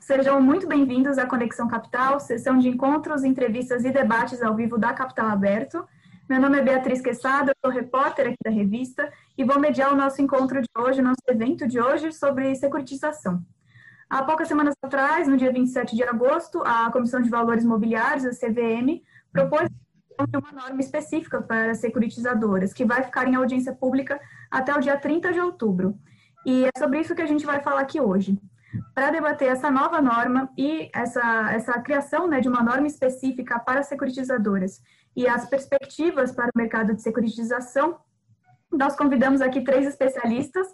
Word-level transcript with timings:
Sejam 0.00 0.40
muito 0.40 0.68
bem-vindos 0.68 1.18
à 1.18 1.26
Conexão 1.26 1.66
Capital, 1.66 2.20
sessão 2.20 2.58
de 2.58 2.68
encontros, 2.68 3.24
entrevistas 3.24 3.84
e 3.84 3.90
debates 3.90 4.42
ao 4.42 4.54
vivo 4.54 4.78
da 4.78 4.92
Capital 4.92 5.28
Aberto. 5.28 5.84
Meu 6.28 6.40
nome 6.40 6.58
é 6.58 6.62
Beatriz 6.62 7.00
Quesada, 7.00 7.52
sou 7.64 7.72
repórter 7.72 8.28
aqui 8.28 8.36
da 8.44 8.50
revista 8.50 9.12
e 9.36 9.42
vou 9.42 9.58
mediar 9.58 9.92
o 9.92 9.96
nosso 9.96 10.22
encontro 10.22 10.60
de 10.60 10.68
hoje, 10.78 11.02
nosso 11.02 11.22
evento 11.28 11.66
de 11.66 11.80
hoje 11.80 12.12
sobre 12.12 12.54
securitização. 12.54 13.42
Há 14.08 14.22
poucas 14.22 14.46
semanas 14.46 14.74
atrás, 14.82 15.26
no 15.26 15.36
dia 15.36 15.52
27 15.52 15.96
de 15.96 16.04
agosto, 16.04 16.62
a 16.64 16.90
Comissão 16.92 17.20
de 17.20 17.30
Valores 17.30 17.64
Mobiliários, 17.64 18.24
a 18.24 18.30
CVM, 18.30 19.02
propôs 19.32 19.68
uma 20.38 20.52
norma 20.52 20.80
específica 20.80 21.40
para 21.40 21.74
securitizadoras, 21.74 22.72
que 22.72 22.84
vai 22.84 23.02
ficar 23.02 23.26
em 23.28 23.34
audiência 23.34 23.72
pública 23.72 24.20
até 24.50 24.74
o 24.74 24.80
dia 24.80 24.96
30 24.96 25.32
de 25.32 25.40
outubro. 25.40 25.98
E 26.46 26.64
é 26.64 26.70
sobre 26.78 27.00
isso 27.00 27.14
que 27.14 27.22
a 27.22 27.26
gente 27.26 27.44
vai 27.44 27.60
falar 27.60 27.80
aqui 27.80 28.00
hoje 28.00 28.38
para 28.94 29.10
debater 29.10 29.48
essa 29.48 29.70
nova 29.70 30.00
norma 30.00 30.48
e 30.56 30.90
essa, 30.94 31.52
essa 31.52 31.80
criação 31.80 32.28
né, 32.28 32.40
de 32.40 32.48
uma 32.48 32.62
norma 32.62 32.86
específica 32.86 33.58
para 33.58 33.82
securitizadoras 33.82 34.80
e 35.16 35.26
as 35.26 35.48
perspectivas 35.48 36.32
para 36.32 36.46
o 36.54 36.58
mercado 36.58 36.94
de 36.94 37.02
securitização, 37.02 37.98
nós 38.70 38.94
convidamos 38.96 39.40
aqui 39.40 39.62
três 39.62 39.86
especialistas 39.86 40.66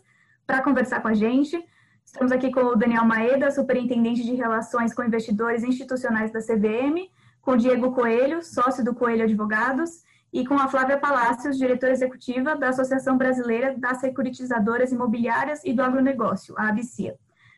para 0.47 0.63
conversar 0.63 1.01
com 1.01 1.09
a 1.09 1.15
gente. 1.15 1.63
Estamos 2.05 2.31
aqui 2.31 2.53
com 2.53 2.61
o 2.61 2.77
Daniel 2.77 3.05
Maeda, 3.05 3.51
superintendente 3.51 4.23
de 4.23 4.35
relações 4.35 4.95
com 4.95 5.03
investidores 5.03 5.65
institucionais 5.65 6.31
da 6.31 6.41
CVM, 6.41 7.11
com 7.47 7.53
o 7.53 7.57
Diego 7.57 7.93
Coelho, 7.93 8.43
sócio 8.43 8.85
do 8.85 8.93
Coelho 8.93 9.23
Advogados, 9.23 10.03
e 10.33 10.45
com 10.45 10.55
a 10.55 10.67
Flávia 10.67 10.99
Palácios, 10.99 11.57
diretora 11.57 11.93
executiva 11.93 12.57
da 12.57 12.71
Associação 12.71 13.17
Brasileira 13.17 13.73
das 13.79 13.99
Securitizadoras 13.99 14.91
Imobiliárias 14.91 15.61
e 15.65 15.73
do 15.73 15.81
Agronegócio, 15.81 16.57
a 16.59 16.71
ABCIA. 16.71 17.15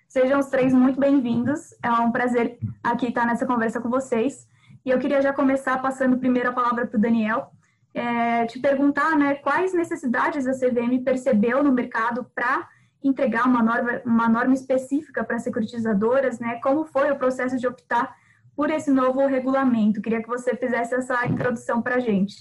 Sejam 0.06 0.40
os 0.40 0.48
três 0.48 0.74
muito 0.74 1.00
bem-vindos. 1.00 1.74
É 1.82 1.90
um 1.90 2.12
prazer 2.12 2.58
aqui 2.84 3.06
estar 3.06 3.24
nessa 3.24 3.46
conversa 3.46 3.80
com 3.80 3.88
vocês. 3.88 4.46
E 4.84 4.90
eu 4.90 4.98
queria 4.98 5.22
já 5.22 5.32
começar 5.32 5.80
passando 5.80 6.18
primeiro 6.18 6.50
a 6.50 6.52
palavra 6.52 6.86
para 6.86 6.98
o 6.98 7.00
Daniel, 7.00 7.50
é, 7.94 8.44
te 8.44 8.60
perguntar 8.60 9.16
né, 9.16 9.36
quais 9.36 9.72
necessidades 9.72 10.46
a 10.46 10.52
CVM 10.52 11.02
percebeu 11.02 11.64
no 11.64 11.72
mercado 11.72 12.26
para 12.34 12.68
entregar 13.02 13.46
uma 13.46 13.62
norma, 13.62 14.02
uma 14.04 14.28
norma 14.28 14.52
específica 14.52 15.24
para 15.24 15.38
securitizadoras, 15.38 16.38
né? 16.38 16.60
Como 16.62 16.84
foi 16.84 17.10
o 17.10 17.16
processo 17.16 17.56
de 17.56 17.66
optar 17.66 18.14
por 18.58 18.70
esse 18.70 18.90
novo 18.90 19.24
regulamento? 19.24 20.02
Queria 20.02 20.20
que 20.20 20.26
você 20.26 20.56
fizesse 20.56 20.92
essa 20.92 21.24
introdução 21.26 21.80
para 21.80 21.94
a 21.94 22.00
gente. 22.00 22.34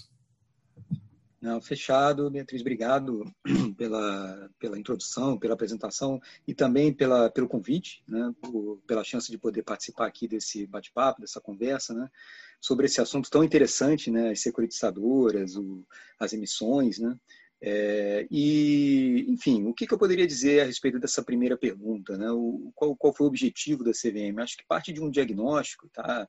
Não, 1.40 1.60
fechado, 1.60 2.28
Beatriz, 2.28 2.60
obrigado 2.60 3.32
pela, 3.78 4.50
pela 4.58 4.76
introdução, 4.76 5.38
pela 5.38 5.54
apresentação 5.54 6.20
e 6.44 6.52
também 6.52 6.92
pela, 6.92 7.30
pelo 7.30 7.46
convite, 7.46 8.02
né, 8.08 8.34
por, 8.42 8.82
pela 8.84 9.04
chance 9.04 9.30
de 9.30 9.38
poder 9.38 9.62
participar 9.62 10.08
aqui 10.08 10.26
desse 10.26 10.66
bate-papo, 10.66 11.20
dessa 11.20 11.40
conversa, 11.40 11.94
né, 11.94 12.10
sobre 12.60 12.86
esse 12.86 13.00
assunto 13.00 13.30
tão 13.30 13.44
interessante, 13.44 14.10
né, 14.10 14.30
as 14.30 14.40
securitizadoras, 14.40 15.54
o, 15.54 15.86
as 16.18 16.32
emissões, 16.32 16.98
né, 16.98 17.16
é, 17.60 18.26
e, 18.30 19.26
enfim, 19.28 19.66
o 19.66 19.74
que, 19.74 19.86
que, 19.86 19.92
eu 19.92 19.98
poderia 19.98 20.26
dizer 20.26 20.60
a 20.60 20.64
respeito 20.64 20.98
dessa 20.98 21.24
primeira 21.24 21.56
pergunta, 21.56 22.16
né, 22.16 22.30
o, 22.30 22.70
qual, 22.74 22.96
qual 22.96 23.14
foi 23.14 23.26
o 23.26 23.28
objetivo 23.28 23.82
da 23.82 23.90
CVM? 23.90 24.40
Acho 24.40 24.56
que 24.56 24.66
parte 24.66 24.92
de 24.92 25.02
um 25.02 25.10
diagnóstico, 25.10 25.88
tá, 25.92 26.28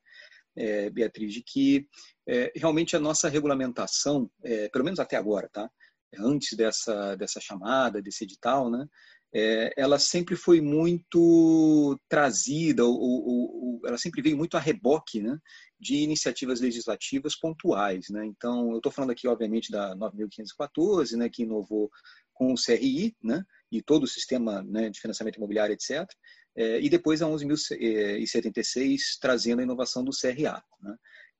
é, 0.55 0.89
Beatriz, 0.89 1.33
de 1.33 1.43
que 1.43 1.87
é, 2.27 2.51
realmente 2.55 2.95
a 2.95 2.99
nossa 2.99 3.29
regulamentação, 3.29 4.29
é, 4.43 4.69
pelo 4.69 4.83
menos 4.83 4.99
até 4.99 5.17
agora, 5.17 5.47
tá? 5.51 5.69
antes 6.17 6.57
dessa, 6.57 7.15
dessa 7.15 7.39
chamada, 7.39 8.01
desse 8.01 8.23
edital, 8.23 8.69
né? 8.69 8.87
É, 9.33 9.71
ela 9.77 9.99
sempre 9.99 10.35
foi 10.35 10.59
muito 10.59 11.99
trazida, 12.09 12.83
ou, 12.83 12.99
ou, 12.99 13.27
ou, 13.27 13.81
ela 13.85 13.97
sempre 13.97 14.21
veio 14.21 14.35
muito 14.35 14.57
a 14.57 14.59
reboque 14.59 15.21
né? 15.21 15.37
de 15.79 15.97
iniciativas 15.97 16.59
legislativas 16.59 17.37
pontuais. 17.37 18.09
Né? 18.09 18.25
Então, 18.25 18.71
eu 18.71 18.77
estou 18.77 18.91
falando 18.91 19.11
aqui, 19.11 19.27
obviamente, 19.27 19.71
da 19.71 19.95
9.514, 19.95 21.15
né, 21.15 21.29
que 21.29 21.43
inovou 21.43 21.89
com 22.33 22.53
o 22.53 22.55
CRI, 22.55 23.15
né, 23.21 23.43
e 23.69 23.81
todo 23.81 24.03
o 24.03 24.07
sistema 24.07 24.63
né, 24.63 24.89
de 24.89 24.99
financiamento 24.99 25.35
imobiliário, 25.35 25.73
etc., 25.73 26.07
é, 26.55 26.81
e 26.81 26.89
depois 26.89 27.21
a 27.21 27.27
11.076, 27.27 28.97
trazendo 29.21 29.59
a 29.59 29.63
inovação 29.63 30.03
do 30.03 30.11
CRA. 30.11 30.63
Né? 30.81 30.95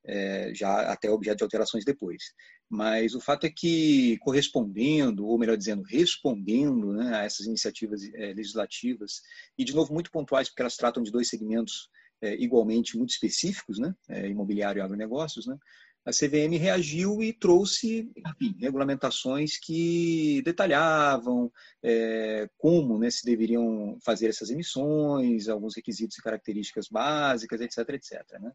É, 0.05 0.51
já 0.53 0.91
até 0.91 1.09
objeto 1.09 1.37
de 1.37 1.43
alterações 1.43 1.85
depois. 1.85 2.33
Mas 2.69 3.15
o 3.15 3.19
fato 3.19 3.45
é 3.45 3.49
que, 3.49 4.17
correspondendo, 4.19 5.25
ou 5.25 5.39
melhor 5.39 5.57
dizendo, 5.57 5.81
respondendo 5.83 6.93
né, 6.93 7.15
a 7.15 7.23
essas 7.23 7.47
iniciativas 7.47 8.01
é, 8.13 8.33
legislativas, 8.33 9.21
e 9.57 9.63
de 9.63 9.73
novo 9.73 9.93
muito 9.93 10.11
pontuais, 10.11 10.49
porque 10.49 10.61
elas 10.61 10.77
tratam 10.77 11.01
de 11.01 11.11
dois 11.11 11.29
segmentos 11.29 11.89
é, 12.21 12.35
igualmente 12.35 12.97
muito 12.97 13.11
específicos, 13.11 13.79
né, 13.79 13.95
é, 14.07 14.27
imobiliário 14.27 14.79
e 14.79 14.81
agronegócios, 14.81 15.47
né, 15.47 15.57
a 16.05 16.11
CVM 16.11 16.57
reagiu 16.57 17.21
e 17.21 17.33
trouxe 17.33 18.09
enfim, 18.15 18.55
regulamentações 18.59 19.59
que 19.59 20.41
detalhavam 20.43 21.51
é, 21.83 22.49
como 22.57 22.97
né, 22.97 23.11
se 23.11 23.25
deveriam 23.25 23.97
fazer 24.03 24.27
essas 24.27 24.49
emissões, 24.49 25.47
alguns 25.47 25.75
requisitos 25.75 26.17
e 26.17 26.21
características 26.21 26.87
básicas, 26.89 27.61
etc. 27.61 27.89
etc. 27.89 28.39
Né? 28.39 28.51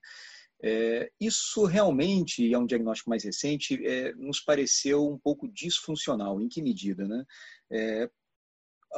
É, 0.67 1.11
isso 1.21 1.67
realmente, 1.67 2.51
é 2.51 2.59
um 2.59 2.65
diagnóstico 2.65 3.11
mais 3.11 3.23
recente, 3.23 3.79
é, 3.87 4.15
nos 4.15 4.41
pareceu 4.41 5.07
um 5.07 5.19
pouco 5.19 5.47
disfuncional. 5.47 6.41
Em 6.41 6.49
que 6.49 6.63
medida? 6.63 7.07
Né? 7.07 7.23
É, 7.71 8.11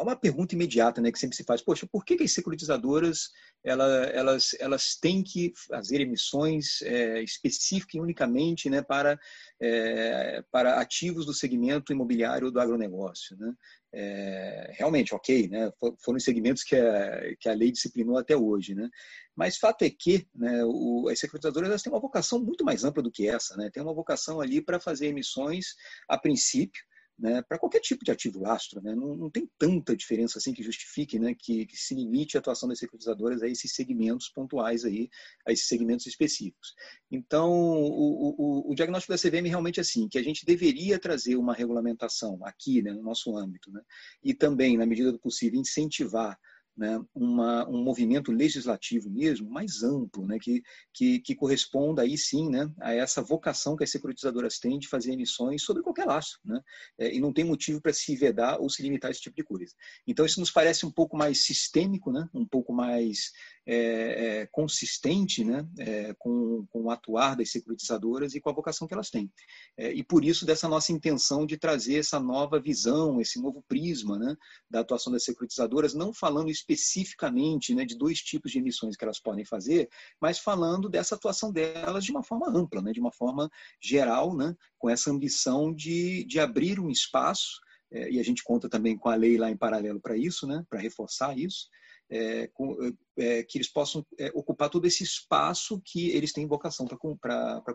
uma 0.03 0.17
pergunta 0.17 0.55
imediata 0.55 1.01
né, 1.01 1.11
que 1.11 1.19
sempre 1.19 1.37
se 1.37 1.45
faz: 1.45 1.63
poxa, 1.63 1.87
por 1.87 2.05
que, 2.05 2.17
que 2.17 2.25
as 2.25 2.33
securitizadoras 2.33 3.31
ela, 3.65 3.85
elas, 4.07 4.55
elas 4.61 4.97
têm 4.97 5.23
que 5.23 5.53
fazer 5.69 6.01
emissões 6.01 6.83
é, 6.83 7.23
específicas 7.23 7.95
e 7.95 8.01
unicamente 8.01 8.71
né, 8.71 8.83
para, 8.83 9.19
é, 9.61 10.43
para 10.51 10.81
ativos 10.81 11.27
do 11.27 11.35
segmento 11.35 11.93
imobiliário 11.93 12.51
do 12.51 12.61
agronegócio? 12.61 13.37
Né? 13.37 13.55
É, 13.93 14.73
realmente, 14.75 15.15
ok, 15.15 15.49
né, 15.49 15.73
foram 16.01 16.21
segmentos 16.21 16.63
que 16.63 16.77
a, 16.77 17.35
que 17.41 17.49
a 17.49 17.55
lei 17.55 17.73
disciplinou 17.73 18.19
até 18.19 18.37
hoje. 18.37 18.75
Né? 18.75 18.89
Mas 19.35 19.57
fato 19.57 19.83
é 19.83 19.91
que 19.91 20.27
né, 20.35 20.65
o, 20.65 21.09
as 21.09 21.19
securitizadoras 21.19 21.69
elas 21.69 21.83
têm 21.83 21.93
uma 21.93 22.01
vocação 22.01 22.39
muito 22.39 22.65
mais 22.65 22.85
ampla 22.85 23.03
do 23.03 23.11
que 23.11 23.29
essa. 23.29 23.57
Né? 23.57 23.71
Tem 23.73 23.83
uma 23.83 23.95
vocação 23.95 24.41
ali 24.41 24.61
para 24.61 24.79
fazer 24.79 25.07
emissões, 25.07 25.75
a 26.09 26.19
princípio, 26.19 26.83
né, 27.19 27.43
para 27.43 27.59
qualquer 27.59 27.81
tipo 27.81 28.05
de 28.05 28.11
ativo 28.11 28.41
lastro. 28.41 28.81
Né, 28.83 28.95
não, 28.95 29.17
não, 29.17 29.31
tem 29.31 29.49
tanta 29.59 29.97
diferença 29.97 30.39
assim 30.39 30.53
que 30.53 30.63
justifique 30.63 31.19
né, 31.19 31.35
que, 31.39 31.67
que, 31.67 31.77
se 31.77 31.95
limite 31.95 32.37
a 32.37 32.41
atuação 32.41 32.69
das 32.69 32.79
securitizadoras 32.79 33.43
a 33.43 33.49
esses 33.49 33.75
segmentos 33.75 34.29
pontuais, 34.29 34.85
aí, 34.85 35.09
a 35.47 35.53
esses 35.53 35.67
segmentos 35.67 36.07
específicos. 36.07 36.75
Então, 37.11 37.51
o, 37.51 38.35
o, 38.39 38.73
o 38.73 38.75
diagnóstico 38.75 39.13
da 39.13 39.19
CVM 39.19 39.49
realmente 39.49 39.81
é 39.81 39.83
assim, 39.83 40.09
que 40.09 40.19
a 40.19 40.23
gente 40.23 40.45
deveria 40.45 40.99
trazer 40.99 41.37
uma 41.37 41.55
regulamentação 41.55 42.39
aqui, 42.45 42.83
né, 42.83 42.93
no 42.93 43.03
nosso 43.03 43.37
âmbito, 43.37 43.71
né, 43.71 43.81
e 44.23 44.35
também, 44.35 44.77
na 44.77 44.87
medida 44.87 45.13
do 45.13 45.19
possível, 45.19 45.61
incentivar 45.61 46.39
né, 46.77 47.01
uma, 47.15 47.67
um 47.69 47.83
movimento 47.83 48.31
legislativo 48.31 49.09
mesmo 49.09 49.51
mais 49.51 49.83
amplo, 49.83 50.27
né, 50.27 50.39
que, 50.39 50.63
que, 50.93 51.21
que, 51.21 51.35
corresponda 51.35 52.03
aí 52.03 52.19
sim 52.19 52.51
né, 52.51 52.71
a 52.81 52.93
essa 52.93 53.23
vocação 53.23 53.77
que 53.77 53.85
as 53.85 53.91
securitizadoras 53.91 54.59
têm 54.59 54.79
de 54.79 54.89
fazer 54.89 55.13
emissões 55.13 55.63
sobre 55.63 55.83
qualquer 55.83 56.05
laço. 56.05 56.39
Né, 56.45 56.61
é, 56.99 57.15
e 57.15 57.21
não 57.21 57.33
tem 57.33 57.45
motivo 57.45 57.81
para 57.81 57.93
se 57.93 58.15
vedar 58.15 58.61
ou 58.61 58.69
se 58.69 58.83
limitar 58.83 59.09
a 59.09 59.13
esse 59.13 59.21
tipo 59.21 59.37
de 59.37 59.45
coisa. 59.45 59.73
Então, 60.07 60.27
isso 60.27 60.41
nos 60.41 60.51
parece 60.51 60.85
um 60.85 60.91
pouco 60.91 61.17
mais 61.17 61.45
sistêmico, 61.45 62.13
né, 62.13 62.29
um 62.35 62.47
pouco 62.47 62.73
mais 62.73 63.33
é, 63.67 64.43
é, 64.43 64.47
consistente 64.47 65.45
né, 65.45 65.67
é, 65.79 66.15
com, 66.19 66.65
com 66.71 66.85
o 66.85 66.91
atuar 66.91 67.35
das 67.37 67.51
securitizadoras 67.51 68.35
e 68.35 68.41
com 68.41 68.49
a 68.49 68.53
vocação 68.53 68.87
que 68.87 68.95
elas 68.95 69.11
têm. 69.11 69.31
É, 69.77 69.93
e 69.93 70.05
por 70.05 70.25
isso, 70.25 70.47
dessa 70.47 70.69
nossa 70.69 70.93
intenção 70.93 71.45
de 71.45 71.57
trazer 71.57 71.99
essa 71.99 72.21
nova 72.21 72.61
visão, 72.61 73.21
esse 73.21 73.41
novo 73.41 73.65
prisma 73.67 74.19
né, 74.19 74.37
da 74.71 74.81
atuação 74.81 75.13
das 75.13 75.25
securitizadoras, 75.25 75.95
não 75.95 76.15
falando 76.15 76.49
especificamente 76.49 77.75
né, 77.75 77.85
de 77.85 77.97
dois 77.97 78.21
tipos 78.21 78.53
de 78.53 78.59
emissões 78.59 78.97
que 78.97 79.05
elas 79.05 79.21
podem 79.21 79.45
fazer, 79.45 79.89
mas 80.21 80.39
falando 80.39 80.89
dessa 80.89 81.17
atuação 81.17 81.51
delas 81.51 82.05
de 82.05 82.13
uma 82.13 82.23
forma 82.23 82.49
ampla, 82.49 82.81
né, 82.81 82.93
de 82.93 83.01
uma 83.01 83.13
forma 83.13 83.51
geral, 83.81 84.37
né, 84.37 84.55
com 84.79 84.89
essa 84.89 85.11
ambição 85.11 85.75
de, 85.75 86.25
de 86.25 86.39
abrir 86.39 86.79
um 86.79 86.89
espaço 86.89 87.61
é, 87.91 88.11
e 88.11 88.21
a 88.21 88.23
gente 88.23 88.43
conta 88.43 88.69
também 88.69 88.97
com 88.97 89.09
a 89.09 89.15
lei 89.15 89.37
lá 89.37 89.51
em 89.51 89.57
paralelo 89.57 90.01
para 90.01 90.17
isso, 90.17 90.47
né, 90.47 90.65
para 90.69 90.81
reforçar 90.81 91.37
isso, 91.37 91.69
é, 92.11 92.49
com, 92.55 92.77
é, 93.19 93.43
que 93.43 93.59
eles 93.59 93.69
possam 93.69 94.05
é, 94.19 94.31
ocupar 94.35 94.71
todo 94.71 94.87
esse 94.87 95.03
espaço 95.03 95.81
que 95.85 96.11
eles 96.11 96.33
têm 96.33 96.47
vocação 96.47 96.87
para 96.87 96.97
co 96.97 97.19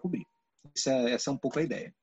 cobrir. 0.01 0.25
Essa, 0.75 0.91
essa, 1.09 1.29
é 1.29 1.33
um 1.33 1.37
pouco 1.37 1.59
a 1.59 1.63
ideia. 1.63 1.93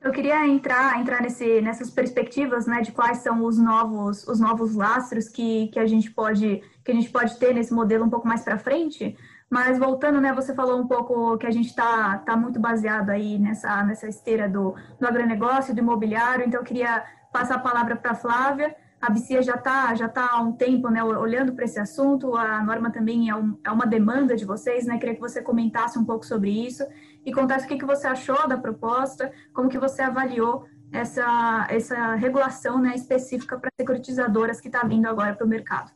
Eu 0.00 0.12
queria 0.12 0.46
entrar, 0.46 1.00
entrar 1.00 1.20
nesse, 1.20 1.60
nessas 1.60 1.90
perspectivas, 1.90 2.66
né, 2.66 2.82
de 2.82 2.92
quais 2.92 3.18
são 3.18 3.44
os 3.44 3.58
novos, 3.58 4.26
os 4.28 4.38
novos 4.38 4.74
lastros 4.74 5.28
que, 5.28 5.68
que 5.68 5.78
a 5.78 5.86
gente 5.86 6.10
pode, 6.10 6.62
que 6.84 6.92
a 6.92 6.94
gente 6.94 7.10
pode 7.10 7.36
ter 7.38 7.52
nesse 7.52 7.72
modelo 7.72 8.04
um 8.04 8.10
pouco 8.10 8.26
mais 8.26 8.42
para 8.42 8.58
frente. 8.58 9.16
Mas 9.50 9.78
voltando, 9.78 10.20
né, 10.20 10.32
você 10.32 10.54
falou 10.54 10.78
um 10.78 10.86
pouco 10.86 11.36
que 11.38 11.46
a 11.46 11.50
gente 11.50 11.68
está 11.68 12.18
tá 12.18 12.36
muito 12.36 12.60
baseado 12.60 13.10
aí 13.10 13.38
nessa, 13.38 13.82
nessa 13.82 14.06
esteira 14.06 14.48
do, 14.48 14.74
do 15.00 15.06
agronegócio, 15.06 15.74
do 15.74 15.80
imobiliário. 15.80 16.46
Então, 16.46 16.60
eu 16.60 16.64
queria 16.64 17.04
passar 17.32 17.56
a 17.56 17.60
palavra 17.60 17.96
para 17.96 18.12
a 18.12 18.14
Flávia. 18.14 18.76
A 19.00 19.10
BCIA 19.10 19.42
já 19.42 19.54
está 19.54 19.94
já 19.94 20.08
tá 20.08 20.28
há 20.32 20.40
um 20.40 20.52
tempo 20.52 20.88
né, 20.88 21.02
olhando 21.02 21.52
para 21.52 21.64
esse 21.64 21.78
assunto, 21.78 22.34
a 22.36 22.62
norma 22.64 22.90
também 22.90 23.30
é, 23.30 23.34
um, 23.34 23.56
é, 23.64 23.70
uma 23.70 23.86
demanda 23.86 24.34
de 24.34 24.44
vocês, 24.44 24.86
né? 24.86 24.98
Queria 24.98 25.14
que 25.14 25.20
você 25.20 25.40
comentasse 25.40 25.98
um 25.98 26.04
pouco 26.04 26.26
sobre 26.26 26.50
isso 26.50 26.84
e 27.24 27.32
contasse 27.32 27.64
o 27.64 27.68
que, 27.68 27.78
que 27.78 27.86
você 27.86 28.06
achou 28.06 28.48
da 28.48 28.56
proposta, 28.56 29.30
como 29.52 29.68
que 29.68 29.78
você 29.78 30.02
avaliou 30.02 30.66
essa, 30.92 31.66
essa 31.70 32.14
regulação 32.14 32.80
né, 32.80 32.94
específica 32.94 33.58
para 33.58 33.70
securitizadoras 33.78 34.60
que 34.60 34.68
está 34.68 34.84
vindo 34.84 35.06
agora 35.06 35.34
para 35.34 35.46
o 35.46 35.48
mercado. 35.48 35.90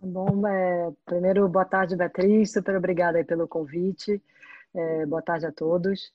Tá 0.00 0.06
bom, 0.06 0.46
é, 0.46 0.90
primeiro, 1.06 1.48
boa 1.48 1.64
tarde, 1.64 1.96
Beatriz, 1.96 2.52
super 2.52 2.76
obrigada 2.76 3.24
pelo 3.24 3.48
convite, 3.48 4.22
é, 4.74 5.06
boa 5.06 5.22
tarde 5.22 5.46
a 5.46 5.52
todos. 5.52 6.12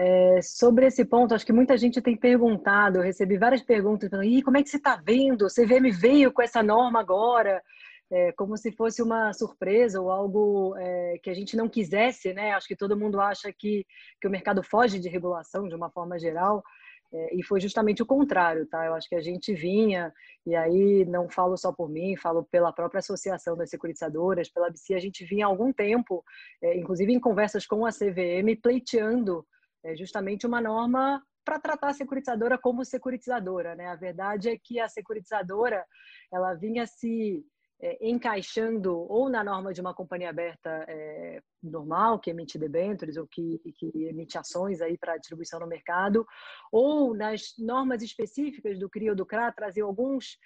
É, 0.00 0.40
sobre 0.40 0.86
esse 0.86 1.04
ponto, 1.04 1.34
acho 1.34 1.44
que 1.44 1.52
muita 1.52 1.76
gente 1.76 2.00
tem 2.00 2.16
perguntado, 2.16 2.98
eu 2.98 3.02
recebi 3.02 3.36
várias 3.36 3.62
perguntas, 3.62 4.08
falando, 4.08 4.28
Ih, 4.28 4.42
como 4.42 4.56
é 4.56 4.62
que 4.62 4.68
você 4.68 4.76
está 4.76 4.94
vendo? 4.94 5.44
O 5.44 5.48
CVM 5.48 5.90
veio 5.90 6.30
com 6.32 6.40
essa 6.40 6.62
norma 6.62 7.00
agora, 7.00 7.60
é, 8.08 8.30
como 8.30 8.56
se 8.56 8.70
fosse 8.70 9.02
uma 9.02 9.32
surpresa 9.32 10.00
ou 10.00 10.08
algo 10.08 10.76
é, 10.78 11.18
que 11.20 11.28
a 11.28 11.34
gente 11.34 11.56
não 11.56 11.68
quisesse, 11.68 12.32
né? 12.32 12.52
Acho 12.52 12.68
que 12.68 12.76
todo 12.76 12.96
mundo 12.96 13.20
acha 13.20 13.52
que, 13.52 13.84
que 14.20 14.28
o 14.28 14.30
mercado 14.30 14.62
foge 14.62 15.00
de 15.00 15.08
regulação 15.08 15.66
de 15.66 15.74
uma 15.74 15.90
forma 15.90 16.16
geral, 16.16 16.62
é, 17.12 17.34
e 17.34 17.42
foi 17.42 17.60
justamente 17.60 18.00
o 18.00 18.06
contrário, 18.06 18.68
tá? 18.68 18.86
Eu 18.86 18.94
acho 18.94 19.08
que 19.08 19.16
a 19.16 19.20
gente 19.20 19.52
vinha, 19.52 20.12
e 20.46 20.54
aí 20.54 21.04
não 21.06 21.28
falo 21.28 21.56
só 21.56 21.72
por 21.72 21.90
mim, 21.90 22.16
falo 22.16 22.44
pela 22.44 22.72
própria 22.72 23.00
Associação 23.00 23.56
das 23.56 23.68
Securitizadoras, 23.68 24.48
pela 24.48 24.70
BC, 24.70 24.94
a 24.94 25.00
gente 25.00 25.24
vinha 25.24 25.44
há 25.44 25.48
algum 25.48 25.72
tempo, 25.72 26.22
é, 26.62 26.78
inclusive 26.78 27.12
em 27.12 27.18
conversas 27.18 27.66
com 27.66 27.84
a 27.84 27.90
CVM, 27.90 28.54
pleiteando 28.62 29.44
é 29.84 29.96
justamente 29.96 30.46
uma 30.46 30.60
norma 30.60 31.22
para 31.44 31.58
tratar 31.58 31.88
a 31.88 31.94
securitizadora 31.94 32.58
como 32.58 32.84
securitizadora. 32.84 33.74
Né? 33.74 33.86
A 33.86 33.96
verdade 33.96 34.50
é 34.50 34.58
que 34.58 34.78
a 34.78 34.88
securitizadora 34.88 35.84
ela 36.30 36.54
vinha 36.54 36.86
se 36.86 37.44
é, 37.80 38.08
encaixando 38.08 38.94
ou 38.94 39.28
na 39.28 39.42
norma 39.42 39.72
de 39.72 39.80
uma 39.80 39.94
companhia 39.94 40.30
aberta 40.30 40.84
é, 40.88 41.40
normal, 41.62 42.18
que 42.18 42.30
emite 42.30 42.58
debêntures 42.58 43.16
ou 43.16 43.26
que, 43.26 43.60
que 43.76 44.04
emite 44.04 44.36
ações 44.36 44.78
para 45.00 45.16
distribuição 45.16 45.60
no 45.60 45.66
mercado, 45.66 46.26
ou 46.72 47.14
nas 47.14 47.54
normas 47.58 48.02
específicas 48.02 48.78
do 48.78 48.90
CRI 48.90 49.10
ou 49.10 49.16
do 49.16 49.26
CRA, 49.26 49.52
traziam 49.52 49.88
alguns 49.88 50.36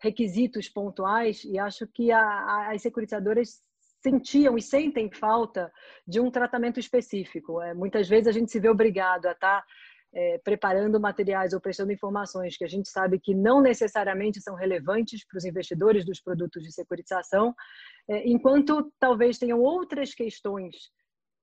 requisitos 0.00 0.68
pontuais 0.68 1.44
e 1.44 1.58
acho 1.58 1.86
que 1.86 2.10
a, 2.10 2.20
a, 2.20 2.72
as 2.72 2.82
securitizadoras 2.82 3.62
sentiam 4.02 4.56
e 4.56 4.62
sentem 4.62 5.10
falta 5.10 5.72
de 6.06 6.20
um 6.20 6.30
tratamento 6.30 6.80
específico. 6.80 7.60
É, 7.60 7.74
muitas 7.74 8.08
vezes 8.08 8.26
a 8.26 8.32
gente 8.32 8.50
se 8.50 8.60
vê 8.60 8.68
obrigado 8.68 9.26
a 9.26 9.32
estar 9.32 9.60
tá, 9.60 9.66
é, 10.12 10.38
preparando 10.38 11.00
materiais 11.00 11.52
ou 11.52 11.60
prestando 11.60 11.92
informações 11.92 12.56
que 12.56 12.64
a 12.64 12.68
gente 12.68 12.88
sabe 12.88 13.20
que 13.20 13.34
não 13.34 13.60
necessariamente 13.60 14.40
são 14.40 14.54
relevantes 14.54 15.24
para 15.26 15.38
os 15.38 15.44
investidores 15.44 16.04
dos 16.04 16.20
produtos 16.20 16.62
de 16.62 16.72
securitização, 16.72 17.54
é, 18.08 18.28
enquanto 18.28 18.92
talvez 18.98 19.38
tenham 19.38 19.60
outras 19.60 20.14
questões 20.14 20.90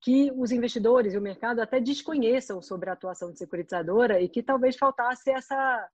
que 0.01 0.31
os 0.35 0.51
investidores 0.51 1.13
e 1.13 1.17
o 1.17 1.21
mercado 1.21 1.59
até 1.59 1.79
desconheçam 1.79 2.61
sobre 2.61 2.89
a 2.89 2.93
atuação 2.93 3.31
de 3.31 3.39
securitizadora 3.39 4.21
e 4.21 4.29
que 4.29 4.43
talvez 4.43 4.75
faltasse 4.75 5.31
essa 5.31 5.89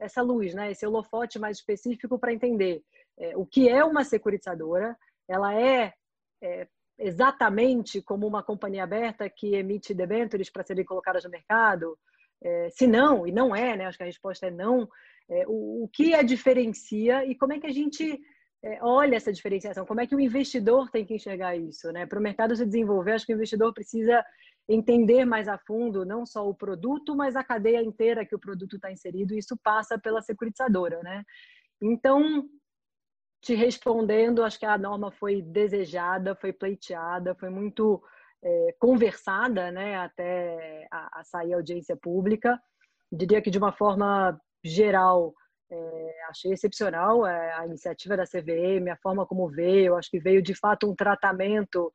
essa 0.00 0.20
luz, 0.20 0.52
né? 0.52 0.72
esse 0.72 0.84
holofote 0.84 1.38
mais 1.38 1.58
específico 1.58 2.18
para 2.18 2.32
entender 2.32 2.82
é, 3.18 3.36
o 3.36 3.46
que 3.46 3.68
é 3.68 3.84
uma 3.84 4.02
securitizadora, 4.02 4.96
ela 5.28 5.54
é 5.54 5.92
é, 6.42 6.66
exatamente 6.98 8.02
como 8.02 8.26
uma 8.26 8.42
companhia 8.42 8.84
aberta 8.84 9.28
que 9.30 9.54
emite 9.54 9.94
debêntures 9.94 10.50
para 10.50 10.64
serem 10.64 10.84
colocadas 10.84 11.24
no 11.24 11.30
mercado? 11.30 11.98
É, 12.42 12.68
se 12.70 12.86
não, 12.86 13.26
e 13.26 13.32
não 13.32 13.54
é, 13.54 13.76
né? 13.76 13.86
acho 13.86 13.96
que 13.96 14.02
a 14.02 14.06
resposta 14.06 14.46
é 14.46 14.50
não, 14.50 14.88
é, 15.30 15.44
o, 15.46 15.84
o, 15.84 15.88
que 15.88 16.14
a 16.14 16.22
diferencia 16.22 17.24
e 17.24 17.36
como 17.36 17.52
é 17.52 17.60
que 17.60 17.66
a 17.66 17.72
gente 17.72 18.20
é, 18.62 18.78
olha 18.82 19.16
essa 19.16 19.32
diferenciação? 19.32 19.86
Como 19.86 20.00
é 20.00 20.06
que 20.06 20.14
o 20.14 20.20
investidor 20.20 20.90
tem 20.90 21.04
que 21.04 21.14
enxergar 21.14 21.56
isso? 21.56 21.90
Né? 21.92 22.04
Para 22.04 22.18
o 22.18 22.22
mercado 22.22 22.56
se 22.56 22.66
desenvolver, 22.66 23.12
acho 23.12 23.26
que 23.26 23.32
o 23.32 23.36
investidor 23.36 23.72
precisa 23.72 24.24
entender 24.68 25.24
mais 25.24 25.48
a 25.48 25.58
fundo 25.58 26.04
não 26.04 26.24
só 26.24 26.48
o 26.48 26.54
produto, 26.54 27.16
mas 27.16 27.36
a 27.36 27.44
cadeia 27.44 27.82
inteira 27.82 28.24
que 28.24 28.34
o 28.34 28.40
produto 28.40 28.76
está 28.76 28.90
inserido, 28.90 29.34
e 29.34 29.38
isso 29.38 29.56
passa 29.62 29.98
pela 29.98 30.22
securitizadora. 30.22 31.00
Né? 31.02 31.24
Então, 31.80 32.48
te 33.42 33.54
respondendo, 33.54 34.44
acho 34.44 34.58
que 34.58 34.64
a 34.64 34.78
norma 34.78 35.10
foi 35.10 35.42
desejada, 35.42 36.36
foi 36.36 36.52
pleiteada, 36.52 37.34
foi 37.34 37.50
muito 37.50 38.00
é, 38.42 38.74
conversada, 38.78 39.72
né, 39.72 39.96
até 39.96 40.86
a, 40.90 41.20
a, 41.20 41.24
sair 41.24 41.52
audiência 41.52 41.96
pública. 41.96 42.58
Diria 43.10 43.42
que 43.42 43.50
de 43.50 43.58
uma 43.58 43.72
forma 43.72 44.40
geral, 44.64 45.34
é, 45.68 46.24
achei 46.30 46.52
excepcional 46.52 47.26
é, 47.26 47.52
a 47.54 47.66
iniciativa 47.66 48.16
da 48.16 48.24
CVM, 48.24 48.88
a 48.88 48.96
forma 48.96 49.26
como 49.26 49.48
veio, 49.48 49.96
acho 49.96 50.08
que 50.08 50.20
veio 50.20 50.40
de 50.40 50.54
fato 50.54 50.88
um 50.88 50.94
tratamento 50.94 51.92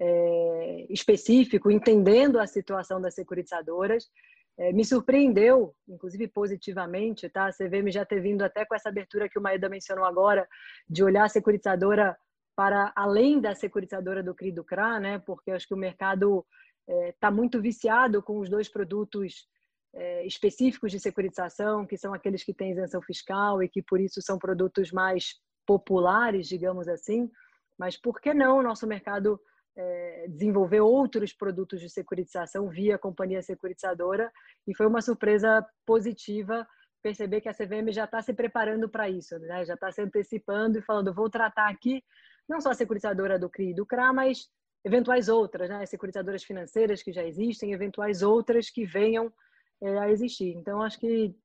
é, 0.00 0.86
específico, 0.90 1.70
entendendo 1.70 2.40
a 2.40 2.46
situação 2.46 3.00
das 3.00 3.14
securitizadoras 3.14 4.08
é, 4.58 4.72
me 4.72 4.84
surpreendeu, 4.84 5.74
inclusive 5.88 6.26
positivamente, 6.26 7.28
tá? 7.28 7.46
A 7.46 7.52
CVM 7.52 7.90
já 7.90 8.04
ter 8.04 8.20
vindo 8.20 8.42
até 8.42 8.64
com 8.64 8.74
essa 8.74 8.88
abertura 8.88 9.28
que 9.28 9.38
o 9.38 9.42
Maeda 9.42 9.68
mencionou 9.68 10.04
agora, 10.04 10.48
de 10.88 11.04
olhar 11.04 11.24
a 11.24 11.28
securitizadora 11.28 12.16
para 12.56 12.92
além 12.96 13.40
da 13.40 13.54
securitizadora 13.54 14.20
do 14.20 14.34
CRI 14.34 14.50
do 14.50 14.64
CRA, 14.64 14.98
né? 14.98 15.20
Porque 15.20 15.52
acho 15.52 15.68
que 15.68 15.74
o 15.74 15.78
mercado 15.78 16.44
está 16.88 17.06
é, 17.06 17.14
tá 17.20 17.30
muito 17.30 17.62
viciado 17.62 18.20
com 18.20 18.40
os 18.40 18.50
dois 18.50 18.68
produtos 18.68 19.46
é, 19.94 20.26
específicos 20.26 20.90
de 20.90 20.98
securitização, 20.98 21.86
que 21.86 21.96
são 21.96 22.12
aqueles 22.12 22.42
que 22.42 22.52
têm 22.52 22.72
isenção 22.72 23.00
fiscal 23.00 23.62
e 23.62 23.68
que 23.68 23.80
por 23.80 24.00
isso 24.00 24.20
são 24.20 24.38
produtos 24.38 24.90
mais 24.90 25.36
populares, 25.64 26.48
digamos 26.48 26.88
assim. 26.88 27.30
Mas 27.78 27.96
por 27.96 28.20
que 28.20 28.34
não 28.34 28.58
o 28.58 28.62
nosso 28.62 28.88
mercado 28.88 29.40
é, 29.78 30.26
desenvolver 30.28 30.80
outros 30.80 31.32
produtos 31.32 31.80
de 31.80 31.88
securitização 31.88 32.68
via 32.68 32.98
companhia 32.98 33.40
securitizadora 33.40 34.30
e 34.66 34.74
foi 34.74 34.86
uma 34.86 35.00
surpresa 35.00 35.64
positiva 35.86 36.66
perceber 37.00 37.40
que 37.40 37.48
a 37.48 37.54
CVM 37.54 37.92
já 37.92 38.04
está 38.04 38.20
se 38.20 38.34
preparando 38.34 38.88
para 38.88 39.08
isso, 39.08 39.38
né? 39.38 39.64
já 39.64 39.74
está 39.74 39.92
se 39.92 40.02
antecipando 40.02 40.78
e 40.78 40.82
falando, 40.82 41.14
vou 41.14 41.30
tratar 41.30 41.68
aqui 41.68 42.02
não 42.48 42.60
só 42.60 42.70
a 42.70 42.74
securitizadora 42.74 43.38
do 43.38 43.48
CRI 43.48 43.70
e 43.70 43.74
do 43.74 43.86
CRA, 43.86 44.12
mas 44.12 44.48
eventuais 44.84 45.28
outras, 45.28 45.68
né? 45.68 45.86
securitizadoras 45.86 46.42
financeiras 46.42 47.00
que 47.00 47.12
já 47.12 47.22
existem, 47.22 47.72
eventuais 47.72 48.22
outras 48.22 48.70
que 48.70 48.84
venham 48.84 49.32
é, 49.80 49.98
a 49.98 50.10
existir. 50.10 50.56
Então, 50.56 50.82
acho 50.82 50.98
que 50.98 51.36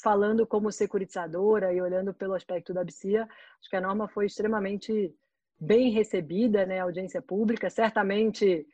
falando 0.00 0.46
como 0.46 0.70
securitizadora 0.70 1.72
e 1.72 1.80
olhando 1.80 2.14
pelo 2.14 2.34
aspecto 2.34 2.72
da 2.72 2.84
BCIA, 2.84 3.24
acho 3.24 3.68
que 3.68 3.76
a 3.76 3.80
norma 3.80 4.08
foi 4.08 4.26
extremamente 4.26 5.12
bem 5.60 5.90
recebida, 5.90 6.64
né, 6.64 6.80
audiência 6.80 7.20
pública. 7.20 7.68
Certamente 7.68 8.66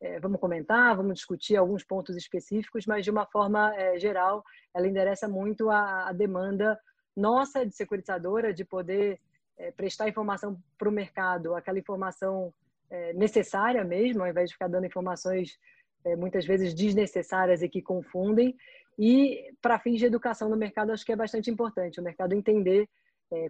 é, 0.00 0.20
vamos 0.20 0.38
comentar, 0.38 0.94
vamos 0.94 1.14
discutir 1.14 1.56
alguns 1.56 1.82
pontos 1.82 2.16
específicos, 2.16 2.84
mas 2.86 3.04
de 3.04 3.10
uma 3.10 3.24
forma 3.24 3.74
é, 3.74 3.98
geral, 3.98 4.44
ela 4.74 4.86
endereça 4.86 5.26
muito 5.26 5.70
a, 5.70 6.08
a, 6.08 6.12
demanda 6.12 6.78
nossa 7.16 7.64
de 7.64 7.74
securitizadora 7.74 8.52
de 8.52 8.64
poder 8.64 9.18
é, 9.56 9.70
prestar 9.70 10.08
informação 10.08 10.60
para 10.76 10.88
o 10.88 10.92
mercado, 10.92 11.54
aquela 11.54 11.78
informação 11.78 12.52
é, 12.90 13.14
necessária 13.14 13.82
mesmo, 13.82 14.22
ao 14.22 14.28
invés 14.28 14.50
de 14.50 14.54
ficar 14.54 14.68
dando 14.68 14.86
informações 14.86 15.58
é, 16.04 16.14
muitas 16.14 16.44
vezes 16.44 16.74
desnecessárias 16.74 17.62
e 17.62 17.68
que 17.68 17.80
confundem. 17.80 18.54
E 18.98 19.52
para 19.62 19.78
fins 19.78 19.98
de 19.98 20.06
educação 20.06 20.48
no 20.48 20.56
mercado, 20.56 20.92
acho 20.92 21.04
que 21.04 21.12
é 21.12 21.16
bastante 21.16 21.50
importante 21.50 21.98
o 21.98 22.04
mercado 22.04 22.34
entender 22.34 22.88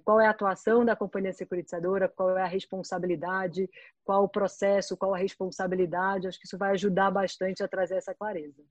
qual 0.04 0.20
é 0.20 0.26
a 0.26 0.30
atuação 0.30 0.84
da 0.84 0.96
companhia 0.96 1.32
securitizadora, 1.32 2.08
qual 2.08 2.36
é 2.36 2.42
a 2.42 2.46
responsabilidade, 2.46 3.68
qual 4.04 4.24
o 4.24 4.28
processo, 4.28 4.96
qual 4.96 5.14
a 5.14 5.18
responsabilidade. 5.18 6.26
Acho 6.26 6.38
que 6.38 6.46
isso 6.46 6.58
vai 6.58 6.72
ajudar 6.72 7.10
bastante 7.10 7.62
a 7.62 7.68
trazer 7.68 7.96
essa 7.96 8.14
clareza. 8.14 8.62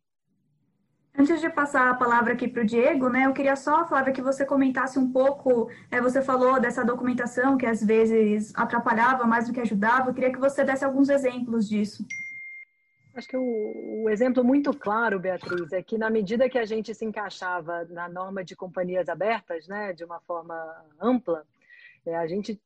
Antes 1.15 1.39
de 1.39 1.49
passar 1.49 1.91
a 1.91 1.93
palavra 1.93 2.33
aqui 2.33 2.47
para 2.47 2.63
o 2.63 2.65
Diego, 2.65 3.07
né, 3.07 3.27
eu 3.27 3.33
queria 3.33 3.55
só, 3.55 3.85
Flávia, 3.85 4.11
que 4.11 4.21
você 4.21 4.43
comentasse 4.43 4.97
um 4.97 5.11
pouco. 5.11 5.69
É, 5.91 6.01
você 6.01 6.23
falou 6.23 6.59
dessa 6.59 6.83
documentação 6.83 7.55
que 7.55 7.67
às 7.67 7.83
vezes 7.83 8.51
atrapalhava 8.55 9.23
mais 9.23 9.47
do 9.47 9.53
que 9.53 9.61
ajudava. 9.61 10.09
Eu 10.09 10.13
queria 10.15 10.31
que 10.31 10.39
você 10.39 10.63
desse 10.63 10.83
alguns 10.83 11.09
exemplos 11.09 11.69
disso. 11.69 12.03
Acho 13.15 13.27
que 13.27 13.37
o, 13.37 14.03
o, 14.03 14.09
exemplo 14.09 14.43
muito 14.43 14.73
claro, 14.73 15.19
Beatriz, 15.19 15.71
é 15.71 15.83
que 15.83 15.97
na 15.97 16.09
medida 16.09 16.49
que 16.49 16.57
a 16.57 16.65
gente 16.65 16.93
se 16.95 17.05
encaixava 17.05 17.85
na 17.85 18.09
norma 18.09 18.43
de 18.43 18.55
companhias 18.55 19.07
abertas, 19.07 19.67
né, 19.67 19.93
de 19.93 20.03
uma 20.03 20.19
forma 20.21 20.55
ampla, 20.99 21.45
é, 22.05 22.15
a 22.15 22.25
gente 22.25 22.59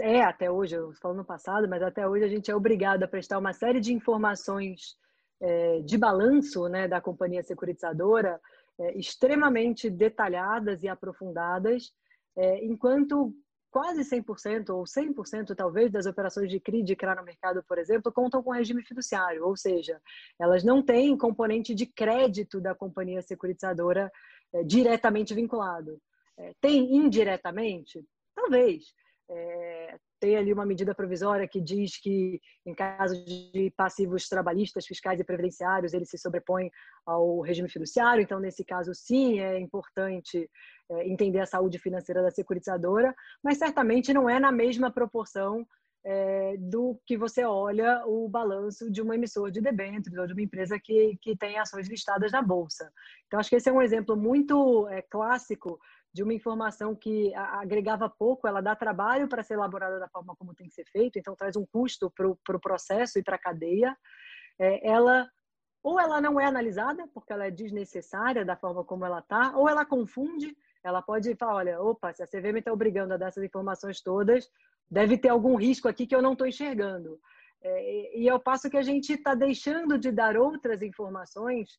é 0.00 0.22
até 0.22 0.50
hoje, 0.50 0.76
eu 0.76 0.92
falo 0.94 1.14
no 1.14 1.24
passado, 1.24 1.68
mas 1.68 1.82
até 1.82 2.06
hoje 2.06 2.24
a 2.24 2.28
gente 2.28 2.50
é 2.50 2.56
obrigado 2.56 3.02
a 3.02 3.08
prestar 3.08 3.38
uma 3.38 3.52
série 3.52 3.80
de 3.80 3.92
informações 3.92 4.96
é, 5.40 5.80
de 5.80 5.98
balanço 5.98 6.68
né, 6.68 6.88
da 6.88 7.00
companhia 7.00 7.42
securitizadora 7.42 8.40
é, 8.78 8.98
extremamente 8.98 9.90
detalhadas 9.90 10.82
e 10.82 10.88
aprofundadas, 10.88 11.92
é, 12.36 12.64
enquanto 12.64 13.32
quase 13.74 14.04
100% 14.04 14.70
ou 14.70 14.84
100% 14.84 15.52
talvez 15.56 15.90
das 15.90 16.06
operações 16.06 16.48
de 16.48 16.60
CRI 16.60 16.84
de 16.84 16.94
CRA 16.94 17.16
no 17.16 17.24
mercado, 17.24 17.60
por 17.66 17.76
exemplo, 17.76 18.12
contam 18.12 18.40
com 18.40 18.52
regime 18.52 18.84
fiduciário, 18.84 19.44
ou 19.44 19.56
seja, 19.56 20.00
elas 20.40 20.62
não 20.62 20.80
têm 20.80 21.18
componente 21.18 21.74
de 21.74 21.84
crédito 21.84 22.60
da 22.60 22.72
companhia 22.72 23.20
securitizadora 23.20 24.12
é, 24.52 24.62
diretamente 24.62 25.34
vinculado. 25.34 26.00
É, 26.38 26.52
tem 26.60 26.94
indiretamente? 26.94 28.00
Talvez. 28.32 28.94
É, 29.28 29.98
tem 30.24 30.36
ali 30.36 30.54
uma 30.54 30.64
medida 30.64 30.94
provisória 30.94 31.46
que 31.46 31.60
diz 31.60 32.00
que, 32.00 32.40
em 32.64 32.74
caso 32.74 33.22
de 33.26 33.70
passivos 33.76 34.26
trabalhistas, 34.26 34.86
fiscais 34.86 35.20
e 35.20 35.24
previdenciários, 35.24 35.92
ele 35.92 36.06
se 36.06 36.16
sobrepõe 36.16 36.70
ao 37.04 37.42
regime 37.42 37.68
fiduciário. 37.68 38.22
Então, 38.22 38.40
nesse 38.40 38.64
caso, 38.64 38.94
sim, 38.94 39.40
é 39.40 39.60
importante 39.60 40.50
é, 40.90 41.06
entender 41.06 41.40
a 41.40 41.46
saúde 41.46 41.78
financeira 41.78 42.22
da 42.22 42.30
securitizadora, 42.30 43.14
mas 43.42 43.58
certamente 43.58 44.14
não 44.14 44.30
é 44.30 44.40
na 44.40 44.50
mesma 44.50 44.90
proporção 44.90 45.66
é, 46.02 46.56
do 46.58 46.98
que 47.06 47.18
você 47.18 47.44
olha 47.44 48.02
o 48.06 48.26
balanço 48.26 48.90
de 48.90 49.02
uma 49.02 49.16
emissora 49.16 49.52
de 49.52 49.60
debêntures 49.60 50.16
ou 50.18 50.26
de 50.26 50.32
uma 50.32 50.42
empresa 50.42 50.80
que, 50.82 51.18
que 51.20 51.36
tem 51.36 51.58
ações 51.58 51.86
listadas 51.86 52.32
na 52.32 52.40
Bolsa. 52.40 52.90
Então, 53.26 53.38
acho 53.38 53.50
que 53.50 53.56
esse 53.56 53.68
é 53.68 53.72
um 53.72 53.82
exemplo 53.82 54.16
muito 54.16 54.88
é, 54.88 55.02
clássico 55.02 55.78
de 56.14 56.22
uma 56.22 56.32
informação 56.32 56.94
que 56.94 57.34
agregava 57.34 58.08
pouco, 58.08 58.46
ela 58.46 58.60
dá 58.60 58.76
trabalho 58.76 59.28
para 59.28 59.42
ser 59.42 59.54
elaborada 59.54 59.98
da 59.98 60.08
forma 60.08 60.36
como 60.36 60.54
tem 60.54 60.68
que 60.68 60.74
ser 60.74 60.86
feito, 60.86 61.18
então 61.18 61.34
traz 61.34 61.56
um 61.56 61.66
custo 61.66 62.08
para 62.08 62.28
o 62.28 62.36
pro 62.36 62.60
processo 62.60 63.18
e 63.18 63.22
para 63.22 63.34
a 63.34 63.38
cadeia. 63.38 63.96
É, 64.56 64.88
ela 64.88 65.28
ou 65.82 66.00
ela 66.00 66.20
não 66.20 66.40
é 66.40 66.46
analisada 66.46 67.06
porque 67.12 67.32
ela 67.32 67.46
é 67.46 67.50
desnecessária 67.50 68.44
da 68.44 68.56
forma 68.56 68.84
como 68.84 69.04
ela 69.04 69.18
está, 69.18 69.56
ou 69.56 69.68
ela 69.68 69.84
confunde. 69.84 70.56
Ela 70.84 71.02
pode 71.02 71.34
falar, 71.34 71.56
olha, 71.56 71.82
opa, 71.82 72.12
se 72.12 72.22
a 72.22 72.26
CVM 72.26 72.58
está 72.58 72.72
obrigando 72.72 73.12
a 73.12 73.16
dar 73.16 73.28
essas 73.28 73.42
informações 73.42 74.00
todas, 74.00 74.48
deve 74.88 75.18
ter 75.18 75.30
algum 75.30 75.56
risco 75.56 75.88
aqui 75.88 76.06
que 76.06 76.14
eu 76.14 76.22
não 76.22 76.32
estou 76.32 76.46
enxergando. 76.46 77.18
É, 77.60 78.18
e 78.18 78.28
ao 78.28 78.38
passo 78.38 78.70
que 78.70 78.76
a 78.76 78.82
gente 78.82 79.12
está 79.14 79.34
deixando 79.34 79.98
de 79.98 80.12
dar 80.12 80.36
outras 80.36 80.80
informações 80.80 81.70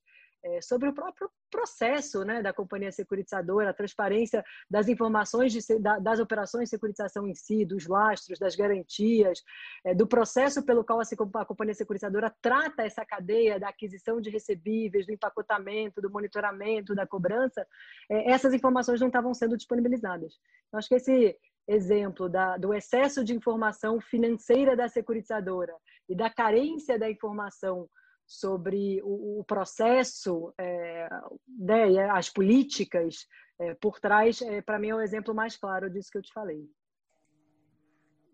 é, 0.45 0.61
sobre 0.61 0.87
o 0.87 0.93
próprio 0.93 1.29
processo 1.49 2.23
né, 2.23 2.41
da 2.41 2.53
companhia 2.53 2.91
securitizadora, 2.91 3.71
a 3.71 3.73
transparência 3.73 4.43
das 4.69 4.87
informações 4.87 5.51
de, 5.51 5.79
da, 5.79 5.97
das 5.97 6.19
operações 6.19 6.65
de 6.65 6.69
securitização 6.69 7.27
em 7.27 7.33
si, 7.33 7.65
dos 7.65 7.87
lastros, 7.87 8.37
das 8.37 8.55
garantias, 8.55 9.41
é, 9.83 9.95
do 9.95 10.05
processo 10.05 10.63
pelo 10.63 10.83
qual 10.83 10.99
a, 10.99 11.41
a, 11.41 11.45
companhia 11.45 11.73
securitizadora 11.73 12.33
trata 12.41 12.83
essa 12.83 13.03
cadeia 13.03 13.59
da 13.59 13.69
aquisição 13.69 14.21
de 14.21 14.29
recebíveis, 14.29 15.07
do 15.07 15.13
empacotamento, 15.13 15.99
do 15.99 16.11
monitoramento, 16.11 16.93
da 16.93 17.07
cobrança, 17.07 17.65
é, 18.09 18.31
essas 18.31 18.53
informações 18.53 18.99
não 18.99 19.07
estavam 19.07 19.33
sendo 19.33 19.57
disponibilizadas. 19.57 20.33
Eu 20.71 20.77
acho 20.77 20.87
que 20.87 20.95
esse 20.95 21.35
exemplo 21.67 22.29
da, 22.29 22.57
do 22.57 22.71
excesso 22.71 23.23
de 23.23 23.33
informação 23.33 23.99
financeira 23.99 24.75
da 24.75 24.87
securitizadora 24.87 25.73
e 26.07 26.15
da 26.15 26.29
carência 26.29 26.99
da 26.99 27.09
informação 27.09 27.89
sobre 28.25 29.01
o, 29.03 29.39
o 29.39 29.43
processo, 29.43 30.53
é, 30.57 31.07
né, 31.47 32.09
as 32.09 32.29
políticas 32.29 33.27
é, 33.59 33.73
por 33.75 33.99
trás, 33.99 34.41
é, 34.41 34.61
para 34.61 34.79
mim 34.79 34.89
é 34.89 34.95
o 34.95 35.01
exemplo 35.01 35.33
mais 35.33 35.55
claro 35.55 35.89
disso 35.89 36.09
que 36.11 36.17
eu 36.17 36.21
te 36.21 36.33
falei. 36.33 36.67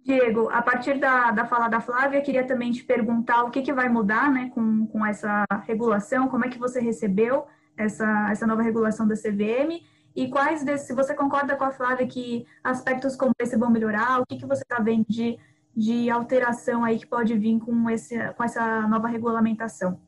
Diego, 0.04 0.50
a 0.50 0.62
partir 0.62 1.00
da, 1.00 1.30
da 1.32 1.46
fala 1.46 1.68
da 1.68 1.80
Flávia, 1.80 2.22
queria 2.22 2.46
também 2.46 2.72
te 2.72 2.84
perguntar 2.84 3.44
o 3.44 3.52
que, 3.52 3.62
que 3.62 3.72
vai 3.72 3.88
mudar 3.88 4.32
né, 4.32 4.50
com, 4.54 4.88
com 4.88 5.06
essa 5.06 5.46
regulação, 5.68 6.28
como 6.28 6.46
é 6.46 6.50
que 6.50 6.58
você 6.58 6.80
recebeu 6.80 7.46
essa, 7.78 8.30
essa 8.32 8.48
nova 8.48 8.64
regulação 8.64 9.08
da 9.08 9.16
CVM 9.16 9.84
e 10.16 10.30
quais, 10.30 10.64
desses, 10.64 10.88
se 10.88 10.94
você 10.94 11.14
concorda 11.14 11.56
com 11.56 11.64
a 11.64 11.72
Flávia 11.72 12.08
que 12.08 12.46
aspectos 12.64 13.16
como 13.16 13.32
esse 13.40 13.56
vão 13.56 13.70
melhorar, 13.70 14.20
o 14.20 14.26
que, 14.26 14.38
que 14.38 14.46
você 14.46 14.64
está 14.64 14.82
vendo 14.82 15.06
de 15.08 15.38
de 15.76 16.10
alteração 16.10 16.84
aí 16.84 17.00
que 17.00 17.08
pode 17.08 17.38
vir 17.38 17.60
com, 17.60 17.90
esse, 17.90 18.18
com 18.34 18.44
essa 18.44 18.88
nova 18.88 19.08
regulamentação. 19.08 20.00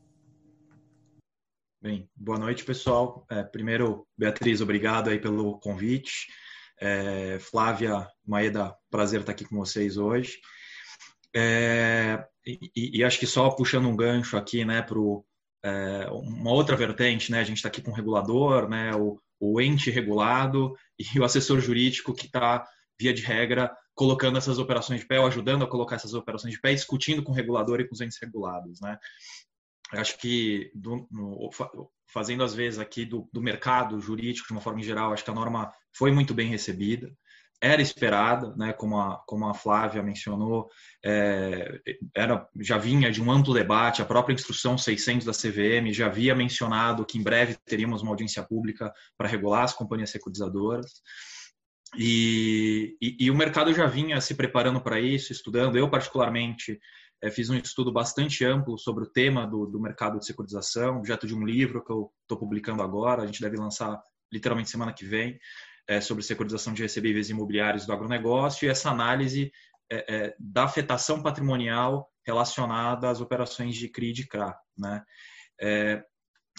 Bem, 1.80 2.08
boa 2.16 2.38
noite, 2.38 2.64
pessoal. 2.64 3.26
É, 3.30 3.42
primeiro, 3.42 4.06
Beatriz, 4.16 4.60
obrigado 4.60 5.10
aí 5.10 5.18
pelo 5.18 5.58
convite. 5.58 6.28
É, 6.80 7.38
Flávia, 7.38 8.08
Maeda, 8.26 8.74
prazer 8.90 9.20
estar 9.20 9.32
aqui 9.32 9.44
com 9.44 9.56
vocês 9.56 9.96
hoje. 9.96 10.38
É, 11.36 12.24
e, 12.46 12.98
e, 12.98 13.04
acho 13.04 13.18
que 13.18 13.26
só 13.26 13.50
puxando 13.50 13.88
um 13.88 13.96
gancho 13.96 14.36
aqui, 14.36 14.64
né, 14.64 14.82
para 14.82 14.98
é, 15.64 16.06
uma 16.10 16.52
outra 16.52 16.76
vertente, 16.76 17.30
né, 17.30 17.40
a 17.40 17.44
gente 17.44 17.56
está 17.56 17.68
aqui 17.68 17.82
com 17.82 17.90
o 17.90 17.94
regulador, 17.94 18.68
né, 18.68 18.94
o, 18.94 19.20
o 19.40 19.60
ente 19.60 19.90
regulado 19.90 20.74
e 20.98 21.18
o 21.18 21.24
assessor 21.24 21.60
jurídico 21.60 22.14
que 22.14 22.26
está, 22.26 22.64
via 22.98 23.12
de 23.12 23.22
regra, 23.22 23.74
colocando 23.94 24.38
essas 24.38 24.58
operações 24.58 25.00
de 25.00 25.06
pé, 25.06 25.20
ou 25.20 25.26
ajudando 25.26 25.64
a 25.64 25.68
colocar 25.68 25.96
essas 25.96 26.14
operações 26.14 26.54
de 26.54 26.60
pé, 26.60 26.74
discutindo 26.74 27.22
com 27.22 27.32
o 27.32 27.34
regulador 27.34 27.80
e 27.80 27.86
com 27.86 27.94
os 27.94 28.00
entes 28.00 28.18
regulados, 28.20 28.80
né? 28.80 28.98
acho 29.92 30.18
que 30.18 30.70
do, 30.74 31.06
no, 31.10 31.50
fazendo 32.06 32.42
às 32.42 32.54
vezes 32.54 32.78
aqui 32.78 33.04
do, 33.04 33.28
do, 33.32 33.40
mercado 33.40 34.00
jurídico 34.00 34.46
de 34.46 34.52
uma 34.52 34.60
forma 34.60 34.82
geral, 34.82 35.12
acho 35.12 35.24
que 35.24 35.30
a 35.30 35.34
norma 35.34 35.72
foi 35.92 36.10
muito 36.10 36.34
bem 36.34 36.48
recebida, 36.48 37.12
era 37.60 37.80
esperada, 37.80 38.54
né, 38.56 38.72
como 38.72 38.98
a, 38.98 39.22
como 39.26 39.48
a 39.48 39.54
Flávia 39.54 40.02
mencionou, 40.02 40.68
é, 41.02 41.80
era, 42.14 42.46
já 42.60 42.76
vinha 42.76 43.10
de 43.10 43.22
um 43.22 43.30
amplo 43.30 43.54
debate, 43.54 44.02
a 44.02 44.04
própria 44.04 44.34
instrução 44.34 44.76
600 44.76 45.24
da 45.24 45.32
CVM 45.32 45.90
já 45.92 46.06
havia 46.06 46.34
mencionado 46.34 47.06
que 47.06 47.16
em 47.16 47.22
breve 47.22 47.56
teríamos 47.64 48.02
uma 48.02 48.10
audiência 48.10 48.42
pública 48.42 48.92
para 49.16 49.28
regular 49.28 49.64
as 49.64 49.72
companhias 49.72 50.10
securitizadoras. 50.10 50.92
E, 51.96 52.96
e, 53.00 53.16
e, 53.20 53.30
o 53.30 53.34
mercado 53.34 53.72
já 53.72 53.86
vinha 53.86 54.20
se 54.20 54.34
preparando 54.34 54.80
para 54.80 55.00
isso, 55.00 55.32
estudando. 55.32 55.76
Eu, 55.76 55.88
particularmente, 55.88 56.78
é, 57.22 57.30
fiz 57.30 57.48
um 57.48 57.56
estudo 57.56 57.92
bastante 57.92 58.44
amplo 58.44 58.78
sobre 58.78 59.04
o 59.04 59.10
tema 59.10 59.46
do, 59.46 59.66
do 59.66 59.80
mercado 59.80 60.18
de 60.18 60.26
securitização, 60.26 60.98
objeto 60.98 61.26
de 61.26 61.34
um 61.34 61.44
livro 61.44 61.84
que 61.84 61.92
eu 61.92 62.12
estou 62.22 62.38
publicando 62.38 62.82
agora. 62.82 63.22
A 63.22 63.26
gente 63.26 63.40
deve 63.40 63.56
lançar 63.56 64.00
literalmente 64.32 64.70
semana 64.70 64.92
que 64.92 65.04
vem, 65.04 65.38
é, 65.88 66.00
sobre 66.00 66.22
securitização 66.22 66.72
de 66.72 66.82
recebíveis 66.82 67.30
imobiliários 67.30 67.86
do 67.86 67.92
agronegócio 67.92 68.66
e 68.66 68.68
essa 68.68 68.90
análise 68.90 69.52
é, 69.90 70.34
da 70.38 70.64
afetação 70.64 71.22
patrimonial 71.22 72.10
relacionada 72.26 73.08
às 73.08 73.20
operações 73.20 73.76
de 73.76 73.88
CRI 73.88 74.10
e 74.10 74.12
de 74.12 74.26
CRA. 74.26 74.56
Né? 74.76 75.02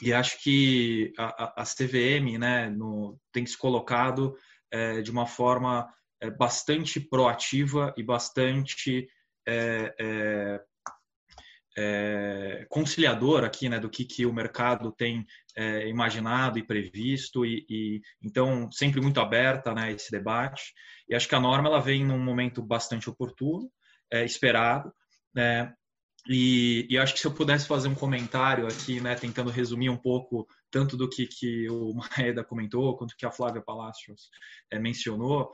e 0.01 0.13
acho 0.13 0.41
que 0.41 1.13
a, 1.17 1.61
a 1.61 1.63
CVM 1.63 2.37
né, 2.39 2.69
no, 2.69 3.19
tem 3.31 3.45
se 3.45 3.57
colocado 3.57 4.35
é, 4.75 5.01
de 5.01 5.09
uma 5.09 5.25
forma 5.25 5.89
é, 6.21 6.29
bastante 6.29 6.99
proativa 6.99 7.93
e 7.97 8.03
bastante 8.03 9.07
é, 9.47 9.95
é, 9.97 10.61
é 11.77 12.67
conciliadora 12.69 13.47
aqui, 13.47 13.69
né, 13.69 13.79
do 13.79 13.89
que, 13.89 14.03
que 14.03 14.25
o 14.25 14.33
mercado 14.33 14.91
tem 14.91 15.25
imaginado 15.87 16.59
e 16.59 16.63
previsto 16.63 17.45
e, 17.45 17.65
e, 17.69 18.01
então 18.21 18.69
sempre 18.71 18.99
muito 18.99 19.21
aberta, 19.21 19.73
né, 19.73 19.93
esse 19.93 20.11
debate. 20.11 20.73
E 21.07 21.15
acho 21.15 21.29
que 21.29 21.35
a 21.35 21.39
norma 21.39 21.69
ela 21.69 21.79
vem 21.79 22.03
num 22.05 22.19
momento 22.19 22.61
bastante 22.61 23.09
oportuno, 23.09 23.71
esperado, 24.11 24.93
né, 25.33 25.73
e, 26.27 26.87
e, 26.89 26.97
acho 26.97 27.13
que 27.13 27.19
se 27.19 27.27
eu 27.27 27.33
pudesse 27.33 27.67
fazer 27.67 27.87
um 27.87 27.95
comentário 27.95 28.65
aqui, 28.65 28.99
né, 28.99 29.13
tentando 29.15 29.51
resumir 29.51 29.89
um 29.89 29.97
pouco 29.97 30.47
tanto 30.71 30.97
do 30.97 31.07
que, 31.07 31.27
que 31.27 31.69
o 31.69 31.93
Maeda 32.17 32.43
comentou, 32.43 32.97
quanto 32.97 33.15
que 33.15 33.25
a 33.25 33.31
Flávia 33.31 33.61
Palacios 33.61 34.29
é, 34.71 34.79
mencionou, 34.79 35.51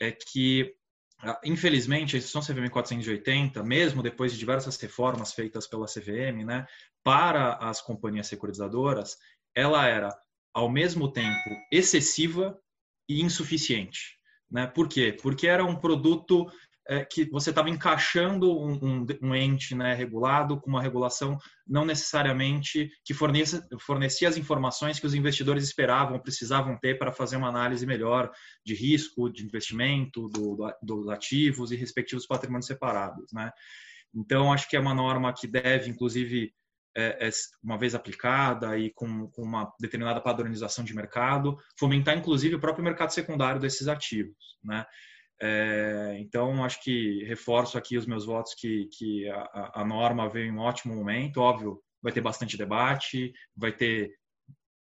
é 0.00 0.10
que, 0.10 0.74
ah, 1.18 1.38
infelizmente, 1.44 2.16
a 2.16 2.18
instituição 2.18 2.40
CVM 2.40 2.70
480, 2.70 3.62
mesmo 3.62 4.02
depois 4.02 4.32
de 4.32 4.38
diversas 4.38 4.80
reformas 4.80 5.34
feitas 5.34 5.66
pela 5.66 5.86
CVM, 5.86 6.44
né, 6.44 6.66
para 7.04 7.54
as 7.54 7.82
companhias 7.82 8.28
securitizadoras, 8.28 9.16
ela 9.54 9.86
era, 9.86 10.16
ao 10.54 10.70
mesmo 10.70 11.12
tempo, 11.12 11.50
excessiva 11.70 12.58
e 13.08 13.22
insuficiente. 13.22 14.18
Né? 14.50 14.66
Por 14.66 14.88
quê? 14.88 15.16
Porque 15.20 15.46
era 15.46 15.64
um 15.64 15.76
produto 15.76 16.50
é, 16.88 17.04
que 17.04 17.28
você 17.30 17.50
estava 17.50 17.68
encaixando 17.68 18.58
um, 18.58 18.72
um, 18.82 19.06
um 19.22 19.34
ente 19.34 19.74
né, 19.74 19.94
regulado 19.94 20.58
com 20.58 20.70
uma 20.70 20.80
regulação 20.80 21.36
não 21.66 21.84
necessariamente 21.84 22.90
que 23.04 23.12
fornecia, 23.12 23.62
fornecia 23.78 24.28
as 24.28 24.38
informações 24.38 24.98
que 24.98 25.06
os 25.06 25.12
investidores 25.12 25.64
esperavam, 25.64 26.18
precisavam 26.18 26.78
ter 26.78 26.98
para 26.98 27.12
fazer 27.12 27.36
uma 27.36 27.48
análise 27.48 27.84
melhor 27.84 28.30
de 28.64 28.74
risco, 28.74 29.30
de 29.30 29.44
investimento, 29.44 30.28
do, 30.28 30.56
do, 30.56 30.74
dos 30.82 31.08
ativos 31.10 31.70
e 31.70 31.76
respectivos 31.76 32.26
patrimônios 32.26 32.66
separados. 32.66 33.30
Né? 33.34 33.50
Então, 34.14 34.50
acho 34.50 34.68
que 34.68 34.76
é 34.76 34.80
uma 34.80 34.94
norma 34.94 35.34
que 35.34 35.46
deve, 35.46 35.90
inclusive, 35.90 36.54
é, 36.96 37.28
é, 37.28 37.30
uma 37.62 37.76
vez 37.76 37.94
aplicada 37.94 38.78
e 38.78 38.90
com, 38.94 39.28
com, 39.28 39.42
uma 39.42 39.70
determinada 39.78 40.22
padronização 40.22 40.82
de 40.82 40.94
mercado, 40.94 41.56
fomentar 41.78 42.16
inclusive 42.16 42.54
o 42.54 42.60
próprio 42.60 42.82
mercado 42.82 43.10
secundário 43.10 43.60
desses 43.60 43.88
ativos. 43.88 44.56
Né? 44.64 44.86
É, 45.40 46.16
então, 46.18 46.64
acho 46.64 46.82
que 46.82 47.24
reforço 47.24 47.78
aqui 47.78 47.96
os 47.96 48.06
meus 48.06 48.26
votos 48.26 48.54
que, 48.54 48.86
que 48.86 49.28
a, 49.28 49.82
a, 49.82 49.84
norma 49.84 50.28
veio 50.28 50.46
em 50.46 50.52
um 50.52 50.58
ótimo 50.58 50.94
momento. 50.94 51.40
Óbvio, 51.40 51.80
vai 52.02 52.12
ter 52.12 52.20
bastante 52.20 52.56
debate, 52.56 53.32
vai 53.56 53.72
ter 53.72 54.12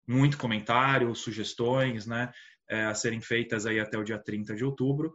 muito 0.06 0.38
comentário, 0.38 1.14
sugestões, 1.14 2.06
né, 2.06 2.30
é, 2.68 2.84
a 2.84 2.94
serem 2.94 3.20
feitas 3.20 3.66
aí 3.66 3.80
até 3.80 3.98
o 3.98 4.04
dia 4.04 4.18
30 4.18 4.54
de 4.54 4.64
outubro. 4.64 5.14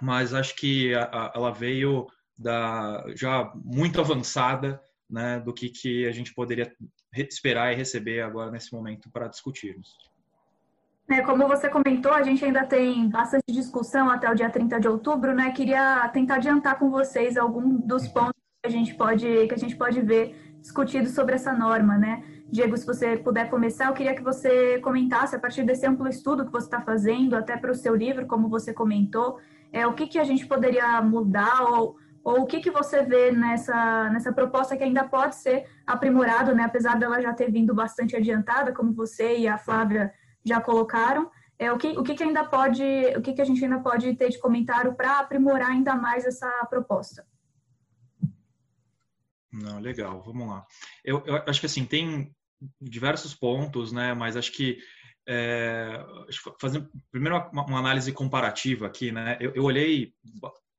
Mas 0.00 0.32
acho 0.32 0.54
que 0.54 0.94
a, 0.94 1.04
a, 1.04 1.32
ela 1.34 1.50
veio 1.50 2.06
da, 2.38 3.04
já 3.16 3.52
muito 3.56 4.00
avançada 4.00 4.80
né, 5.10 5.40
do 5.40 5.52
que, 5.52 5.70
que 5.70 6.06
a 6.06 6.12
gente 6.12 6.32
poderia 6.34 6.72
esperar 7.12 7.72
e 7.72 7.76
receber 7.76 8.20
agora 8.20 8.50
nesse 8.50 8.72
momento 8.72 9.10
para 9.10 9.26
discutirmos. 9.26 9.96
É, 11.10 11.22
como 11.22 11.48
você 11.48 11.70
comentou, 11.70 12.12
a 12.12 12.22
gente 12.22 12.44
ainda 12.44 12.66
tem 12.66 13.08
bastante 13.08 13.50
discussão 13.50 14.10
até 14.10 14.30
o 14.30 14.34
dia 14.34 14.50
30 14.50 14.78
de 14.78 14.88
outubro, 14.88 15.34
né? 15.34 15.50
Queria 15.52 16.06
tentar 16.12 16.34
adiantar 16.34 16.78
com 16.78 16.90
vocês 16.90 17.38
algum 17.38 17.76
dos 17.76 18.04
uhum. 18.04 18.12
pontos 18.12 18.42
que 18.62 18.66
a 18.66 18.70
gente 18.70 18.94
pode, 18.94 19.46
que 19.46 19.54
a 19.54 19.58
gente 19.58 19.74
pode 19.74 20.02
ver 20.02 20.36
discutido 20.60 21.08
sobre 21.08 21.34
essa 21.34 21.50
norma, 21.54 21.96
né? 21.96 22.22
Diego, 22.50 22.76
se 22.76 22.84
você 22.84 23.16
puder 23.16 23.48
começar, 23.48 23.86
eu 23.86 23.94
queria 23.94 24.14
que 24.14 24.22
você 24.22 24.78
comentasse, 24.80 25.34
a 25.34 25.38
partir 25.38 25.64
desse 25.64 25.86
amplo 25.86 26.08
estudo 26.08 26.44
que 26.44 26.52
você 26.52 26.66
está 26.66 26.82
fazendo, 26.82 27.36
até 27.36 27.56
para 27.56 27.70
o 27.70 27.74
seu 27.74 27.94
livro, 27.94 28.26
como 28.26 28.48
você 28.50 28.74
comentou, 28.74 29.38
é, 29.72 29.86
o 29.86 29.94
que, 29.94 30.06
que 30.06 30.18
a 30.18 30.24
gente 30.24 30.46
poderia 30.46 31.00
mudar 31.00 31.62
ou, 31.70 31.96
ou 32.22 32.42
o 32.42 32.46
que, 32.46 32.60
que 32.60 32.70
você 32.70 33.02
vê 33.02 33.30
nessa, 33.30 34.10
nessa 34.10 34.30
proposta 34.30 34.76
que 34.76 34.84
ainda 34.84 35.04
pode 35.04 35.36
ser 35.36 35.64
aprimorado, 35.86 36.54
né? 36.54 36.64
apesar 36.64 36.98
dela 36.98 37.20
já 37.22 37.32
ter 37.32 37.50
vindo 37.50 37.74
bastante 37.74 38.14
adiantada, 38.14 38.72
como 38.72 38.92
você 38.92 39.38
e 39.38 39.48
a 39.48 39.56
Flávia 39.56 40.12
já 40.44 40.60
colocaram. 40.60 41.30
É, 41.58 41.72
o 41.72 41.78
que, 41.78 41.88
o 41.88 42.04
que, 42.04 42.14
que 42.14 42.22
ainda 42.22 42.44
pode, 42.44 42.82
o 43.16 43.20
que, 43.20 43.32
que 43.32 43.42
a 43.42 43.44
gente 43.44 43.62
ainda 43.64 43.80
pode 43.80 44.14
ter 44.14 44.28
de 44.28 44.38
comentário 44.38 44.94
para 44.94 45.18
aprimorar 45.18 45.70
ainda 45.70 45.94
mais 45.94 46.24
essa 46.24 46.48
proposta? 46.70 47.26
Não, 49.52 49.80
legal, 49.80 50.22
vamos 50.22 50.46
lá. 50.46 50.64
Eu, 51.04 51.22
eu, 51.26 51.36
acho 51.46 51.58
que 51.58 51.66
assim, 51.66 51.84
tem 51.84 52.32
diversos 52.80 53.34
pontos, 53.34 53.92
né? 53.92 54.14
Mas 54.14 54.36
acho 54.36 54.52
que 54.52 54.78
é, 55.26 56.04
fazendo 56.60 56.88
primeiro 57.10 57.36
uma, 57.52 57.64
uma, 57.64 57.78
análise 57.78 58.12
comparativa 58.12 58.86
aqui, 58.86 59.10
né? 59.10 59.36
Eu, 59.40 59.52
eu 59.54 59.64
olhei 59.64 60.14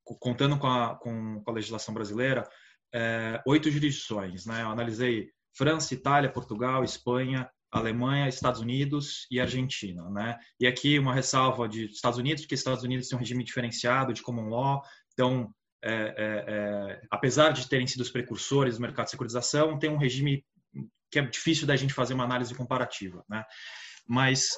contando 0.04 0.58
com 0.58 0.66
a, 0.66 0.96
com, 0.96 1.42
a 1.46 1.52
legislação 1.52 1.94
brasileira 1.94 2.48
é, 2.92 3.40
oito 3.46 3.70
jurisdições, 3.70 4.46
né? 4.46 4.62
Eu 4.62 4.70
analisei 4.70 5.30
França, 5.56 5.94
Itália, 5.94 6.32
Portugal, 6.32 6.82
Espanha, 6.82 7.50
Alemanha, 7.70 8.28
Estados 8.28 8.60
Unidos 8.60 9.26
e 9.30 9.38
Argentina, 9.38 10.08
né? 10.10 10.38
E 10.58 10.66
aqui 10.66 10.98
uma 10.98 11.14
ressalva 11.14 11.68
de 11.68 11.86
Estados 11.86 12.18
Unidos, 12.18 12.42
porque 12.42 12.54
Estados 12.54 12.82
Unidos 12.82 13.08
tem 13.08 13.16
um 13.16 13.20
regime 13.20 13.44
diferenciado 13.44 14.12
de 14.12 14.22
common 14.22 14.48
law, 14.48 14.82
então 15.12 15.54
é, 15.82 15.92
é, 15.92 16.44
é, 16.48 17.00
apesar 17.10 17.52
de 17.52 17.68
terem 17.68 17.86
sido 17.86 18.00
os 18.00 18.10
precursores 18.10 18.76
do 18.76 18.82
mercado 18.82 19.06
de 19.06 19.12
securitização, 19.12 19.78
tem 19.78 19.88
um 19.88 19.96
regime 19.96 20.44
que 21.10 21.18
é 21.18 21.22
difícil 21.22 21.66
da 21.66 21.76
gente 21.76 21.94
fazer 21.94 22.14
uma 22.14 22.24
análise 22.24 22.54
comparativa, 22.54 23.24
né? 23.28 23.44
Mas 24.06 24.48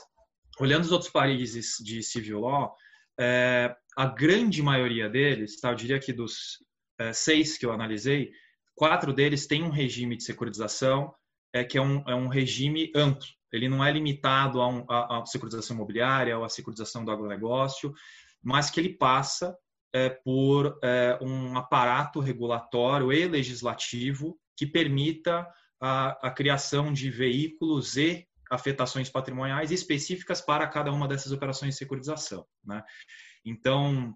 olhando 0.59 0.85
os 0.85 0.92
outros 0.92 1.11
países 1.11 1.76
de 1.83 2.02
civil 2.02 2.40
law, 2.40 2.75
é, 3.21 3.75
a 3.97 4.07
grande 4.07 4.62
maioria 4.62 5.09
deles, 5.09 5.61
tá, 5.61 5.71
eu 5.71 5.75
diria 5.75 6.00
que 6.00 6.12
dos 6.12 6.59
é, 6.99 7.12
seis 7.12 7.59
que 7.59 7.66
eu 7.66 7.73
analisei, 7.73 8.31
quatro 8.75 9.12
deles 9.12 9.47
têm 9.47 9.62
um 9.62 9.71
regime 9.71 10.16
de 10.16 10.25
securitização 10.25 11.14
é, 11.52 11.64
que 11.64 11.78
é 11.78 11.82
um, 11.82 12.02
é 12.09 12.14
um 12.14 12.28
regime 12.28 12.90
amplo. 12.94 13.26
Ele 13.52 13.68
não 13.68 13.85
é 13.85 13.92
limitado 13.92 14.61
a, 14.61 14.68
um, 14.68 15.26
securitização 15.26 15.76
imobiliária 15.76 16.37
ou 16.38 16.44
a 16.44 16.49
securitização 16.49 17.04
do 17.04 17.11
agronegócio, 17.11 17.92
mas 18.42 18.71
que 18.71 18.80
ele 18.80 18.94
passa 18.94 19.56
é, 19.92 20.09
por 20.09 20.78
é, 20.82 21.18
um 21.21 21.56
aparato 21.56 22.18
regulatório 22.18 23.12
e 23.12 23.28
legislativo 23.28 24.38
que 24.56 24.66
permita 24.66 25.47
a, 25.80 26.28
a, 26.28 26.30
criação 26.30 26.92
de 26.92 27.11
veículos 27.11 27.97
e 27.97 28.26
afetações 28.50 29.11
patrimoniais 29.11 29.71
específicas 29.71 30.40
para 30.40 30.66
cada 30.66 30.90
uma 30.92 31.06
dessas 31.06 31.32
operações 31.32 31.75
de 31.75 31.78
securitização. 31.78 32.47
Né? 32.64 32.82
Então, 33.44 34.14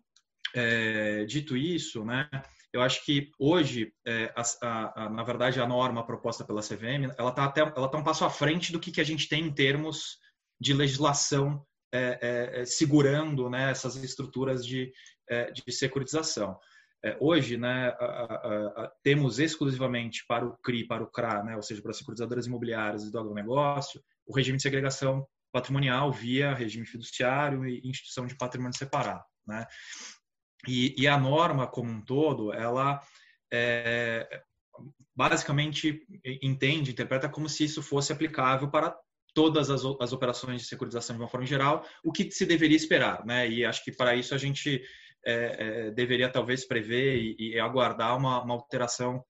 é, 0.55 1.25
dito 1.25 1.57
isso, 1.57 2.05
né, 2.05 2.29
eu 2.77 2.83
acho 2.83 3.05
que 3.05 3.31
hoje, 3.39 3.93
é, 4.07 4.33
a, 4.37 5.05
a, 5.05 5.11
na 5.11 5.23
verdade, 5.23 5.61
a 5.61 5.67
norma 5.67 6.05
proposta 6.07 6.45
pela 6.45 6.61
CVM, 6.61 7.13
ela 7.17 7.31
está 7.31 7.45
até 7.45 7.61
ela 7.63 7.89
tá 7.89 7.97
um 7.97 8.05
passo 8.05 8.25
à 8.25 8.31
frente 8.31 8.71
do 8.71 8.79
que, 8.79 8.93
que 8.93 9.01
a 9.01 9.05
gente 9.05 9.29
tem 9.29 9.47
em 9.47 9.53
termos 9.53 10.19
de 10.61 10.75
legislação 10.75 11.65
é, 11.93 12.19
é, 12.21 12.61
é 12.61 12.67
segurando 12.67 13.49
né, 13.49 13.71
essas 13.71 13.97
estruturas 13.97 14.65
de, 14.65 14.93
é, 15.29 15.51
de 15.51 15.73
securitização. 15.73 16.59
É, 17.03 17.17
hoje, 17.19 17.57
né, 17.57 17.89
a, 17.89 18.93
temos 19.03 19.39
exclusivamente 19.39 20.25
para 20.29 20.45
o 20.45 20.57
CRI, 20.59 20.87
para 20.87 21.03
o 21.03 21.11
CRA, 21.11 21.43
né, 21.45 21.57
ou 21.57 21.63
seja, 21.63 21.81
para 21.81 21.93
as 21.93 21.99
securitizadoras 21.99 22.47
imobiliárias 22.47 23.05
e 23.05 23.11
do 23.11 23.19
agronegócio, 23.19 24.03
o 24.27 24.35
regime 24.35 24.59
de 24.59 24.63
segregação 24.63 25.27
patrimonial 25.51 26.13
via 26.13 26.53
regime 26.53 26.85
fiduciário 26.85 27.67
e 27.67 27.81
instituição 27.89 28.27
de 28.27 28.37
patrimônio 28.37 28.77
separado. 28.77 29.25
Né? 29.47 29.65
E, 30.67 30.95
e 31.01 31.07
a 31.07 31.19
norma 31.19 31.67
como 31.67 31.91
um 31.91 32.01
todo, 32.01 32.53
ela 32.53 33.01
é, 33.53 34.43
basicamente 35.15 36.07
entende, 36.43 36.91
interpreta 36.91 37.29
como 37.29 37.49
se 37.49 37.65
isso 37.65 37.83
fosse 37.83 38.13
aplicável 38.13 38.71
para 38.71 38.97
todas 39.35 39.71
as, 39.71 39.83
as 40.01 40.13
operações 40.13 40.63
de 40.63 40.69
securitização 40.69 41.15
de 41.15 41.23
uma 41.23 41.29
forma 41.29 41.47
geral, 41.47 41.87
o 42.03 42.11
que 42.11 42.31
se 42.31 42.47
deveria 42.47 42.77
esperar, 42.77 43.25
né? 43.27 43.47
E 43.49 43.65
acho 43.65 43.85
que 43.85 43.93
para 43.93 44.17
isso 44.17 44.35
a 44.35 44.39
gente 44.39 44.83
é, 45.25 45.35
é, 45.59 45.91
deveria 45.91 46.31
talvez 46.31 46.67
prever 46.67 47.19
e, 47.19 47.37
e 47.39 47.61
aguardar 47.61 48.17
uma, 48.17 48.43
uma, 48.43 48.55
alteração 48.55 49.23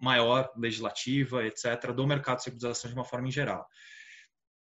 maior 0.00 0.50
legislativa, 0.56 1.44
etc., 1.44 1.92
do 1.94 2.06
mercado 2.06 2.38
de 2.38 2.44
securitização 2.44 2.90
de 2.90 2.96
uma 2.96 3.04
forma 3.04 3.28
em 3.28 3.32
geral. 3.32 3.66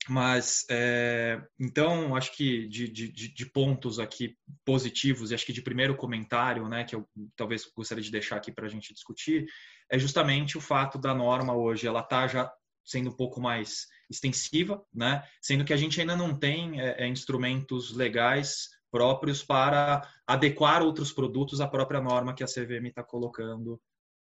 Mas, 0.09 0.65
é, 0.69 1.41
então, 1.61 2.17
acho 2.17 2.37
que 2.37 2.67
de, 2.67 2.88
de, 2.88 3.09
de, 3.09 3.47
pontos 3.47 3.99
aqui 4.01 4.37
positivos, 4.65 5.31
e 5.31 5.35
acho 5.35 5.47
que 5.47 5.53
de 5.53 5.62
primeiro 5.62 5.97
comentário, 5.97 6.69
né, 6.69 6.85
que 6.85 6.97
eu 6.97 7.09
talvez 7.37 7.65
gostaria 7.75 8.03
de 8.03 8.11
deixar 8.11 8.37
aqui 8.37 8.51
para 8.51 8.67
a 8.67 8.69
gente 8.69 8.93
discutir, 8.93 9.47
é 9.88 9.99
justamente 9.99 10.59
o 10.59 10.61
fato 10.61 10.99
da 10.99 11.15
norma 11.15 11.55
hoje, 11.55 11.87
ela 11.87 12.01
está 12.01 12.27
já 12.27 12.53
sendo 12.85 13.11
um 13.11 13.17
pouco 13.17 13.41
mais 13.41 13.87
extensiva, 14.11 14.85
né, 14.93 15.23
sendo 15.41 15.65
que 15.65 15.73
a 15.73 15.77
gente 15.77 16.01
ainda 16.01 16.17
não 16.17 16.37
tem 16.37 16.81
é, 16.81 17.05
é, 17.05 17.09
instrumentos 17.09 17.95
legais 17.95 18.69
próprios 18.91 19.43
para 19.43 20.07
adequar 20.27 20.83
outros 20.83 21.12
produtos 21.12 21.61
à 21.61 21.69
própria 21.69 22.01
norma 22.01 22.35
que 22.35 22.43
a 22.43 22.47
CVM 22.47 22.88
está 22.88 23.03
colocando 23.03 23.81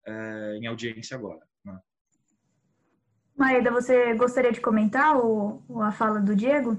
é, 0.06 0.56
em 0.56 0.66
audiência 0.66 1.16
agora. 1.16 1.46
Maeda, 3.38 3.70
você 3.70 4.14
gostaria 4.14 4.50
de 4.50 4.60
comentar 4.60 5.16
o, 5.16 5.62
a 5.80 5.92
fala 5.92 6.20
do 6.20 6.34
Diego? 6.34 6.76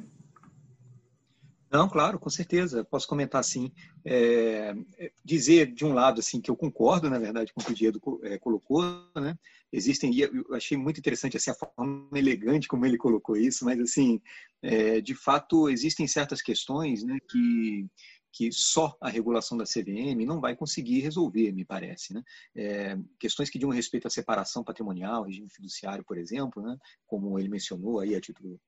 Não, 1.72 1.88
claro, 1.88 2.20
com 2.20 2.30
certeza. 2.30 2.84
Posso 2.84 3.08
comentar 3.08 3.42
sim. 3.46 3.72
É, 4.04 4.76
dizer 5.24 5.68
de 5.68 5.86
um 5.86 5.94
lado 5.94 6.20
assim 6.20 6.42
que 6.42 6.52
eu 6.52 6.58
concordo, 6.58 7.10
na 7.10 7.18
verdade, 7.18 7.54
com 7.54 7.62
o 7.62 7.64
que 7.64 7.72
o 7.72 7.76
Diego 7.76 8.20
é, 8.24 8.38
colocou, 8.38 8.84
né? 9.16 9.38
Existem, 9.72 10.12
eu 10.20 10.54
achei 10.54 10.76
muito 10.76 11.00
interessante 11.00 11.38
assim 11.38 11.52
a 11.52 11.54
forma 11.54 12.10
elegante 12.18 12.68
como 12.68 12.86
ele 12.86 12.98
colocou 12.98 13.38
isso, 13.38 13.64
mas 13.64 13.80
assim, 13.80 14.20
é, 14.64 15.00
de 15.00 15.14
fato 15.14 15.70
existem 15.70 16.08
certas 16.08 16.42
questões, 16.42 17.04
né, 17.04 17.20
que 17.30 17.86
que 18.32 18.52
só 18.52 18.96
a 19.02 19.10
regulação 19.10 19.58
da 19.58 19.66
CVM 19.66 20.26
não 20.26 20.40
vai 20.40 20.56
conseguir 20.56 21.00
resolver, 21.00 21.52
me 21.52 21.66
parece. 21.66 22.14
Né? 22.14 22.24
É, 22.56 22.98
questões 23.20 23.50
que 23.50 23.58
digam 23.58 23.74
respeito 23.74 24.08
à 24.08 24.10
separação 24.10 24.64
patrimonial, 24.64 25.24
regime 25.24 25.50
fiduciário, 25.50 26.04
por 26.06 26.18
exemplo, 26.18 26.62
né? 26.62 26.78
como 27.08 27.38
ele 27.40 27.50
mencionou 27.50 28.00
aí 28.00 28.16
a 28.16 28.22
título 28.22 28.60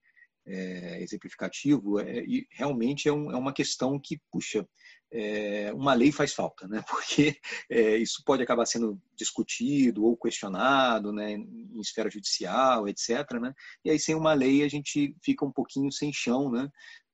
é, 0.46 1.02
exemplificativo, 1.02 2.00
é, 2.00 2.24
e 2.24 2.48
realmente 2.52 3.08
é, 3.08 3.14
um, 3.14 3.32
é, 3.32 3.38
uma 3.38 3.54
questão 3.54 4.00
que, 4.00 4.20
puxa, 4.32 4.68
é, 5.12 5.72
uma 5.74 5.94
lei 5.94 6.12
faz 6.12 6.34
falta, 6.34 6.68
né? 6.68 6.84
porque 6.90 7.38
é, 7.70 7.98
isso 7.98 8.24
pode 8.26 8.42
acabar 8.42 8.66
sendo 8.66 9.00
discutido 9.16 10.06
ou 10.06 10.18
questionado 10.18 11.12
né? 11.12 11.34
em 11.34 11.80
esfera 11.80 12.10
judicial, 12.10 12.88
etc. 12.88 13.10
Né? 13.40 13.54
E 13.84 13.90
aí, 13.90 14.00
sem 14.00 14.16
uma 14.16 14.34
lei, 14.34 14.64
a 14.64 14.70
gente 14.70 15.16
fica 15.22 15.46
um 15.46 15.52
pouquinho 15.52 15.92
sem 15.92 16.12
chão 16.14 16.50
né? 16.50 16.70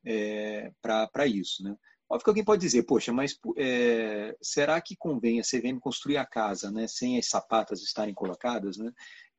É, 0.06 0.72
para 0.82 1.26
isso. 1.26 1.64
Né? 1.64 1.76
Óbvio 2.10 2.24
que 2.24 2.30
alguém 2.30 2.46
pode 2.46 2.62
dizer, 2.62 2.84
poxa, 2.84 3.12
mas 3.12 3.38
é, 3.58 4.36
será 4.42 4.80
que 4.80 4.96
convém 4.96 5.40
a 5.40 5.44
CVM 5.44 5.78
construir 5.80 6.18
a 6.18 6.26
casa 6.26 6.72
né, 6.72 6.88
sem 6.88 7.18
as 7.18 7.28
sapatas 7.28 7.82
estarem 7.82 8.14
colocadas, 8.14 8.78
né, 8.78 8.92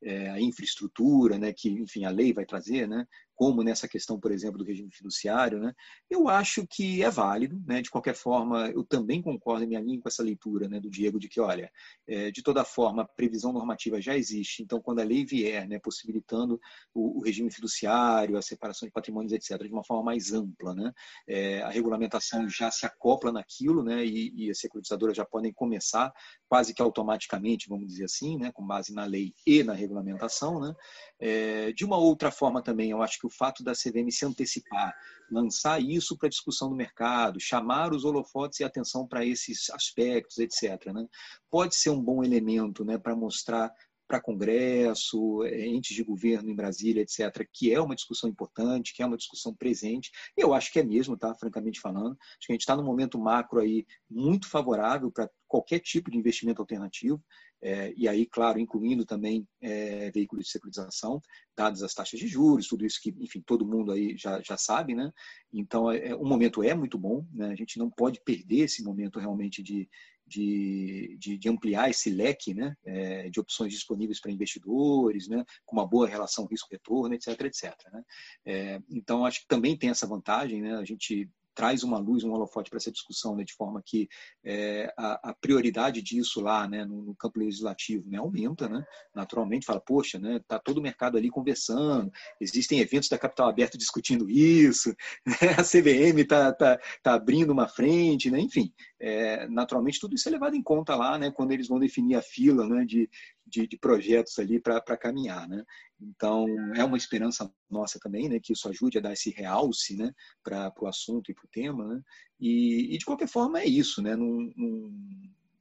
é, 0.02 0.30
a 0.30 0.40
infraestrutura 0.40 1.38
né, 1.38 1.52
que, 1.52 1.70
enfim, 1.70 2.04
a 2.04 2.10
lei 2.10 2.32
vai 2.32 2.44
trazer, 2.44 2.86
né, 2.86 3.06
como 3.38 3.62
nessa 3.62 3.86
questão, 3.86 4.18
por 4.18 4.32
exemplo, 4.32 4.58
do 4.58 4.64
regime 4.64 4.90
fiduciário, 4.90 5.60
né, 5.60 5.72
eu 6.10 6.28
acho 6.28 6.66
que 6.66 7.04
é 7.04 7.08
válido. 7.08 7.62
Né, 7.64 7.80
de 7.80 7.88
qualquer 7.88 8.16
forma, 8.16 8.68
eu 8.70 8.82
também 8.82 9.22
concordo 9.22 9.62
em 9.62 9.68
minha 9.68 9.80
linha 9.80 10.00
com 10.00 10.08
essa 10.08 10.24
leitura 10.24 10.68
né, 10.68 10.80
do 10.80 10.90
Diego 10.90 11.20
de 11.20 11.28
que, 11.28 11.40
olha, 11.40 11.70
é, 12.08 12.32
de 12.32 12.42
toda 12.42 12.64
forma, 12.64 13.02
a 13.02 13.06
previsão 13.06 13.52
normativa 13.52 14.00
já 14.00 14.16
existe. 14.16 14.60
Então, 14.60 14.82
quando 14.82 14.98
a 14.98 15.04
lei 15.04 15.24
vier 15.24 15.68
né, 15.68 15.78
possibilitando 15.78 16.60
o, 16.92 17.20
o 17.20 17.22
regime 17.22 17.48
fiduciário, 17.48 18.36
a 18.36 18.42
separação 18.42 18.88
de 18.88 18.92
patrimônios, 18.92 19.32
etc., 19.32 19.62
de 19.62 19.72
uma 19.72 19.84
forma 19.84 20.02
mais 20.02 20.32
ampla, 20.32 20.74
né, 20.74 20.92
é, 21.28 21.62
a 21.62 21.68
regulamentação 21.68 22.48
já 22.48 22.72
se 22.72 22.86
acopla 22.86 23.30
naquilo 23.30 23.84
né, 23.84 24.04
e, 24.04 24.32
e 24.34 24.50
as 24.50 24.58
securitizadoras 24.58 25.16
já 25.16 25.24
podem 25.24 25.52
começar 25.52 26.12
quase 26.48 26.74
que 26.74 26.82
automaticamente, 26.82 27.68
vamos 27.68 27.86
dizer 27.86 28.06
assim, 28.06 28.36
né, 28.36 28.50
com 28.50 28.66
base 28.66 28.92
na 28.92 29.04
lei 29.04 29.32
e 29.46 29.62
na 29.62 29.74
regulamentação. 29.74 30.58
Né, 30.58 30.74
é, 31.20 31.72
de 31.72 31.84
uma 31.84 31.98
outra 31.98 32.32
forma 32.32 32.60
também, 32.60 32.90
eu 32.90 33.00
acho 33.00 33.20
que 33.20 33.27
o 33.28 33.30
fato 33.30 33.62
da 33.62 33.72
CVM 33.72 34.10
se 34.10 34.24
antecipar, 34.24 34.94
lançar 35.30 35.80
isso 35.80 36.16
para 36.16 36.28
discussão 36.28 36.70
no 36.70 36.76
mercado, 36.76 37.38
chamar 37.38 37.92
os 37.92 38.04
holofotes 38.04 38.60
e 38.60 38.64
atenção 38.64 39.06
para 39.06 39.24
esses 39.24 39.70
aspectos, 39.70 40.38
etc., 40.38 40.92
né? 40.92 41.06
pode 41.50 41.76
ser 41.76 41.90
um 41.90 42.02
bom 42.02 42.24
elemento 42.24 42.84
né, 42.84 42.98
para 42.98 43.14
mostrar 43.14 43.72
para 44.08 44.22
Congresso, 44.22 45.44
é, 45.44 45.66
entes 45.66 45.94
de 45.94 46.02
governo 46.02 46.48
em 46.48 46.54
Brasília, 46.54 47.02
etc., 47.02 47.46
que 47.52 47.72
é 47.72 47.78
uma 47.78 47.94
discussão 47.94 48.28
importante, 48.30 48.94
que 48.94 49.02
é 49.02 49.06
uma 49.06 49.18
discussão 49.18 49.54
presente. 49.54 50.10
Eu 50.34 50.54
acho 50.54 50.72
que 50.72 50.80
é 50.80 50.82
mesmo, 50.82 51.14
tá? 51.14 51.34
Francamente 51.34 51.78
falando. 51.78 52.16
Acho 52.18 52.46
que 52.46 52.52
a 52.52 52.54
gente 52.54 52.62
está 52.62 52.74
num 52.74 52.82
momento 52.82 53.18
macro 53.18 53.60
aí 53.60 53.86
muito 54.10 54.48
favorável 54.48 55.12
para 55.12 55.28
qualquer 55.46 55.80
tipo 55.80 56.10
de 56.10 56.16
investimento 56.16 56.62
alternativo. 56.62 57.22
É, 57.60 57.92
e 57.96 58.06
aí, 58.06 58.24
claro, 58.26 58.58
incluindo 58.58 59.04
também 59.04 59.46
é, 59.60 60.10
veículos 60.10 60.46
de 60.46 60.52
securitização, 60.52 61.20
dadas 61.56 61.82
as 61.82 61.92
taxas 61.92 62.20
de 62.20 62.28
juros, 62.28 62.68
tudo 62.68 62.86
isso 62.86 63.00
que, 63.02 63.14
enfim, 63.18 63.42
todo 63.44 63.66
mundo 63.66 63.92
aí 63.92 64.16
já, 64.16 64.40
já 64.40 64.56
sabe, 64.56 64.94
né? 64.94 65.10
Então, 65.52 65.90
é, 65.90 66.14
o 66.14 66.24
momento 66.24 66.62
é 66.62 66.74
muito 66.74 66.96
bom, 66.96 67.26
né? 67.32 67.50
A 67.50 67.56
gente 67.56 67.78
não 67.78 67.90
pode 67.90 68.20
perder 68.24 68.60
esse 68.60 68.82
momento 68.84 69.18
realmente 69.18 69.62
de, 69.62 69.88
de, 70.24 71.16
de, 71.18 71.36
de 71.36 71.48
ampliar 71.48 71.90
esse 71.90 72.10
leque, 72.10 72.54
né? 72.54 72.76
É, 72.84 73.28
de 73.28 73.40
opções 73.40 73.72
disponíveis 73.72 74.20
para 74.20 74.30
investidores, 74.30 75.26
né? 75.26 75.44
Com 75.66 75.76
uma 75.76 75.86
boa 75.86 76.06
relação 76.06 76.46
risco-retorno, 76.46 77.14
etc, 77.14 77.40
etc, 77.40 77.74
né? 77.92 78.02
É, 78.44 78.80
então, 78.88 79.24
acho 79.24 79.40
que 79.40 79.48
também 79.48 79.76
tem 79.76 79.90
essa 79.90 80.06
vantagem, 80.06 80.62
né? 80.62 80.76
A 80.76 80.84
gente 80.84 81.28
traz 81.58 81.82
uma 81.82 81.98
luz, 81.98 82.22
um 82.22 82.30
holofote 82.30 82.70
para 82.70 82.76
essa 82.76 82.92
discussão, 82.92 83.34
né, 83.34 83.42
de 83.42 83.52
forma 83.52 83.82
que 83.84 84.08
é, 84.44 84.94
a, 84.96 85.30
a, 85.30 85.34
prioridade 85.34 86.00
disso 86.00 86.40
lá, 86.40 86.68
né, 86.68 86.84
no, 86.84 87.02
no, 87.02 87.16
campo 87.16 87.40
legislativo, 87.40 88.08
né, 88.08 88.16
aumenta, 88.16 88.68
né, 88.68 88.84
naturalmente, 89.12 89.66
fala, 89.66 89.80
poxa, 89.80 90.20
né, 90.20 90.40
tá 90.46 90.56
todo 90.60 90.78
o 90.78 90.80
mercado 90.80 91.18
ali 91.18 91.28
conversando, 91.28 92.12
existem 92.40 92.78
eventos 92.78 93.08
da 93.08 93.18
capital 93.18 93.48
aberta 93.48 93.76
discutindo 93.76 94.30
isso, 94.30 94.94
né, 95.26 95.56
a 95.58 95.64
CVM 95.64 96.24
tá, 96.28 96.52
tá, 96.52 96.78
tá 97.02 97.14
abrindo 97.14 97.50
uma 97.50 97.66
frente, 97.66 98.30
né, 98.30 98.38
enfim, 98.38 98.72
é, 99.00 99.48
naturalmente 99.48 99.98
tudo 99.98 100.14
isso 100.14 100.28
é 100.28 100.30
levado 100.30 100.54
em 100.54 100.62
conta 100.62 100.94
lá, 100.94 101.18
né, 101.18 101.32
quando 101.32 101.50
eles 101.50 101.66
vão 101.66 101.80
definir 101.80 102.14
a 102.14 102.22
fila, 102.22 102.68
né, 102.68 102.84
de, 102.84 103.10
de, 103.48 103.66
de 103.66 103.78
projetos 103.78 104.38
ali 104.38 104.60
para 104.60 104.96
caminhar, 104.96 105.48
né? 105.48 105.64
Então 106.00 106.46
é 106.74 106.84
uma 106.84 106.96
esperança 106.96 107.52
nossa 107.70 107.98
também, 107.98 108.28
né, 108.28 108.38
que 108.42 108.52
isso 108.52 108.68
ajude 108.68 108.98
a 108.98 109.00
dar 109.00 109.12
esse 109.12 109.30
realce, 109.30 109.96
né, 109.96 110.12
para 110.42 110.72
o 110.80 110.86
assunto 110.86 111.30
e 111.30 111.34
para 111.34 111.44
o 111.44 111.50
tema, 111.50 111.86
né? 111.86 112.02
E, 112.40 112.94
e, 112.94 112.98
de 112.98 113.04
qualquer 113.04 113.28
forma 113.28 113.60
é 113.60 113.66
isso, 113.66 114.00
né? 114.00 114.14
Não, 114.14 114.52
não 114.56 114.92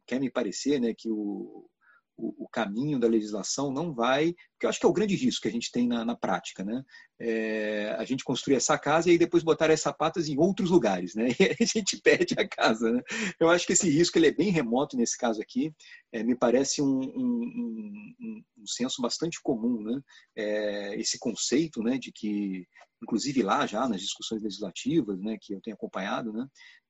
quer 0.05 0.19
me 0.19 0.29
parecer, 0.29 0.79
né, 0.79 0.93
que 0.93 1.09
o 1.09 1.69
o, 2.17 2.47
caminho 2.49 2.99
da 2.99 3.07
legislação 3.07 3.71
não 3.71 3.93
vai, 3.93 4.33
porque 4.53 4.65
eu 4.65 4.69
acho 4.69 4.79
que 4.79 4.85
é 4.85 4.89
o 4.89 4.93
grande 4.93 5.15
risco 5.15 5.43
que 5.43 5.47
a 5.47 5.51
gente 5.51 5.71
tem 5.71 5.87
na, 5.87 6.03
na 6.03 6.15
prática, 6.15 6.63
né? 6.63 6.83
É, 7.19 7.95
a 7.97 8.03
gente 8.03 8.23
construir 8.23 8.55
essa 8.55 8.77
casa 8.77 9.07
e 9.07 9.11
aí 9.11 9.17
depois 9.17 9.43
botar 9.43 9.69
as 9.69 9.81
sapatas 9.81 10.27
em 10.27 10.37
outros 10.39 10.71
lugares, 10.71 11.13
né? 11.13 11.27
E 11.39 11.63
a 11.63 11.65
gente 11.65 12.01
perde 12.01 12.35
a 12.37 12.47
casa, 12.47 12.91
né? 12.91 13.01
Eu 13.39 13.49
acho 13.49 13.67
que 13.67 13.73
esse 13.73 13.89
risco 13.89 14.17
ele 14.17 14.27
é 14.27 14.31
bem 14.31 14.49
remoto 14.49 14.97
nesse 14.97 15.15
caso 15.17 15.39
aqui. 15.39 15.71
É, 16.11 16.23
me 16.23 16.35
parece 16.35 16.81
um, 16.81 16.99
um, 16.99 18.13
um, 18.19 18.43
um, 18.57 18.65
senso 18.65 19.01
bastante 19.01 19.39
comum, 19.41 19.83
né? 19.83 20.01
É, 20.35 20.99
esse 20.99 21.19
conceito, 21.19 21.83
né, 21.83 21.97
de 21.97 22.11
que, 22.11 22.65
inclusive 23.03 23.43
lá 23.43 23.67
já 23.67 23.87
nas 23.87 24.01
discussões 24.01 24.41
legislativas, 24.41 25.19
né, 25.21 25.37
que 25.39 25.53
eu 25.53 25.61
tenho 25.61 25.75
acompanhado, 25.75 26.33
né, 26.33 26.47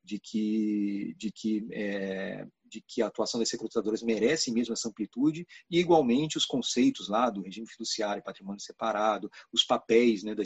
de 0.08 0.20
que, 0.20 1.14
de 1.18 1.32
que 1.32 1.68
é, 1.74 2.46
de 2.70 2.82
que 2.82 3.02
a 3.02 3.08
atuação 3.08 3.40
das 3.40 3.50
securitizadoras 3.50 4.02
merece 4.02 4.52
mesmo 4.52 4.74
essa 4.74 4.90
amplitude, 4.90 5.48
e 5.70 5.80
igualmente 5.80 6.38
os 6.38 6.46
conceitos 6.46 7.08
lá 7.10 7.30
do 7.30 7.42
regime 7.42 7.68
fiduciário, 7.68 8.24
patrimônio 8.24 8.60
separado, 8.60 9.30
os 9.52 9.64
papéis 9.64 10.24
né, 10.24 10.36
da 10.36 10.44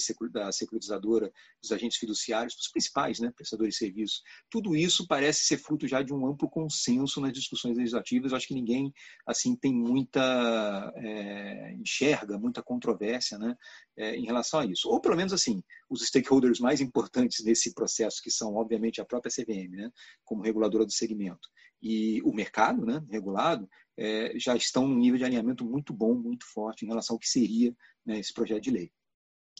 securitizadora, 0.51 1.31
dos 1.62 1.71
agentes 1.71 1.97
fiduciários, 1.97 2.55
dos 2.55 2.67
principais 2.69 3.19
né, 3.19 3.31
prestadores 3.36 3.73
de 3.73 3.79
serviços, 3.79 4.21
tudo 4.49 4.75
isso 4.75 5.07
parece 5.07 5.43
ser 5.43 5.57
fruto 5.57 5.88
já 5.88 6.01
de 6.01 6.13
um 6.13 6.25
amplo 6.25 6.49
consenso 6.49 7.19
nas 7.21 7.34
discussões 7.34 7.77
legislativas. 7.77 8.31
Eu 8.31 8.38
acho 8.38 8.47
que 8.47 8.53
ninguém 8.53 8.93
assim 9.25 9.55
tem 9.55 9.73
muita 9.73 10.93
é, 10.95 11.73
enxerga 11.73 12.38
muita 12.38 12.62
controvérsia 12.62 13.38
né, 13.38 13.55
é, 13.97 14.15
em 14.15 14.25
relação 14.25 14.60
a 14.60 14.65
isso. 14.65 14.89
Ou 14.89 14.99
pelo 14.99 15.15
menos 15.15 15.34
assim, 15.34 15.63
os 15.89 16.05
stakeholders 16.05 16.60
mais 16.60 16.81
importantes 16.81 17.43
nesse 17.43 17.73
processo, 17.73 18.21
que 18.21 18.31
são 18.31 18.55
obviamente 18.55 19.01
a 19.01 19.05
própria 19.05 19.31
CVM, 19.31 19.75
né, 19.75 19.91
como 20.23 20.43
reguladora 20.43 20.86
do 20.86 20.91
segmento 20.91 21.49
e 21.82 22.22
o 22.24 22.34
mercado 22.34 22.86
né, 22.86 23.04
regulado 23.10 23.67
é, 23.98 24.34
já 24.38 24.56
estão 24.56 24.88
num 24.88 24.98
nível 24.98 25.17
de 25.17 25.26
alinhamento 25.26 25.65
muito 25.65 25.94
bom, 25.94 26.13
muito 26.13 26.46
forte 26.46 26.86
em 26.86 26.88
relação 26.88 27.15
ao 27.15 27.20
que 27.20 27.28
seria 27.28 27.76
né, 28.06 28.20
esse 28.20 28.34
projeto 28.34 28.63
de 28.63 28.72
lei. 28.72 28.91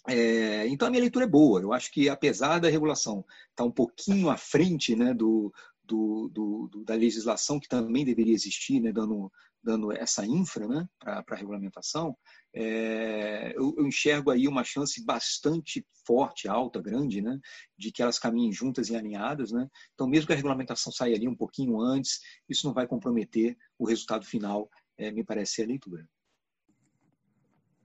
É, 0.08 0.68
então 0.68 0.88
a 0.88 0.92
minha 0.92 1.02
leitura 1.02 1.26
é 1.26 1.28
boa. 1.28 1.62
Eu 1.62 1.74
acho 1.74 1.92
que 1.92 2.10
apesar 2.10 2.60
da 2.60 2.70
regulação 2.70 3.20
estar 3.20 3.28
tá 3.56 3.64
um 3.64 3.72
pouquinho 3.72 4.30
à 4.30 4.38
frente 4.38 4.96
né, 4.96 5.14
do, 5.14 5.54
do, 5.84 6.30
do, 6.30 6.84
da 6.84 6.96
legislação 6.96 7.60
que 7.60 7.68
também 7.68 8.06
deveria 8.06 8.34
existir, 8.34 8.80
né, 8.80 8.92
dando, 8.92 9.32
dando 9.64 9.92
essa 9.92 10.26
infra 10.26 10.68
né, 10.68 10.88
para 11.00 11.24
a 11.30 11.36
regulamentação, 11.36 12.18
é, 12.54 13.54
eu, 13.56 13.74
eu, 13.78 13.88
enxergo 13.88 14.32
aí 14.32 14.48
uma 14.48 14.64
chance 14.64 15.04
bastante 15.06 15.86
forte, 16.06 16.48
alta, 16.48 16.82
grande, 16.82 17.22
né, 17.22 17.40
de 17.78 17.92
que 17.92 18.02
elas 18.02 18.20
caminhem 18.20 18.52
juntas 18.52 18.90
e 18.90 18.96
alinhadas. 18.96 19.52
Né? 19.52 19.68
Então, 19.94 20.08
mesmo 20.08 20.28
que 20.28 20.34
a 20.34 20.36
regulamentação 20.36 20.92
saia 20.92 21.16
ali 21.16 21.28
um 21.28 21.36
pouquinho 21.36 21.80
antes, 21.80 22.20
isso 22.50 22.66
não 22.66 22.74
vai 22.74 22.88
comprometer 22.88 23.56
o 23.78 23.86
resultado 23.86 24.26
final, 24.26 24.70
é, 24.98 25.12
me 25.12 25.24
parece 25.24 25.54
ser 25.54 25.64
a 25.64 25.68
leitura. 25.68 26.08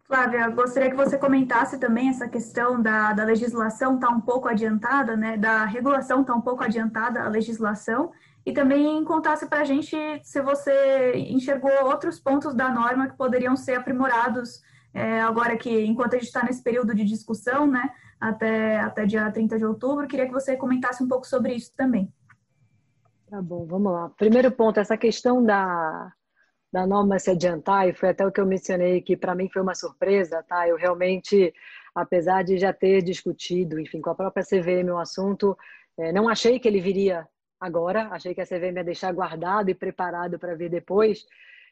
Flávia, 0.06 0.48
gostaria 0.50 0.88
que 0.88 0.96
você 0.96 1.18
comentasse 1.18 1.78
também 1.80 2.08
essa 2.08 2.28
questão 2.28 2.80
da, 2.80 3.12
da 3.12 3.24
legislação 3.24 3.96
estar 3.96 4.06
tá 4.06 4.14
um 4.14 4.20
pouco 4.20 4.48
adiantada, 4.48 5.16
né, 5.16 5.36
da 5.36 5.64
regulação 5.64 6.20
estar 6.20 6.32
tá 6.32 6.38
um 6.38 6.42
pouco 6.42 6.62
adiantada 6.62 7.24
a 7.24 7.28
legislação, 7.28 8.12
e 8.46 8.52
também 8.52 9.04
contasse 9.04 9.48
para 9.48 9.62
a 9.62 9.64
gente 9.64 9.96
se 10.22 10.40
você 10.40 11.14
enxergou 11.16 11.72
outros 11.84 12.20
pontos 12.20 12.54
da 12.54 12.72
norma 12.72 13.08
que 13.08 13.16
poderiam 13.16 13.56
ser 13.56 13.74
aprimorados 13.74 14.62
é, 14.94 15.20
agora 15.20 15.58
que, 15.58 15.84
enquanto 15.84 16.14
a 16.14 16.18
gente 16.18 16.28
está 16.28 16.44
nesse 16.44 16.62
período 16.62 16.94
de 16.94 17.04
discussão, 17.04 17.66
né, 17.66 17.90
até, 18.18 18.78
até 18.78 19.04
dia 19.04 19.30
30 19.30 19.58
de 19.58 19.66
outubro, 19.66 20.06
queria 20.06 20.26
que 20.26 20.32
você 20.32 20.56
comentasse 20.56 21.02
um 21.02 21.08
pouco 21.08 21.26
sobre 21.26 21.54
isso 21.54 21.70
também. 21.76 22.10
Tá 23.28 23.42
bom, 23.42 23.66
vamos 23.66 23.92
lá. 23.92 24.08
Primeiro 24.16 24.50
ponto, 24.52 24.80
essa 24.80 24.96
questão 24.96 25.44
da, 25.44 26.12
da 26.72 26.86
norma 26.86 27.18
se 27.18 27.30
adiantar, 27.30 27.88
e 27.88 27.92
foi 27.92 28.10
até 28.10 28.24
o 28.24 28.32
que 28.32 28.40
eu 28.40 28.46
mencionei, 28.46 29.02
que 29.02 29.16
para 29.16 29.34
mim 29.34 29.50
foi 29.52 29.60
uma 29.60 29.74
surpresa, 29.74 30.42
tá? 30.48 30.66
Eu 30.66 30.76
realmente, 30.76 31.52
apesar 31.94 32.42
de 32.42 32.56
já 32.56 32.72
ter 32.72 33.02
discutido, 33.02 33.78
enfim, 33.78 34.00
com 34.00 34.10
a 34.10 34.14
própria 34.14 34.44
CVM 34.44 34.88
o 34.92 34.98
assunto, 34.98 35.58
é, 35.98 36.12
não 36.12 36.28
achei 36.28 36.58
que 36.58 36.68
ele 36.68 36.80
viria 36.80 37.26
agora, 37.60 38.08
achei 38.08 38.34
que 38.34 38.40
a 38.40 38.46
CVM 38.46 38.76
ia 38.76 38.84
deixar 38.84 39.12
guardado 39.12 39.70
e 39.70 39.74
preparado 39.74 40.38
para 40.38 40.54
vir 40.54 40.70
depois. 40.70 41.24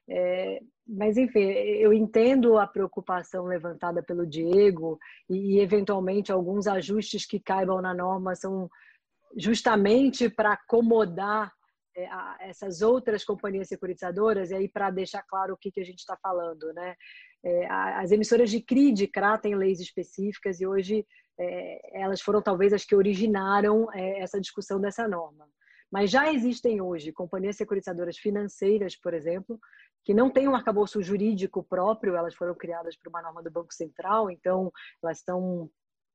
É, 0.08 0.60
mas, 0.86 1.16
enfim, 1.16 1.40
eu 1.40 1.92
entendo 1.92 2.58
a 2.58 2.66
preocupação 2.66 3.44
levantada 3.46 4.02
pelo 4.02 4.26
Diego 4.26 4.98
e, 5.28 5.58
eventualmente, 5.60 6.30
alguns 6.30 6.66
ajustes 6.66 7.26
que 7.26 7.40
caibam 7.40 7.80
na 7.80 7.94
norma 7.94 8.34
são 8.34 8.68
justamente 9.36 10.28
para 10.28 10.52
acomodar 10.52 11.50
é, 11.96 12.06
a, 12.06 12.36
essas 12.40 12.82
outras 12.82 13.24
companhias 13.24 13.68
securitizadoras, 13.68 14.50
e 14.50 14.54
aí 14.54 14.68
para 14.68 14.90
deixar 14.90 15.22
claro 15.22 15.54
o 15.54 15.56
que, 15.56 15.70
que 15.70 15.80
a 15.80 15.84
gente 15.84 16.00
está 16.00 16.16
falando. 16.16 16.72
Né? 16.74 16.94
É, 17.44 17.66
as 17.66 18.10
emissoras 18.10 18.50
de 18.50 18.60
CRI 18.60 18.88
e 18.88 18.92
de 18.92 19.06
CRA 19.06 19.38
têm 19.38 19.54
leis 19.54 19.80
específicas 19.80 20.60
e 20.60 20.66
hoje 20.66 21.06
é, 21.38 22.02
elas 22.02 22.20
foram 22.20 22.42
talvez 22.42 22.72
as 22.72 22.84
que 22.84 22.94
originaram 22.94 23.86
é, 23.92 24.20
essa 24.20 24.40
discussão 24.40 24.80
dessa 24.80 25.08
norma. 25.08 25.46
Mas 25.94 26.10
já 26.10 26.32
existem 26.32 26.80
hoje 26.80 27.12
companhias 27.12 27.54
securitizadoras 27.54 28.18
financeiras, 28.18 28.96
por 28.96 29.14
exemplo, 29.14 29.60
que 30.04 30.12
não 30.12 30.28
têm 30.28 30.48
um 30.48 30.54
arcabouço 30.56 31.00
jurídico 31.00 31.62
próprio, 31.62 32.16
elas 32.16 32.34
foram 32.34 32.52
criadas 32.52 32.96
por 32.96 33.10
uma 33.10 33.22
norma 33.22 33.40
do 33.40 33.48
Banco 33.48 33.72
Central, 33.72 34.28
então 34.28 34.72
elas 35.00 35.20
são 35.20 35.70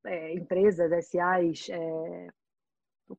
é, 0.05 0.33
empresas 0.33 0.91
SAs 1.07 1.69
é, 1.69 2.27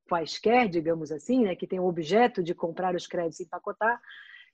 quaisquer, 0.06 0.68
digamos 0.68 1.10
assim, 1.10 1.44
né, 1.44 1.56
que 1.56 1.66
têm 1.66 1.80
o 1.80 1.86
objeto 1.86 2.42
de 2.42 2.54
comprar 2.54 2.94
os 2.94 3.06
créditos 3.06 3.40
e 3.40 3.44
empacotar. 3.44 3.98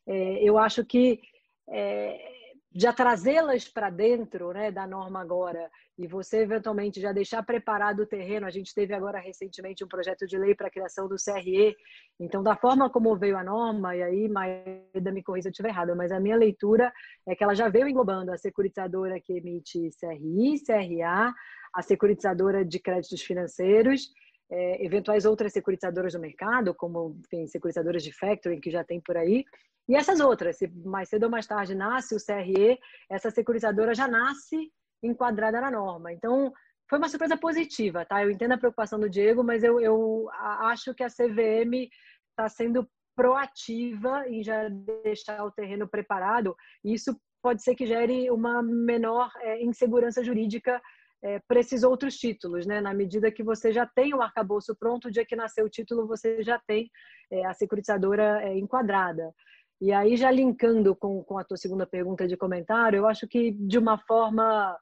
É, 0.07 0.45
eu 0.45 0.59
acho 0.59 0.85
que 0.85 1.21
é, 1.69 2.46
já 2.79 2.93
trazê-las 2.93 3.67
para 3.67 3.89
dentro 3.89 4.53
né, 4.53 4.71
da 4.71 4.87
norma 4.87 5.21
agora 5.21 5.71
e 5.99 6.07
você 6.07 6.41
eventualmente 6.41 7.01
já 7.01 7.11
deixar 7.11 7.43
preparado 7.43 8.01
o 8.01 8.07
terreno. 8.07 8.47
A 8.47 8.51
gente 8.51 8.75
teve 8.75 8.93
agora 8.93 9.19
recentemente 9.19 9.83
um 9.83 9.89
projeto 9.89 10.27
de 10.27 10.37
lei 10.37 10.55
para 10.55 10.67
a 10.67 10.71
criação 10.71 11.09
do 11.09 11.17
CRE. 11.17 11.75
Então, 12.21 12.43
da 12.43 12.55
forma 12.55 12.91
como 12.91 13.17
veio 13.17 13.39
a 13.39 13.43
norma, 13.43 13.97
e 13.97 14.03
aí, 14.03 14.29
Maeda 14.29 15.11
me 15.11 15.23
corrija 15.23 15.45
se 15.45 15.49
eu 15.49 15.53
estiver 15.53 15.71
errada, 15.71 15.95
mas 15.95 16.13
a 16.13 16.21
minha 16.21 16.37
leitura 16.37 16.93
é 17.27 17.35
que 17.35 17.43
ela 17.43 17.55
já 17.55 17.69
veio 17.71 17.89
englobando 17.89 18.31
a 18.31 18.37
securitizadora 18.37 19.19
que 19.21 19.33
emite 19.33 19.89
CRI, 19.99 20.63
CRA, 20.67 21.35
a 21.73 21.83
securitizadora 21.83 22.63
de 22.63 22.79
créditos 22.79 23.23
financeiros, 23.23 24.11
é, 24.51 24.85
eventuais 24.85 25.25
outras 25.25 25.53
securitizadoras 25.53 26.13
do 26.13 26.21
mercado, 26.21 26.75
como 26.75 27.21
tem 27.31 27.47
securitizadoras 27.47 28.03
de 28.03 28.13
factoring 28.13 28.61
que 28.61 28.71
já 28.71 28.85
tem 28.85 29.01
por 29.01 29.17
aí, 29.17 29.45
e 29.89 29.95
essas 29.95 30.21
outras, 30.21 30.59
se 30.59 30.67
mais 30.85 31.09
cedo 31.09 31.25
ou 31.25 31.31
mais 31.31 31.47
tarde 31.47 31.75
nasce 31.75 32.15
o 32.15 32.19
CRE, 32.19 32.79
essa 33.09 33.31
securitizadora 33.31 33.95
já 33.95 34.09
nasce 34.09 34.71
enquadrada 35.03 35.61
na 35.61 35.71
norma. 35.71 36.13
Então, 36.13 36.53
foi 36.89 36.99
uma 36.99 37.09
surpresa 37.09 37.37
positiva, 37.37 38.05
tá? 38.05 38.23
Eu 38.23 38.31
entendo 38.31 38.53
a 38.53 38.59
preocupação 38.59 38.99
do 38.99 39.09
Diego, 39.09 39.45
mas 39.45 39.63
eu, 39.63 39.81
eu 39.81 40.29
acho 40.33 40.95
que 40.95 41.05
a 41.05 41.09
CVM 41.09 41.89
está 42.31 42.49
sendo 42.49 42.89
proativa 43.15 44.29
em 44.29 44.43
já 44.43 44.69
deixar 44.69 45.45
o 45.45 45.51
terreno 45.51 45.89
preparado. 45.89 46.57
E 46.85 46.93
isso 46.93 47.17
pode 47.43 47.63
ser 47.63 47.75
que 47.75 47.87
gere 47.87 48.31
uma 48.31 48.63
menor 48.63 49.31
é, 49.41 49.63
insegurança 49.63 50.23
jurídica 50.23 50.81
é, 51.23 51.41
para 51.47 51.61
esses 51.61 51.83
outros 51.83 52.17
títulos, 52.17 52.67
né? 52.67 52.81
Na 52.81 52.95
medida 52.95 53.33
que 53.33 53.43
você 53.43 53.73
já 53.73 53.87
tem 53.87 54.15
o 54.15 54.23
arcabouço 54.23 54.77
pronto, 54.77 55.09
o 55.09 55.11
dia 55.11 55.25
que 55.25 55.37
nasceu 55.37 55.67
o 55.67 55.71
título, 55.71 56.07
você 56.07 56.43
já 56.43 56.61
tem 56.67 56.91
é, 57.31 57.45
a 57.47 57.55
securitizadora 57.55 58.43
é, 58.43 58.57
enquadrada. 58.59 59.33
E 59.81 59.93
aí, 59.93 60.17
já 60.17 60.31
linkando 60.31 60.95
com, 60.97 61.23
com 61.25 61.39
a 61.39 61.45
tua 61.45 61.57
segunda 61.57 61.87
pergunta 61.87 62.27
de 62.27 62.37
comentário, 62.37 62.99
eu 62.99 63.07
acho 63.07 63.27
que 63.29 63.53
de 63.53 63.79
uma 63.79 63.99
forma 63.99 64.79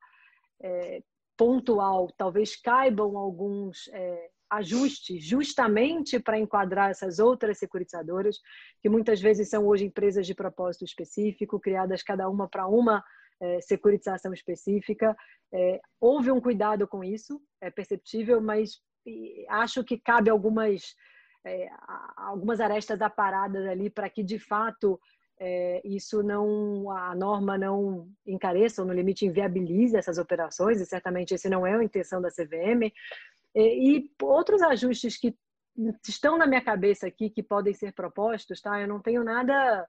é, 0.63 1.03
pontual, 1.37 2.09
talvez 2.17 2.57
caibam 2.57 3.17
alguns 3.17 3.89
é, 3.93 4.29
ajustes 4.51 5.25
justamente 5.25 6.21
para 6.21 6.39
enquadrar 6.39 6.91
essas 6.91 7.19
outras 7.19 7.59
securitizadoras, 7.59 8.39
que 8.81 8.89
muitas 8.89 9.21
vezes 9.21 9.49
são 9.49 9.67
hoje 9.67 9.85
empresas 9.85 10.27
de 10.27 10.35
propósito 10.35 10.85
específico, 10.85 11.59
criadas 11.59 12.03
cada 12.03 12.29
uma 12.29 12.49
para 12.49 12.67
uma 12.69 13.03
é, 13.45 13.61
securitização 13.61 14.33
específica. 14.33 15.15
É, 15.53 15.81
houve 16.01 16.31
um 16.31 16.41
cuidado 16.41 16.89
com 16.89 17.05
isso, 17.05 17.41
é 17.61 17.71
perceptível, 17.71 18.41
mas 18.41 18.81
acho 19.49 19.85
que 19.85 19.99
cabe 19.99 20.31
algumas 20.31 20.95
é, 21.47 21.69
algumas 22.17 22.59
arestas 22.59 23.03
aparadas 23.03 23.67
ali 23.67 23.91
para 23.91 24.09
que 24.09 24.23
de 24.23 24.39
fato 24.39 24.99
é, 25.39 25.83
isso 25.85 26.23
não 26.23 26.91
a 26.91 27.15
norma 27.15 27.59
não 27.59 28.09
encareça 28.27 28.81
ou 28.81 28.89
no 28.89 28.95
limite 28.95 29.27
inviabilize 29.27 29.95
essas 29.95 30.17
operações 30.17 30.81
e 30.81 30.87
certamente 30.87 31.35
esse 31.35 31.51
não 31.51 31.67
é 31.67 31.75
a 31.75 31.85
intenção 31.85 32.23
da 32.23 32.31
CVM 32.31 32.91
e, 33.55 33.99
e 33.99 34.11
outros 34.23 34.63
ajustes 34.63 35.19
que 35.19 35.37
estão 36.09 36.39
na 36.39 36.47
minha 36.47 36.65
cabeça 36.65 37.07
aqui 37.07 37.29
que 37.29 37.43
podem 37.43 37.75
ser 37.75 37.93
propostos 37.93 38.63
tá 38.63 38.81
eu 38.81 38.89
não 38.89 39.01
tenho 39.01 39.23
nada 39.23 39.53
é, 39.53 39.87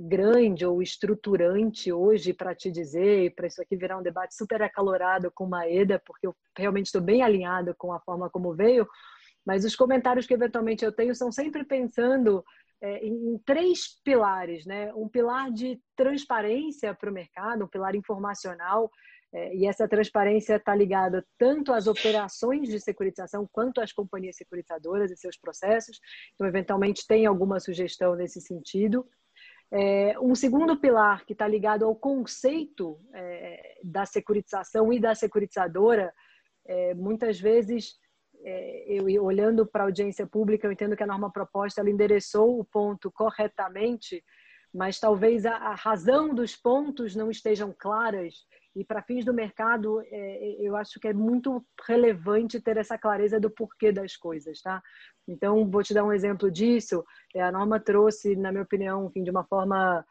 grande 0.00 0.66
ou 0.66 0.82
estruturante 0.82 1.92
hoje 1.92 2.32
para 2.32 2.54
te 2.54 2.70
dizer, 2.70 3.34
para 3.34 3.46
isso 3.46 3.62
aqui 3.62 3.76
virar 3.76 3.98
um 3.98 4.02
debate 4.02 4.34
super 4.34 4.60
acalorado 4.62 5.30
com 5.34 5.46
Maeda, 5.46 6.00
porque 6.04 6.26
eu 6.26 6.36
realmente 6.56 6.86
estou 6.86 7.00
bem 7.00 7.22
alinhado 7.22 7.74
com 7.78 7.92
a 7.92 8.00
forma 8.00 8.28
como 8.28 8.54
veio, 8.54 8.86
mas 9.44 9.64
os 9.64 9.74
comentários 9.74 10.26
que 10.26 10.34
eventualmente 10.34 10.84
eu 10.84 10.92
tenho 10.92 11.14
são 11.14 11.32
sempre 11.32 11.64
pensando 11.64 12.44
é, 12.82 12.98
em, 12.98 13.34
em 13.34 13.38
três 13.38 14.00
pilares, 14.04 14.64
né? 14.66 14.92
Um 14.94 15.08
pilar 15.08 15.50
de 15.50 15.80
transparência 15.96 16.94
para 16.94 17.10
o 17.10 17.12
mercado, 17.12 17.64
um 17.64 17.68
pilar 17.68 17.94
informacional, 17.94 18.90
é, 19.32 19.54
e 19.54 19.66
essa 19.66 19.86
transparência 19.86 20.56
está 20.56 20.74
ligada 20.74 21.24
tanto 21.38 21.72
às 21.72 21.86
operações 21.86 22.68
de 22.68 22.80
securitização 22.80 23.48
quanto 23.52 23.80
às 23.80 23.92
companhias 23.92 24.36
securitizadoras 24.36 25.10
e 25.10 25.16
seus 25.16 25.38
processos. 25.38 26.00
Então, 26.34 26.46
eventualmente, 26.46 27.06
tem 27.06 27.26
alguma 27.26 27.60
sugestão 27.60 28.14
nesse 28.16 28.40
sentido. 28.40 29.06
É, 29.72 30.18
um 30.18 30.34
segundo 30.34 30.76
pilar 30.76 31.24
que 31.24 31.32
está 31.32 31.46
ligado 31.46 31.84
ao 31.84 31.94
conceito 31.94 32.98
é, 33.14 33.78
da 33.84 34.04
securitização 34.04 34.92
e 34.92 34.98
da 34.98 35.14
securitizadora, 35.14 36.12
é, 36.66 36.92
muitas 36.94 37.38
vezes 37.38 37.94
é, 38.42 38.84
eu 38.88 39.24
olhando 39.24 39.64
para 39.64 39.84
a 39.84 39.86
audiência 39.86 40.26
pública, 40.26 40.66
eu 40.66 40.72
entendo 40.72 40.96
que 40.96 41.02
a 41.02 41.06
norma 41.06 41.30
proposta 41.30 41.80
ela 41.80 41.90
endereçou 41.90 42.58
o 42.58 42.64
ponto 42.64 43.12
corretamente, 43.12 44.24
mas 44.74 44.98
talvez 44.98 45.46
a, 45.46 45.54
a 45.56 45.74
razão 45.74 46.34
dos 46.34 46.56
pontos 46.56 47.14
não 47.14 47.30
estejam 47.30 47.74
claras 47.78 48.34
e 48.74 48.84
para 48.84 49.02
fins 49.02 49.24
do 49.24 49.34
mercado 49.34 50.00
é, 50.02 50.56
eu 50.60 50.76
acho 50.76 51.00
que 51.00 51.08
é 51.08 51.12
muito 51.12 51.64
relevante 51.86 52.60
ter 52.60 52.76
essa 52.76 52.96
clareza 52.96 53.40
do 53.40 53.50
porquê 53.50 53.90
das 53.90 54.16
coisas, 54.16 54.60
tá? 54.62 54.80
Então 55.26 55.68
vou 55.68 55.82
te 55.82 55.92
dar 55.92 56.04
um 56.04 56.12
exemplo 56.12 56.50
disso. 56.50 57.04
É, 57.34 57.42
a 57.42 57.52
norma 57.52 57.80
trouxe, 57.80 58.36
na 58.36 58.52
minha 58.52 58.62
opinião, 58.62 59.06
enfim, 59.06 59.24
de 59.24 59.30
uma 59.30 59.44
forma 59.44 60.04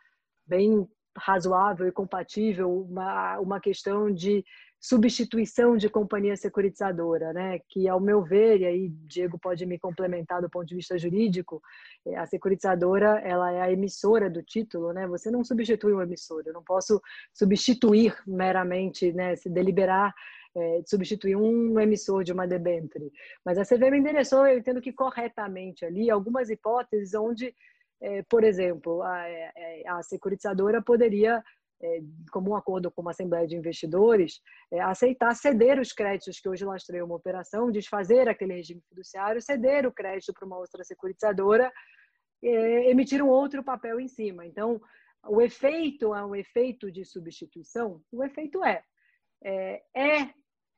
bem 0.46 0.88
razoável 1.20 1.88
e 1.88 1.92
compatível 1.92 2.82
uma, 2.82 3.40
uma 3.40 3.60
questão 3.60 4.12
de 4.12 4.44
substituição 4.80 5.76
de 5.76 5.90
companhia 5.90 6.38
securitizadora, 6.38 7.34
né? 7.34 7.60
Que, 7.68 7.88
ao 7.90 8.00
meu 8.00 8.24
ver, 8.24 8.62
e 8.62 8.66
aí 8.66 8.90
Diego 8.90 9.38
pode 9.38 9.66
me 9.66 9.78
complementar 9.78 10.42
do 10.42 10.50
ponto 10.50 10.66
de 10.66 10.76
vista 10.76 10.98
jurídico, 10.98 11.62
é, 12.08 12.16
a 12.18 12.26
securitizadora 12.26 13.20
ela 13.20 13.52
é 13.52 13.62
a 13.62 13.72
emissora 13.72 14.30
do 14.30 14.42
título, 14.42 14.94
né? 14.94 15.06
Você 15.08 15.30
não 15.30 15.44
substitui 15.44 15.94
um 15.94 16.02
emissor, 16.02 16.44
eu 16.46 16.54
não 16.54 16.64
posso 16.64 17.02
substituir 17.34 18.16
meramente, 18.26 19.12
né? 19.12 19.36
Se 19.36 19.50
deliberar 19.50 20.14
é, 20.56 20.82
substituir 20.86 21.36
um 21.36 21.80
emissor 21.80 22.24
de 22.24 22.32
uma 22.32 22.48
debênture. 22.48 23.12
Mas 23.46 23.58
a 23.58 23.66
CVM 23.66 23.98
endereçou, 23.98 24.48
eu 24.48 24.58
entendo 24.58 24.82
que 24.82 24.94
corretamente 24.94 25.86
ali, 25.86 26.10
algumas 26.10 26.50
hipóteses 26.50 27.14
onde, 27.14 27.54
é, 28.02 28.24
por 28.24 28.44
exemplo, 28.44 29.02
a, 29.02 29.28
é, 29.28 29.84
a 29.88 30.02
securitizadora 30.04 30.82
poderia 30.82 31.44
é, 31.82 32.02
como 32.32 32.52
um 32.52 32.56
acordo 32.56 32.92
com 32.92 33.02
uma 33.02 33.12
assembleia 33.12 33.48
de 33.48 33.56
investidores, 33.56 34.42
é, 34.72 34.82
aceitar 34.82 35.34
ceder 35.36 35.80
os 35.80 35.94
créditos 35.94 36.40
que 36.40 36.50
hoje 36.50 36.66
lastreiam 36.66 37.06
uma 37.06 37.16
operação, 37.16 37.72
desfazer 37.72 38.28
aquele 38.28 38.54
regime 38.54 38.82
fiduciário, 38.90 39.42
ceder 39.42 39.86
o 39.86 39.92
crédito 39.92 40.34
para 40.34 40.46
uma 40.46 40.58
outra 40.58 40.84
securitizadora, 40.84 41.72
é, 42.44 42.90
emitir 42.90 43.22
um 43.24 43.30
outro 43.30 43.64
papel 43.64 44.00
em 44.00 44.08
cima. 44.08 44.46
Então, 44.46 44.82
o 45.28 45.42
efeito 45.42 46.14
é 46.14 46.26
um 46.26 46.36
efeito 46.36 46.92
de 46.92 47.06
substituição? 47.06 48.02
O 48.12 48.24
efeito 48.24 48.64
é. 48.64 48.84
É, 49.44 49.82
é, 49.96 50.30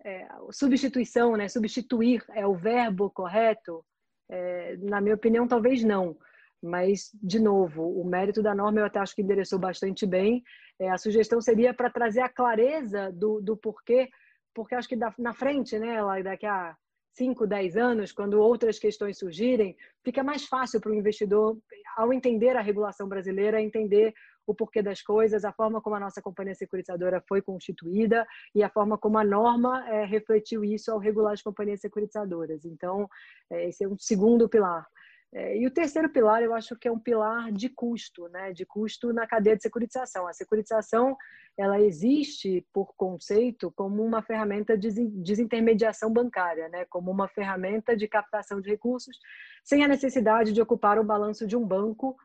é 0.03 0.27
substituição, 0.51 1.35
né? 1.35 1.47
substituir 1.47 2.23
é 2.33 2.45
o 2.45 2.55
verbo 2.55 3.09
correto? 3.09 3.83
É, 4.29 4.77
na 4.77 5.01
minha 5.01 5.15
opinião, 5.15 5.47
talvez 5.47 5.83
não. 5.83 6.15
Mas, 6.61 7.09
de 7.21 7.39
novo, 7.39 7.83
o 7.99 8.05
mérito 8.05 8.41
da 8.41 8.53
norma 8.53 8.79
eu 8.79 8.85
até 8.85 8.99
acho 8.99 9.15
que 9.15 9.21
endereçou 9.21 9.57
bastante 9.57 10.05
bem. 10.05 10.43
É, 10.79 10.89
a 10.89 10.97
sugestão 10.97 11.41
seria 11.41 11.73
para 11.73 11.89
trazer 11.89 12.21
a 12.21 12.29
clareza 12.29 13.11
do, 13.11 13.41
do 13.41 13.57
porquê, 13.57 14.09
porque 14.53 14.75
acho 14.75 14.87
que 14.87 14.95
da, 14.95 15.13
na 15.17 15.33
frente, 15.33 15.79
né, 15.79 15.97
daqui 16.23 16.45
a 16.45 16.75
5, 17.13 17.45
10 17.45 17.77
anos, 17.77 18.11
quando 18.11 18.39
outras 18.39 18.79
questões 18.79 19.17
surgirem, 19.17 19.75
fica 20.03 20.23
mais 20.23 20.45
fácil 20.45 20.79
para 20.79 20.91
o 20.91 20.95
investidor, 20.95 21.57
ao 21.97 22.13
entender 22.13 22.55
a 22.55 22.61
regulação 22.61 23.07
brasileira, 23.07 23.61
entender 23.61 24.13
o 24.47 24.55
porquê 24.55 24.81
das 24.81 25.01
coisas, 25.01 25.45
a 25.45 25.51
forma 25.51 25.81
como 25.81 25.95
a 25.95 25.99
nossa 25.99 26.21
companhia 26.21 26.55
securitizadora 26.55 27.23
foi 27.27 27.41
constituída 27.41 28.25
e 28.55 28.63
a 28.63 28.69
forma 28.69 28.97
como 28.97 29.17
a 29.17 29.23
norma 29.23 29.87
é, 29.87 30.05
refletiu 30.05 30.63
isso 30.63 30.91
ao 30.91 30.99
regular 30.99 31.33
as 31.33 31.41
companhias 31.41 31.81
securitizadoras. 31.81 32.65
Então, 32.65 33.07
é, 33.49 33.69
esse 33.69 33.83
é 33.83 33.87
um 33.87 33.97
segundo 33.97 34.49
pilar. 34.49 34.87
É, 35.33 35.57
e 35.57 35.65
o 35.65 35.71
terceiro 35.71 36.09
pilar, 36.09 36.43
eu 36.43 36.53
acho 36.53 36.75
que 36.75 36.89
é 36.89 36.91
um 36.91 36.99
pilar 36.99 37.51
de 37.53 37.69
custo, 37.69 38.27
né? 38.27 38.51
de 38.51 38.65
custo 38.65 39.13
na 39.13 39.25
cadeia 39.25 39.55
de 39.55 39.61
securitização. 39.61 40.27
A 40.27 40.33
securitização 40.33 41.15
ela 41.57 41.79
existe, 41.79 42.65
por 42.73 42.93
conceito, 42.97 43.71
como 43.71 44.03
uma 44.03 44.21
ferramenta 44.21 44.77
de 44.77 44.89
desintermediação 45.07 46.11
bancária, 46.11 46.67
né? 46.67 46.85
como 46.89 47.09
uma 47.09 47.29
ferramenta 47.29 47.95
de 47.95 48.09
captação 48.09 48.59
de 48.59 48.69
recursos, 48.69 49.17
sem 49.63 49.85
a 49.85 49.87
necessidade 49.87 50.51
de 50.51 50.61
ocupar 50.61 50.99
o 50.99 51.03
balanço 51.03 51.47
de 51.47 51.55
um 51.55 51.65
banco. 51.65 52.17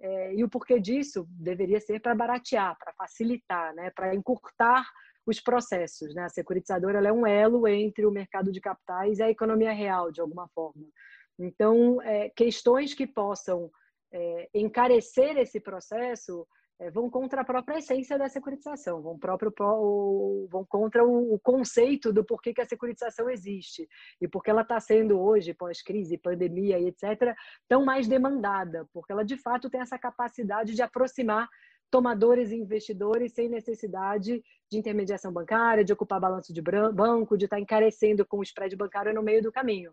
É, 0.00 0.34
e 0.34 0.44
o 0.44 0.48
porquê 0.48 0.78
disso 0.78 1.26
deveria 1.30 1.80
ser 1.80 2.00
para 2.00 2.14
baratear, 2.14 2.76
para 2.78 2.92
facilitar, 2.92 3.74
né? 3.74 3.90
para 3.90 4.14
encurtar 4.14 4.84
os 5.26 5.40
processos. 5.40 6.14
Né? 6.14 6.22
A 6.24 6.28
securitizadora 6.28 7.06
é 7.06 7.12
um 7.12 7.26
elo 7.26 7.66
entre 7.66 8.06
o 8.06 8.10
mercado 8.10 8.52
de 8.52 8.60
capitais 8.60 9.18
e 9.18 9.22
a 9.22 9.30
economia 9.30 9.72
real, 9.72 10.12
de 10.12 10.20
alguma 10.20 10.48
forma. 10.54 10.84
Então, 11.42 12.00
é, 12.02 12.30
questões 12.30 12.94
que 12.94 13.06
possam 13.06 13.70
é, 14.12 14.48
encarecer 14.54 15.36
esse 15.38 15.60
processo 15.60 16.46
é, 16.78 16.90
vão 16.90 17.08
contra 17.08 17.42
a 17.42 17.44
própria 17.44 17.78
essência 17.78 18.18
da 18.18 18.28
securitização, 18.28 19.00
vão, 19.00 19.18
próprio, 19.18 19.52
vão 20.48 20.64
contra 20.64 21.04
o, 21.04 21.34
o, 21.34 21.38
conceito 21.38 22.12
do 22.12 22.24
porquê 22.24 22.52
que 22.52 22.60
a 22.60 22.66
securitização 22.66 23.30
existe 23.30 23.88
e 24.20 24.26
porque 24.26 24.50
ela 24.50 24.62
está 24.62 24.80
sendo 24.80 25.20
hoje, 25.20 25.54
pós-crise, 25.54 26.18
pandemia 26.18 26.78
e 26.78 26.88
etc., 26.88 27.36
tão 27.68 27.84
mais 27.84 28.08
demandada, 28.08 28.88
porque 28.92 29.12
ela 29.12 29.24
de 29.24 29.36
fato 29.36 29.70
tem 29.70 29.80
essa 29.80 29.98
capacidade 29.98 30.74
de 30.74 30.82
aproximar 30.82 31.48
tomadores 31.88 32.50
e 32.50 32.56
investidores 32.56 33.32
sem 33.32 33.48
necessidade 33.48 34.42
de 34.70 34.78
intermediação 34.78 35.30
bancária, 35.30 35.84
de 35.84 35.92
ocupar 35.92 36.18
balanço 36.18 36.52
de 36.52 36.62
banco, 36.62 37.36
de 37.36 37.44
estar 37.44 37.60
encarecendo 37.60 38.26
com 38.26 38.38
o 38.38 38.42
spread 38.42 38.74
bancário 38.74 39.14
no 39.14 39.22
meio 39.22 39.42
do 39.42 39.52
caminho. 39.52 39.92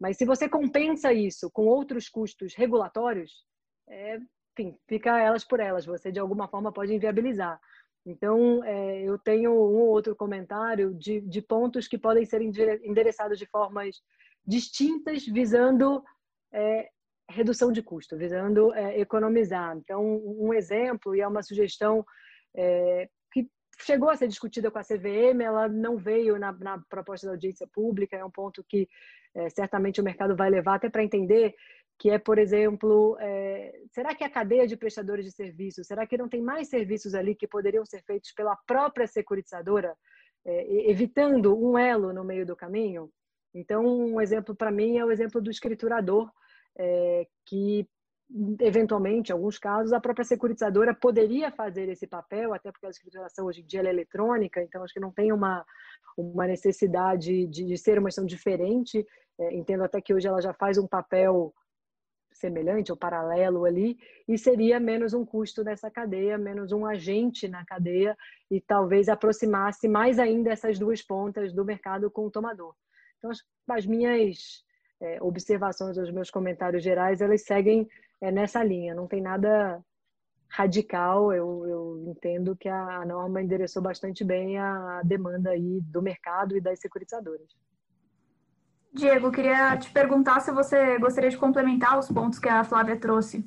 Mas 0.00 0.16
se 0.16 0.24
você 0.24 0.48
compensa 0.48 1.12
isso 1.12 1.50
com 1.50 1.66
outros 1.66 2.08
custos 2.08 2.54
regulatórios, 2.54 3.44
é, 3.88 4.18
enfim, 4.52 4.76
fica 4.88 5.20
elas 5.20 5.44
por 5.44 5.60
elas. 5.60 5.86
Você 5.86 6.10
de 6.10 6.20
alguma 6.20 6.48
forma 6.48 6.72
pode 6.72 6.94
inviabilizar. 6.94 7.60
Então, 8.06 8.62
é, 8.64 9.02
eu 9.02 9.18
tenho 9.18 9.50
um 9.50 9.54
ou 9.54 9.88
outro 9.88 10.14
comentário 10.14 10.94
de, 10.94 11.20
de 11.22 11.40
pontos 11.40 11.88
que 11.88 11.96
podem 11.96 12.26
ser 12.26 12.42
endereçados 12.42 13.38
de 13.38 13.46
formas 13.46 14.02
distintas, 14.46 15.24
visando 15.24 16.04
é, 16.52 16.90
redução 17.30 17.72
de 17.72 17.82
custo, 17.82 18.16
visando 18.16 18.74
é, 18.74 19.00
economizar. 19.00 19.76
Então, 19.76 20.04
um 20.38 20.52
exemplo, 20.52 21.14
e 21.14 21.20
é 21.20 21.26
uma 21.26 21.42
sugestão 21.42 22.04
é, 22.54 23.08
chegou 23.78 24.10
a 24.10 24.16
ser 24.16 24.28
discutida 24.28 24.70
com 24.70 24.78
a 24.78 24.84
CVM, 24.84 25.40
ela 25.42 25.68
não 25.68 25.96
veio 25.96 26.38
na, 26.38 26.52
na 26.52 26.78
proposta 26.88 27.26
da 27.26 27.32
audiência 27.32 27.66
pública, 27.72 28.16
é 28.16 28.24
um 28.24 28.30
ponto 28.30 28.64
que 28.68 28.88
é, 29.34 29.48
certamente 29.50 30.00
o 30.00 30.04
mercado 30.04 30.36
vai 30.36 30.50
levar 30.50 30.76
até 30.76 30.88
para 30.88 31.02
entender 31.02 31.54
que 31.98 32.10
é, 32.10 32.18
por 32.18 32.38
exemplo, 32.38 33.16
é, 33.20 33.72
será 33.92 34.14
que 34.14 34.24
a 34.24 34.30
cadeia 34.30 34.66
de 34.66 34.76
prestadores 34.76 35.24
de 35.24 35.32
serviços, 35.32 35.86
será 35.86 36.06
que 36.06 36.18
não 36.18 36.28
tem 36.28 36.42
mais 36.42 36.68
serviços 36.68 37.14
ali 37.14 37.34
que 37.34 37.46
poderiam 37.46 37.84
ser 37.84 38.02
feitos 38.02 38.32
pela 38.32 38.56
própria 38.66 39.06
securitizadora, 39.06 39.96
é, 40.44 40.90
evitando 40.90 41.56
um 41.56 41.78
elo 41.78 42.12
no 42.12 42.24
meio 42.24 42.44
do 42.44 42.56
caminho? 42.56 43.10
Então, 43.54 43.84
um 43.86 44.20
exemplo 44.20 44.54
para 44.54 44.72
mim 44.72 44.98
é 44.98 45.04
o 45.04 45.12
exemplo 45.12 45.40
do 45.40 45.50
escriturador, 45.50 46.28
é, 46.76 47.26
que 47.46 47.88
eventualmente, 48.60 49.30
em 49.30 49.32
alguns 49.32 49.58
casos, 49.58 49.92
a 49.92 50.00
própria 50.00 50.24
securitizadora 50.24 50.94
poderia 50.94 51.50
fazer 51.50 51.88
esse 51.88 52.06
papel, 52.06 52.54
até 52.54 52.72
porque 52.72 52.86
a 52.86 52.90
escrituração 52.90 53.46
hoje 53.46 53.60
em 53.60 53.66
dia 53.66 53.80
é 53.80 53.88
eletrônica, 53.88 54.62
então 54.62 54.82
acho 54.82 54.94
que 54.94 55.00
não 55.00 55.12
tem 55.12 55.32
uma, 55.32 55.64
uma 56.16 56.46
necessidade 56.46 57.46
de, 57.46 57.64
de 57.64 57.76
ser 57.78 57.98
uma 57.98 58.06
questão 58.06 58.24
diferente. 58.24 59.06
É, 59.38 59.54
entendo 59.54 59.82
até 59.82 60.00
que 60.00 60.14
hoje 60.14 60.28
ela 60.28 60.40
já 60.40 60.52
faz 60.52 60.78
um 60.78 60.86
papel 60.86 61.52
semelhante 62.32 62.90
ou 62.90 62.98
paralelo 62.98 63.64
ali, 63.64 63.96
e 64.28 64.36
seria 64.36 64.80
menos 64.80 65.14
um 65.14 65.24
custo 65.24 65.62
dessa 65.62 65.90
cadeia, 65.90 66.36
menos 66.36 66.72
um 66.72 66.84
agente 66.84 67.48
na 67.48 67.64
cadeia, 67.64 68.16
e 68.50 68.60
talvez 68.60 69.08
aproximasse 69.08 69.88
mais 69.88 70.18
ainda 70.18 70.50
essas 70.50 70.78
duas 70.78 71.00
pontas 71.00 71.52
do 71.52 71.64
mercado 71.64 72.10
com 72.10 72.26
o 72.26 72.30
tomador. 72.30 72.74
Então, 73.18 73.30
as, 73.30 73.38
as 73.70 73.86
minhas 73.86 74.64
é, 75.00 75.22
observações, 75.22 75.96
os 75.96 76.10
meus 76.10 76.30
comentários 76.30 76.82
gerais, 76.82 77.20
elas 77.20 77.42
seguem 77.42 77.88
é, 78.20 78.30
nessa 78.30 78.62
linha, 78.62 78.94
não 78.94 79.06
tem 79.06 79.20
nada 79.20 79.82
radical, 80.48 81.32
eu, 81.32 81.66
eu 81.66 82.04
entendo 82.06 82.54
que 82.56 82.68
a, 82.68 83.04
norma 83.04 83.42
endereçou 83.42 83.82
bastante 83.82 84.22
bem 84.22 84.56
a 84.58 85.02
demanda 85.04 85.50
aí 85.50 85.80
do 85.80 86.00
mercado 86.00 86.56
e 86.56 86.60
das 86.60 86.78
securitizadoras. 86.78 87.48
Diego, 88.92 89.32
queria 89.32 89.76
te 89.76 89.90
perguntar 89.90 90.38
se 90.40 90.52
você 90.52 90.96
gostaria 90.98 91.28
de 91.28 91.36
complementar 91.36 91.98
os 91.98 92.06
pontos 92.06 92.38
que 92.38 92.48
a 92.48 92.62
Flávia 92.62 92.96
trouxe. 92.96 93.44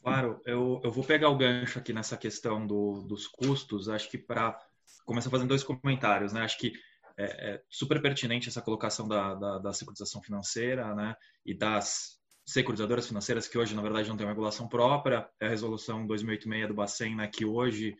Claro, 0.00 0.40
eu, 0.44 0.80
eu 0.84 0.92
vou 0.92 1.02
pegar 1.02 1.30
o 1.30 1.36
gancho 1.36 1.80
aqui 1.80 1.92
nessa 1.92 2.16
questão 2.16 2.64
do, 2.64 3.02
dos 3.02 3.26
custos. 3.26 3.88
Acho 3.88 4.08
que 4.08 4.18
para 4.18 4.56
começar 5.04 5.30
fazendo 5.30 5.48
dois 5.48 5.64
comentários, 5.64 6.32
né? 6.32 6.42
Acho 6.42 6.58
que 6.58 6.72
é, 7.16 7.54
é 7.54 7.62
super 7.68 8.00
pertinente 8.00 8.48
essa 8.48 8.62
colocação 8.62 9.08
da, 9.08 9.34
da, 9.34 9.58
da, 9.58 9.72
securitização 9.72 10.22
financeira, 10.22 10.94
né? 10.94 11.16
E 11.44 11.56
das 11.56 12.20
securitizadoras 12.46 13.06
financeiras 13.06 13.48
que 13.48 13.56
hoje, 13.56 13.74
na 13.74 13.82
verdade, 13.82 14.08
não 14.08 14.16
tem 14.16 14.26
uma 14.26 14.32
regulação 14.32 14.68
própria. 14.68 15.28
É 15.40 15.46
a 15.46 15.50
resolução 15.50 16.06
2086 16.06 16.68
do 16.68 16.74
Bacen, 16.74 17.16
né? 17.16 17.26
Que 17.26 17.44
hoje 17.44 17.96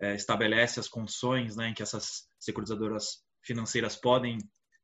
é, 0.00 0.14
estabelece 0.14 0.80
as 0.80 0.88
condições, 0.88 1.56
né? 1.56 1.68
Em 1.68 1.74
que 1.74 1.82
essas 1.82 2.26
securitizadoras 2.38 3.22
financeiras 3.42 3.94
podem 3.94 4.38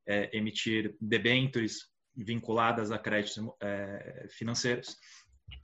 é, 0.07 0.37
emitir 0.37 0.97
debêntures 1.01 1.89
vinculadas 2.17 2.91
a 2.91 2.99
créditos 2.99 3.43
é, 3.61 4.27
financeiros. 4.31 4.97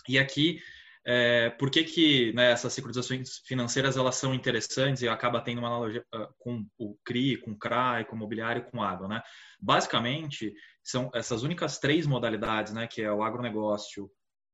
E 0.08 0.18
aqui, 0.18 0.60
é, 1.08 1.50
por 1.50 1.70
que, 1.70 1.84
que 1.84 2.32
né, 2.32 2.50
essas 2.50 2.72
securitizações 2.72 3.38
financeiras 3.46 3.96
elas 3.96 4.16
são 4.16 4.34
interessantes 4.34 5.02
e 5.02 5.08
acaba 5.08 5.40
tendo 5.40 5.58
uma 5.58 5.68
analogia 5.68 6.04
uh, 6.12 6.26
com 6.36 6.66
o 6.76 6.96
CRI, 7.04 7.36
com 7.36 7.52
o 7.52 7.58
CRAI, 7.58 8.04
com 8.04 8.16
o 8.16 8.18
mobiliário, 8.18 8.64
com 8.64 8.78
o 8.78 8.82
agro, 8.82 9.06
né? 9.06 9.22
Basicamente, 9.60 10.52
são 10.82 11.08
essas 11.14 11.44
únicas 11.44 11.78
três 11.78 12.06
modalidades, 12.06 12.72
né, 12.72 12.88
que 12.88 13.02
é 13.02 13.12
o 13.12 13.22
agronegócio, 13.22 14.10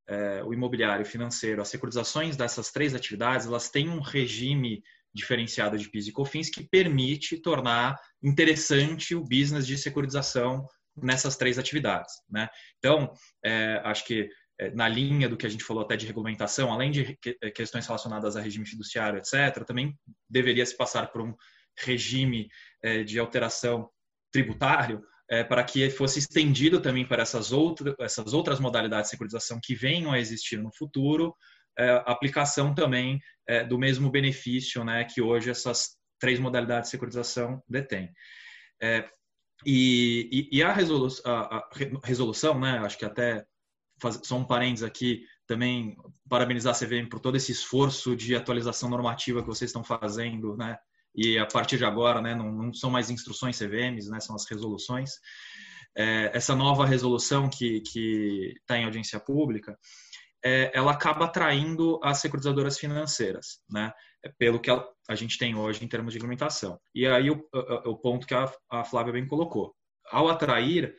é, 0.07 0.45
o 0.45 0.53
imobiliário, 0.53 1.07
financeiro, 1.07 1.63
as 1.63 1.69
securitizações 1.69 2.37
dessas 2.37 2.71
três 2.71 2.95
atividades, 2.95 3.47
elas 3.47 3.71
têm 3.71 3.89
um 3.89 4.01
regime 4.01 4.83
diferenciada 5.15 5.79
de 5.79 5.89
PIS 5.89 6.09
e 6.09 6.13
COFINS 6.13 6.51
que 6.51 6.69
permite 6.69 7.39
tornar 7.39 7.99
interessante 8.23 9.15
o 9.15 9.23
business 9.23 9.67
de 9.67 9.79
securitização 9.79 10.67
nessas 10.97 11.37
três 11.37 11.59
atividades. 11.59 12.13
Né? 12.31 12.49
Então, 12.79 13.13
é, 13.45 13.81
acho 13.85 14.05
que 14.05 14.29
na 14.71 14.89
linha 14.89 15.29
do 15.29 15.37
que 15.37 15.47
a 15.47 15.49
gente 15.49 15.65
falou 15.65 15.83
até 15.83 15.97
de 15.97 16.07
regulamentação, 16.07 16.73
além 16.73 16.91
de 16.91 17.19
é, 17.43 17.51
questões 17.51 17.87
relacionadas 17.87 18.37
a 18.37 18.41
regime 18.41 18.67
fiduciário, 18.67 19.19
etc., 19.19 19.65
também 19.65 19.99
deveria 20.29 20.65
se 20.65 20.77
passar 20.77 21.11
por 21.11 21.23
um 21.23 21.35
regime 21.79 22.49
é, 22.83 23.03
de 23.03 23.19
alteração 23.19 23.89
tributário 24.31 25.03
é, 25.31 25.43
para 25.43 25.65
que 25.65 25.89
fosse 25.91 26.19
estendido 26.19 26.81
também 26.81 27.07
para 27.07 27.23
essas, 27.23 27.53
outra, 27.53 27.95
essas 28.01 28.33
outras 28.33 28.61
modalidades 28.61 29.07
de 29.07 29.11
securitização 29.13 29.59
que 29.63 29.75
venham 29.75 30.13
a 30.13 30.19
existir 30.19 30.59
no 30.59 30.71
futuro, 30.75 31.35
é, 31.79 32.03
aplicação 32.07 32.75
também 32.75 33.19
é, 33.49 33.65
do 33.65 33.79
mesmo 33.79 34.11
benefício 34.11 34.85
né, 34.85 35.05
que 35.05 35.23
hoje 35.23 35.51
essas 35.51 35.97
três 36.21 36.39
modalidades 36.39 36.89
de 36.89 36.91
securitização 36.91 37.63
detêm. 37.69 38.13
É, 38.81 39.09
e, 39.65 40.49
e, 40.53 40.63
a, 40.63 40.73
resolu 40.73 41.09
a, 41.25 41.57
a 41.57 41.71
resolução, 42.05 42.59
né, 42.59 42.79
acho 42.79 42.99
que 42.99 43.05
até 43.05 43.45
faz, 44.03 44.21
só 44.25 44.37
um 44.37 44.45
parênteses 44.45 44.83
aqui, 44.83 45.25
também 45.47 45.97
parabenizar 46.29 46.75
a 46.75 46.79
CVM 46.79 47.09
por 47.09 47.21
todo 47.21 47.37
esse 47.37 47.53
esforço 47.53 48.15
de 48.15 48.35
atualização 48.35 48.91
normativa 48.91 49.41
que 49.41 49.49
vocês 49.49 49.69
estão 49.69 49.85
fazendo, 49.85 50.57
né, 50.57 50.77
e 51.15 51.39
a 51.39 51.47
partir 51.47 51.79
de 51.79 51.85
agora, 51.85 52.21
né, 52.21 52.35
não, 52.35 52.51
não 52.51 52.75
são 52.75 52.91
mais 52.91 53.11
instruções 53.11 53.59
CVMs, 53.59 54.11
né, 54.11 54.21
são 54.21 54.35
as 54.35 54.49
resoluções. 54.51 55.13
É, 55.97 56.31
essa 56.35 56.57
nova 56.57 56.87
resolução 56.87 57.49
que 57.51 57.83
está 58.61 58.79
em 58.79 58.85
audiência 58.85 59.21
pública, 59.21 59.77
é, 60.45 60.71
ela 60.75 60.93
acaba 60.93 61.27
atraindo 61.27 62.01
as 62.03 62.19
securitizadoras 62.19 62.79
financeiras, 62.79 63.61
né? 63.71 63.93
É 64.25 64.31
pelo 64.39 64.61
que 64.61 64.71
a, 64.71 64.85
a, 65.09 65.15
gente 65.15 65.39
tem 65.39 65.55
hoje 65.55 65.85
em 65.85 65.89
termos 65.89 66.13
de 66.13 66.19
regulamentação. 66.19 66.79
E 66.95 67.07
aí 67.07 67.31
o, 67.31 67.45
o 67.87 67.97
ponto 67.97 68.27
que 68.27 68.35
a, 68.35 68.53
a, 68.71 68.85
Flávia 68.85 69.13
bem 69.13 69.27
colocou. 69.27 69.75
Ao 70.11 70.29
atrair, 70.29 70.95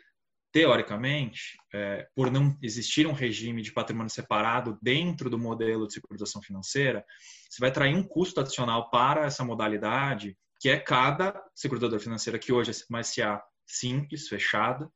teoricamente, 0.54 1.58
é, 1.74 2.08
por 2.16 2.32
não 2.32 2.56
existir 2.62 3.08
um 3.08 3.12
regime 3.12 3.64
de 3.64 3.74
patrimônio 3.74 4.12
separado 4.12 4.78
dentro 4.82 5.28
do 5.28 5.38
modelo 5.38 5.88
de 5.88 5.94
securitização 5.94 6.44
financeira, 6.44 7.04
você 7.50 7.60
vai 7.60 7.72
atrair 7.72 7.96
um 7.96 8.04
custo 8.04 8.40
adicional 8.40 8.90
para 8.92 9.26
essa 9.26 9.44
modalidade, 9.44 10.38
que 10.62 10.70
é 10.70 10.78
cada 10.78 11.44
securitizadora 11.56 12.00
financeira 12.00 12.38
que 12.38 12.54
hoje 12.54 12.70
é 12.70 12.74
uma 12.88 13.04
SA 13.04 13.42
simples, 13.66 14.28
fechada, 14.28 14.88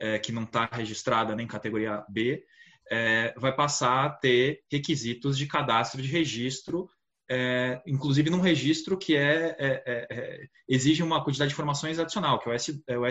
é, 0.00 0.18
que 0.18 0.32
não 0.32 0.44
está 0.44 0.68
registrada 0.72 1.36
nem 1.36 1.46
categoria 1.46 2.02
B, 2.08 2.42
é, 2.90 3.34
vai 3.36 3.54
passar 3.54 4.06
a 4.06 4.10
ter 4.10 4.62
requisitos 4.72 5.36
de 5.36 5.46
cadastro 5.46 6.00
de 6.00 6.08
registro, 6.08 6.88
é, 7.30 7.82
inclusive 7.86 8.30
num 8.30 8.40
registro 8.40 8.96
que 8.96 9.16
é, 9.16 9.54
é, 9.58 9.82
é, 9.86 10.06
é 10.10 10.46
exige 10.66 11.02
uma 11.02 11.22
quantidade 11.22 11.50
de 11.50 11.54
informações 11.54 11.98
adicional, 11.98 12.38
que 12.38 12.48
é 12.48 12.52
o, 12.52 12.54
S, 12.54 12.82
é 12.86 12.98
o 12.98 13.04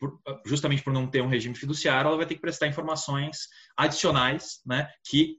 S2, 0.00 0.42
que 0.42 0.48
justamente 0.48 0.82
por 0.82 0.92
não 0.92 1.06
ter 1.06 1.22
um 1.22 1.28
regime 1.28 1.54
fiduciário, 1.54 2.08
ela 2.08 2.16
vai 2.16 2.26
ter 2.26 2.34
que 2.34 2.40
prestar 2.40 2.66
informações 2.66 3.48
adicionais, 3.76 4.60
né, 4.66 4.88
que 5.04 5.38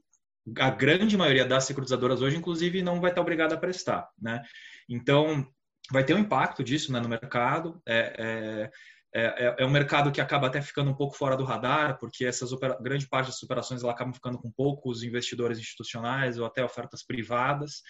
a 0.58 0.70
grande 0.70 1.16
maioria 1.16 1.44
das 1.44 1.64
securitizadoras 1.64 2.20
hoje, 2.20 2.36
inclusive, 2.36 2.82
não 2.82 3.00
vai 3.00 3.10
estar 3.10 3.20
obrigada 3.20 3.54
a 3.54 3.58
prestar, 3.58 4.08
né? 4.20 4.42
Então, 4.88 5.46
vai 5.90 6.04
ter 6.04 6.14
um 6.14 6.18
impacto 6.18 6.64
disso 6.64 6.92
né, 6.92 6.98
no 6.98 7.08
mercado. 7.08 7.80
É, 7.86 8.14
é, 8.18 8.70
é, 9.14 9.46
é, 9.46 9.56
é, 9.58 9.66
um 9.66 9.70
mercado 9.70 10.10
que 10.10 10.20
acaba 10.20 10.46
até 10.46 10.62
ficando 10.62 10.90
um 10.90 10.94
pouco 10.94 11.14
fora 11.16 11.36
do 11.36 11.44
radar, 11.44 11.98
porque 11.98 12.24
essas 12.24 12.50
grande 12.80 13.06
parte 13.06 13.26
das 13.26 13.42
operações 13.42 13.82
ela 13.82 13.92
acabam 13.92 14.14
ficando 14.14 14.38
com 14.38 14.50
poucos 14.50 15.02
investidores 15.02 15.58
institucionais 15.58 16.38
ou 16.38 16.46
até 16.46 16.64
ofertas 16.64 17.04
privadas, 17.04 17.82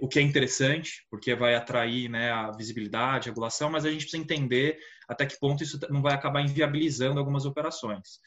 o 0.00 0.08
que 0.08 0.18
é 0.18 0.22
interessante, 0.22 1.04
porque 1.10 1.34
vai 1.34 1.54
atrair 1.54 2.08
né, 2.08 2.30
a 2.30 2.50
visibilidade, 2.50 3.28
a 3.28 3.32
regulação, 3.32 3.70
mas 3.70 3.84
a 3.84 3.90
gente 3.90 4.02
precisa 4.02 4.22
entender 4.22 4.78
até 5.08 5.24
que 5.24 5.38
ponto 5.38 5.62
isso 5.62 5.78
não 5.90 6.02
vai 6.02 6.14
acabar 6.14 6.40
inviabilizando 6.40 7.18
algumas 7.18 7.44
operações. 7.44 8.18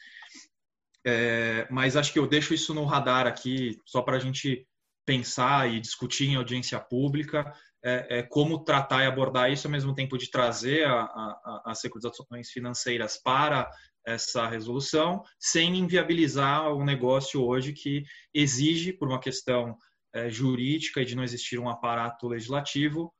É, 1.06 1.66
mas 1.70 1.96
acho 1.96 2.12
que 2.12 2.18
eu 2.18 2.26
deixo 2.26 2.54
isso 2.54 2.74
no 2.74 2.84
radar 2.84 3.26
aqui, 3.26 3.78
só 3.86 4.02
para 4.02 4.16
a 4.16 4.20
gente 4.20 4.66
pensar 5.06 5.70
e 5.70 5.80
discutir 5.80 6.28
em 6.28 6.36
audiência 6.36 6.78
pública, 6.78 7.52
é, 7.82 8.18
é, 8.18 8.22
como 8.22 8.62
tratar 8.62 9.04
e 9.04 9.06
abordar 9.06 9.50
isso 9.50 9.66
ao 9.66 9.70
mesmo 9.70 9.94
tempo 9.94 10.18
de 10.18 10.30
trazer 10.30 10.86
as 11.64 11.80
securitizações 11.80 12.50
financeiras 12.50 13.18
para 13.22 13.70
essa 14.06 14.46
resolução 14.46 15.22
sem 15.38 15.76
inviabilizar 15.76 16.72
o 16.72 16.84
negócio 16.84 17.42
hoje 17.42 17.72
que 17.72 18.04
exige, 18.34 18.92
por 18.92 19.08
uma 19.08 19.20
questão 19.20 19.76
jurídica 20.28 21.00
e 21.00 21.04
de 21.04 21.14
não 21.14 21.22
existir 21.22 21.58
um 21.58 21.68
aparato 21.68 22.28
legislativo, 22.28 23.12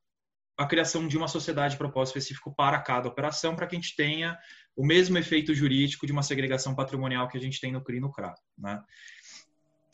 a 0.57 0.67
criação 0.67 1.07
de 1.07 1.17
uma 1.17 1.27
sociedade 1.27 1.73
de 1.73 1.77
propósito 1.77 2.17
específico 2.17 2.53
para 2.53 2.79
cada 2.79 3.07
operação, 3.07 3.55
para 3.55 3.65
que 3.65 3.75
a 3.75 3.79
gente 3.79 3.95
tenha 3.95 4.37
o 4.75 4.85
mesmo 4.85 5.17
efeito 5.17 5.53
jurídico 5.53 6.05
de 6.05 6.11
uma 6.11 6.23
segregação 6.23 6.75
patrimonial 6.75 7.27
que 7.27 7.37
a 7.37 7.41
gente 7.41 7.59
tem 7.59 7.71
no 7.71 7.83
CRI 7.83 7.97
e 7.97 7.99
no 7.99 8.11
CRA. 8.11 8.33
Né? 8.57 8.81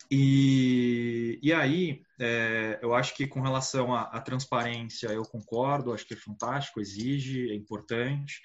E, 0.09 1.39
e 1.41 1.53
aí, 1.53 2.01
é, 2.19 2.79
eu 2.81 2.93
acho 2.93 3.15
que 3.15 3.27
com 3.27 3.41
relação 3.41 3.93
à, 3.93 4.03
à, 4.03 4.21
transparência, 4.21 5.07
eu 5.07 5.23
concordo, 5.23 5.93
acho 5.93 6.05
que 6.05 6.13
é 6.13 6.17
fantástico, 6.17 6.79
exige, 6.79 7.49
é 7.49 7.55
importante. 7.55 8.41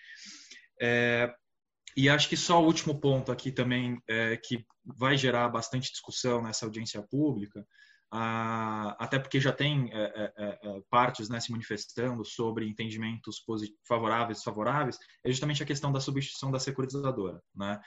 É, 0.80 1.32
e 1.96 2.08
acho 2.08 2.28
que 2.28 2.36
só 2.36 2.60
o 2.60 2.66
último 2.66 3.00
ponto 3.00 3.30
aqui 3.30 3.52
também, 3.52 4.00
é, 4.08 4.36
que 4.36 4.64
vai 4.84 5.16
gerar 5.16 5.48
bastante 5.48 5.90
discussão 5.90 6.42
nessa 6.42 6.66
audiência 6.66 7.00
pública, 7.02 7.64
até 8.12 9.18
porque 9.18 9.40
já 9.40 9.52
tem 9.52 9.90
é, 9.92 10.32
é, 10.36 10.58
é 10.62 10.80
partes 10.90 11.30
né, 11.30 11.40
se 11.40 11.50
manifestando 11.50 12.24
sobre 12.24 12.68
entendimentos 12.68 13.42
favoráveis 13.88 14.36
e 14.36 14.40
desfavoráveis, 14.40 14.98
é 15.24 15.30
justamente 15.30 15.62
a 15.62 15.66
questão 15.66 15.90
da 15.90 16.00
substituição 16.00 16.50
da 16.50 16.58
securitizadora. 16.58 17.40
Né? 17.54 17.80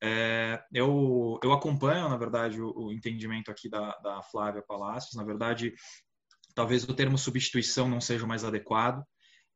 É, 0.00 0.62
eu, 0.72 1.38
eu 1.42 1.52
acompanho, 1.52 2.08
na 2.08 2.16
verdade, 2.16 2.60
o, 2.60 2.72
o 2.76 2.92
entendimento 2.92 3.50
aqui 3.50 3.68
da, 3.68 3.90
da, 3.98 4.22
Flávia 4.22 4.62
Palacios. 4.62 5.14
Na 5.14 5.24
verdade, 5.24 5.74
talvez 6.54 6.84
o 6.84 6.94
termo 6.94 7.18
substituição 7.18 7.88
não 7.88 8.00
seja 8.00 8.24
o 8.24 8.28
mais 8.28 8.44
adequado, 8.44 9.02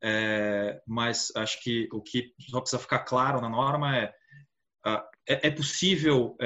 é, 0.02 0.80
mas 0.86 1.32
acho 1.36 1.62
que 1.62 1.88
o 1.92 2.02
que 2.02 2.32
só 2.50 2.60
precisa 2.60 2.82
ficar 2.82 3.00
claro 3.00 3.40
na 3.40 3.48
norma 3.48 3.96
é 3.96 4.12
é, 5.28 5.48
é 5.48 5.50
possível 5.50 6.36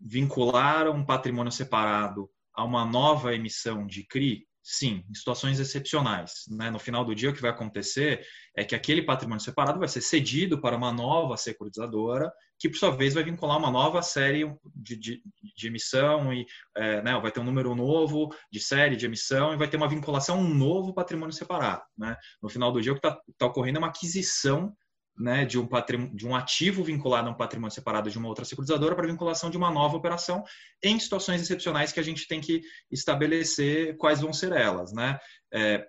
vincular 0.00 0.88
um 0.88 1.04
patrimônio 1.04 1.52
separado 1.52 2.30
a 2.54 2.64
uma 2.64 2.84
nova 2.84 3.34
emissão 3.34 3.86
de 3.86 4.06
CRI? 4.06 4.46
Sim, 4.62 5.02
em 5.08 5.14
situações 5.14 5.58
excepcionais. 5.58 6.44
Né? 6.48 6.70
No 6.70 6.78
final 6.78 7.04
do 7.04 7.14
dia, 7.14 7.30
o 7.30 7.32
que 7.32 7.40
vai 7.40 7.50
acontecer 7.50 8.24
é 8.54 8.62
que 8.62 8.74
aquele 8.74 9.02
patrimônio 9.02 9.42
separado 9.42 9.78
vai 9.78 9.88
ser 9.88 10.02
cedido 10.02 10.60
para 10.60 10.76
uma 10.76 10.92
nova 10.92 11.36
securitizadora, 11.36 12.30
que 12.58 12.68
por 12.68 12.76
sua 12.76 12.90
vez 12.90 13.14
vai 13.14 13.24
vincular 13.24 13.56
uma 13.56 13.70
nova 13.70 14.02
série 14.02 14.44
de, 14.76 14.96
de, 14.96 15.22
de 15.56 15.66
emissão 15.66 16.32
e 16.32 16.44
é, 16.76 17.02
né, 17.02 17.18
vai 17.18 17.32
ter 17.32 17.40
um 17.40 17.44
número 17.44 17.74
novo 17.74 18.28
de 18.52 18.60
série 18.60 18.96
de 18.96 19.06
emissão 19.06 19.54
e 19.54 19.56
vai 19.56 19.66
ter 19.66 19.78
uma 19.78 19.88
vinculação 19.88 20.36
a 20.36 20.40
um 20.40 20.54
novo 20.54 20.92
patrimônio 20.92 21.32
separado. 21.32 21.82
Né? 21.96 22.14
No 22.42 22.50
final 22.50 22.70
do 22.70 22.82
dia, 22.82 22.92
o 22.92 23.00
que 23.00 23.06
está 23.06 23.18
tá 23.38 23.46
ocorrendo 23.46 23.78
é 23.78 23.80
uma 23.80 23.88
aquisição 23.88 24.76
né, 25.20 25.44
de, 25.44 25.58
um 25.58 25.68
de 26.14 26.26
um 26.26 26.34
ativo 26.34 26.82
vinculado 26.82 27.28
a 27.28 27.32
um 27.32 27.36
patrimônio 27.36 27.74
separado 27.74 28.10
de 28.10 28.18
uma 28.18 28.28
outra 28.28 28.44
securitizadora 28.44 28.96
para 28.96 29.06
vinculação 29.06 29.50
de 29.50 29.56
uma 29.58 29.70
nova 29.70 29.96
operação 29.96 30.42
em 30.82 30.98
situações 30.98 31.42
excepcionais 31.42 31.92
que 31.92 32.00
a 32.00 32.02
gente 32.02 32.26
tem 32.26 32.40
que 32.40 32.62
estabelecer 32.90 33.96
quais 33.98 34.22
vão 34.22 34.32
ser 34.32 34.52
elas. 34.52 34.92
Né? 34.92 35.18
É, 35.52 35.86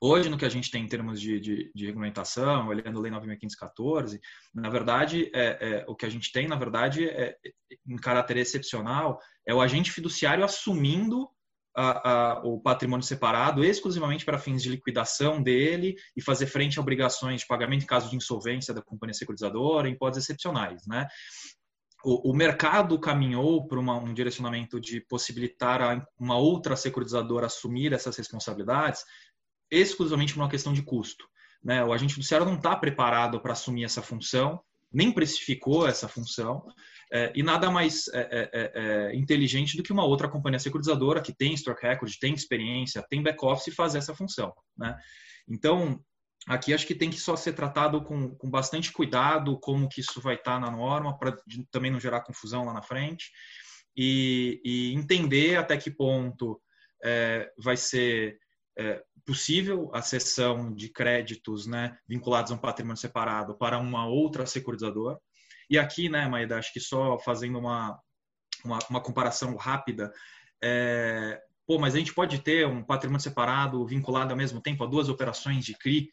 hoje, 0.00 0.28
no 0.28 0.38
que 0.38 0.44
a 0.44 0.48
gente 0.48 0.70
tem 0.70 0.84
em 0.84 0.88
termos 0.88 1.20
de, 1.20 1.40
de, 1.40 1.72
de 1.74 1.86
regulamentação, 1.86 2.68
olhando 2.68 2.98
a 2.98 3.02
Lei 3.02 3.10
9.514, 3.10 4.20
na 4.54 4.70
verdade, 4.70 5.28
é, 5.34 5.58
é, 5.60 5.84
o 5.88 5.96
que 5.96 6.06
a 6.06 6.10
gente 6.10 6.30
tem, 6.30 6.46
na 6.46 6.56
verdade, 6.56 7.08
é, 7.08 7.36
em 7.84 7.96
caráter 7.96 8.36
excepcional, 8.36 9.18
é 9.44 9.52
o 9.52 9.60
agente 9.60 9.90
fiduciário 9.90 10.44
assumindo 10.44 11.28
a, 11.78 12.10
a, 12.10 12.40
o 12.42 12.60
patrimônio 12.60 13.06
separado 13.06 13.64
exclusivamente 13.64 14.24
para 14.24 14.36
fins 14.36 14.60
de 14.60 14.68
liquidação 14.68 15.40
dele 15.40 15.94
e 16.16 16.20
fazer 16.20 16.46
frente 16.46 16.76
a 16.76 16.82
obrigações 16.82 17.42
de 17.42 17.46
pagamento 17.46 17.84
em 17.84 17.86
caso 17.86 18.10
de 18.10 18.16
insolvência 18.16 18.74
da 18.74 18.82
companhia 18.82 19.14
securitizadora, 19.14 19.88
em 19.88 19.92
hipóteses 19.92 20.24
excepcionais. 20.24 20.84
Né? 20.88 21.06
O, 22.04 22.32
o 22.32 22.34
mercado 22.34 22.98
caminhou 22.98 23.68
para 23.68 23.78
um 23.78 24.12
direcionamento 24.12 24.80
de 24.80 25.00
possibilitar 25.02 25.80
a, 25.80 26.04
uma 26.18 26.36
outra 26.36 26.74
securitizadora 26.74 27.46
assumir 27.46 27.92
essas 27.92 28.16
responsabilidades 28.16 29.04
exclusivamente 29.70 30.34
por 30.34 30.40
uma 30.40 30.50
questão 30.50 30.72
de 30.72 30.82
custo. 30.82 31.24
Né? 31.62 31.84
O 31.84 31.92
agente 31.92 32.14
fiduciário 32.14 32.44
não 32.44 32.56
está 32.56 32.74
preparado 32.74 33.40
para 33.40 33.52
assumir 33.52 33.84
essa 33.84 34.02
função, 34.02 34.60
nem 34.92 35.12
precificou 35.12 35.86
essa 35.86 36.08
função, 36.08 36.66
é, 37.12 37.32
e 37.34 37.42
nada 37.42 37.70
mais 37.70 38.08
é, 38.08 38.20
é, 38.20 38.50
é, 38.52 38.72
é, 38.74 39.16
inteligente 39.16 39.76
do 39.76 39.82
que 39.82 39.92
uma 39.92 40.04
outra 40.04 40.28
companhia 40.28 40.58
securitizadora 40.58 41.22
que 41.22 41.34
tem 41.34 41.54
stock 41.54 41.80
record, 41.82 42.12
tem 42.20 42.34
experiência, 42.34 43.04
tem 43.08 43.22
back-office 43.22 43.74
fazer 43.74 43.98
essa 43.98 44.14
função. 44.14 44.52
Né? 44.76 44.96
Então, 45.48 46.00
aqui 46.46 46.74
acho 46.74 46.86
que 46.86 46.94
tem 46.94 47.08
que 47.08 47.18
só 47.18 47.34
ser 47.34 47.54
tratado 47.54 48.02
com, 48.02 48.34
com 48.34 48.50
bastante 48.50 48.92
cuidado 48.92 49.58
como 49.58 49.88
que 49.88 50.00
isso 50.00 50.20
vai 50.20 50.34
estar 50.34 50.54
tá 50.54 50.60
na 50.60 50.70
norma, 50.70 51.16
para 51.18 51.36
também 51.70 51.90
não 51.90 52.00
gerar 52.00 52.20
confusão 52.20 52.64
lá 52.64 52.74
na 52.74 52.82
frente, 52.82 53.30
e, 53.96 54.60
e 54.64 54.94
entender 54.94 55.56
até 55.56 55.76
que 55.76 55.90
ponto 55.90 56.60
é, 57.02 57.50
vai 57.58 57.76
ser 57.76 58.38
possível 59.26 59.90
a 59.92 60.00
cessão 60.00 60.72
de 60.72 60.88
créditos 60.88 61.66
né, 61.66 61.98
vinculados 62.08 62.52
a 62.52 62.54
um 62.54 62.58
patrimônio 62.58 62.96
separado 62.96 63.54
para 63.58 63.76
uma 63.76 64.06
outra 64.06 64.46
securitizadora, 64.46 65.18
e 65.70 65.78
aqui, 65.78 66.08
né, 66.08 66.26
Maeda, 66.26 66.58
acho 66.58 66.72
que 66.72 66.80
só 66.80 67.18
fazendo 67.18 67.58
uma, 67.58 67.98
uma, 68.64 68.78
uma 68.90 69.00
comparação 69.00 69.54
rápida, 69.56 70.12
é, 70.62 71.40
pô, 71.66 71.78
mas 71.78 71.94
a 71.94 71.98
gente 71.98 72.14
pode 72.14 72.40
ter 72.40 72.66
um 72.66 72.82
patrimônio 72.82 73.20
separado 73.20 73.84
vinculado 73.86 74.30
ao 74.30 74.36
mesmo 74.36 74.60
tempo 74.60 74.82
a 74.82 74.86
duas 74.86 75.08
operações 75.08 75.64
de 75.64 75.74
CRI. 75.74 76.10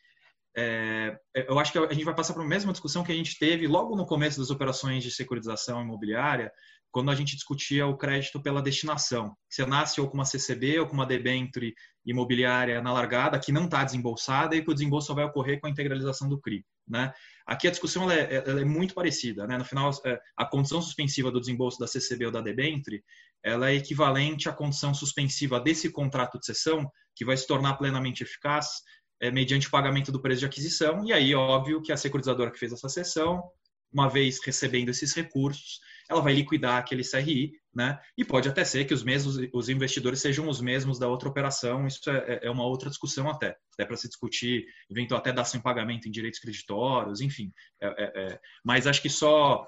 É, 0.57 1.17
eu 1.33 1.59
acho 1.59 1.71
que 1.71 1.77
a 1.77 1.93
gente 1.93 2.05
vai 2.05 2.15
passar 2.15 2.33
por 2.33 2.43
a 2.43 2.47
mesma 2.47 2.71
discussão 2.71 3.03
que 3.03 3.11
a 3.11 3.15
gente 3.15 3.37
teve 3.37 3.67
logo 3.67 3.95
no 3.95 4.05
começo 4.05 4.39
das 4.39 4.49
operações 4.49 5.03
de 5.03 5.11
securitização 5.11 5.81
imobiliária, 5.81 6.51
quando 6.95 7.11
a 7.11 7.15
gente 7.15 7.35
discutia 7.35 7.85
o 7.85 7.97
crédito 7.97 8.41
pela 8.41 8.61
destinação. 8.61 9.35
Você 9.49 9.65
nasce 9.65 9.99
ou 9.99 10.07
com 10.07 10.13
uma 10.13 10.23
CCB 10.23 10.79
ou 10.79 10.87
com 10.87 10.93
uma 10.93 11.05
debenture 11.05 11.75
imobiliária 12.05 12.81
na 12.81 12.93
largada 12.93 13.37
que 13.37 13.51
não 13.51 13.65
está 13.65 13.83
desembolsada 13.83 14.55
e 14.55 14.63
que 14.63 14.71
o 14.71 14.73
desembolso 14.73 15.13
vai 15.13 15.25
ocorrer 15.25 15.59
com 15.59 15.67
a 15.67 15.69
integralização 15.69 16.29
do 16.29 16.39
CRI. 16.39 16.65
Né? 16.87 17.11
Aqui 17.45 17.67
a 17.67 17.71
discussão 17.71 18.03
ela 18.03 18.13
é, 18.13 18.35
ela 18.47 18.61
é, 18.61 18.63
muito 18.63 18.93
parecida. 18.93 19.45
Né? 19.45 19.57
No 19.57 19.65
final, 19.65 19.91
é, 20.05 20.17
a 20.37 20.45
condição 20.45 20.81
suspensiva 20.81 21.29
do 21.29 21.41
desembolso 21.41 21.77
da 21.77 21.85
CCB 21.85 22.27
ou 22.27 22.31
da 22.31 22.39
debenture 22.39 23.03
ela 23.43 23.71
é 23.71 23.75
equivalente 23.75 24.47
à 24.47 24.53
condição 24.53 24.93
suspensiva 24.93 25.59
desse 25.59 25.91
contrato 25.91 26.39
de 26.39 26.45
cessão, 26.45 26.89
que 27.13 27.25
vai 27.25 27.35
se 27.35 27.45
tornar 27.45 27.73
plenamente 27.73 28.23
eficaz 28.23 28.69
é, 29.21 29.29
mediante 29.29 29.67
o 29.67 29.71
pagamento 29.71 30.13
do 30.13 30.21
preço 30.21 30.39
de 30.39 30.45
aquisição. 30.45 31.03
E 31.05 31.11
aí, 31.11 31.35
óbvio 31.35 31.81
que 31.81 31.91
a 31.91 31.97
securitizadora 31.97 32.51
que 32.51 32.57
fez 32.57 32.71
essa 32.71 32.87
cessão, 32.87 33.43
uma 33.91 34.07
vez 34.07 34.39
recebendo 34.41 34.87
esses 34.87 35.13
recursos, 35.13 35.81
ela 36.09 36.21
vai 36.21 36.33
liquidar 36.33 36.77
aquele 36.77 37.03
CRI, 37.03 37.53
né? 37.73 37.99
E 38.17 38.23
pode 38.23 38.47
até 38.47 38.63
ser 38.63 38.85
que 38.85 38.93
os 38.93 39.03
mesmos 39.03 39.37
os 39.53 39.69
investidores 39.69 40.21
sejam 40.21 40.47
os 40.47 40.61
mesmos 40.61 40.99
da 40.99 41.07
outra 41.07 41.27
operação. 41.27 41.87
Isso 41.87 42.09
é, 42.09 42.41
é 42.43 42.51
uma 42.51 42.65
outra 42.65 42.89
discussão 42.89 43.29
até, 43.29 43.55
até 43.73 43.85
para 43.85 43.97
se 43.97 44.07
discutir, 44.07 44.65
eventual 44.89 45.19
até 45.19 45.31
dação 45.31 45.59
em 45.59 45.63
pagamento 45.63 46.07
em 46.07 46.11
direitos 46.11 46.39
creditórios, 46.39 47.21
enfim. 47.21 47.51
É, 47.81 47.87
é, 47.87 48.33
é, 48.33 48.39
mas 48.63 48.87
acho 48.87 49.01
que 49.01 49.09
só 49.09 49.65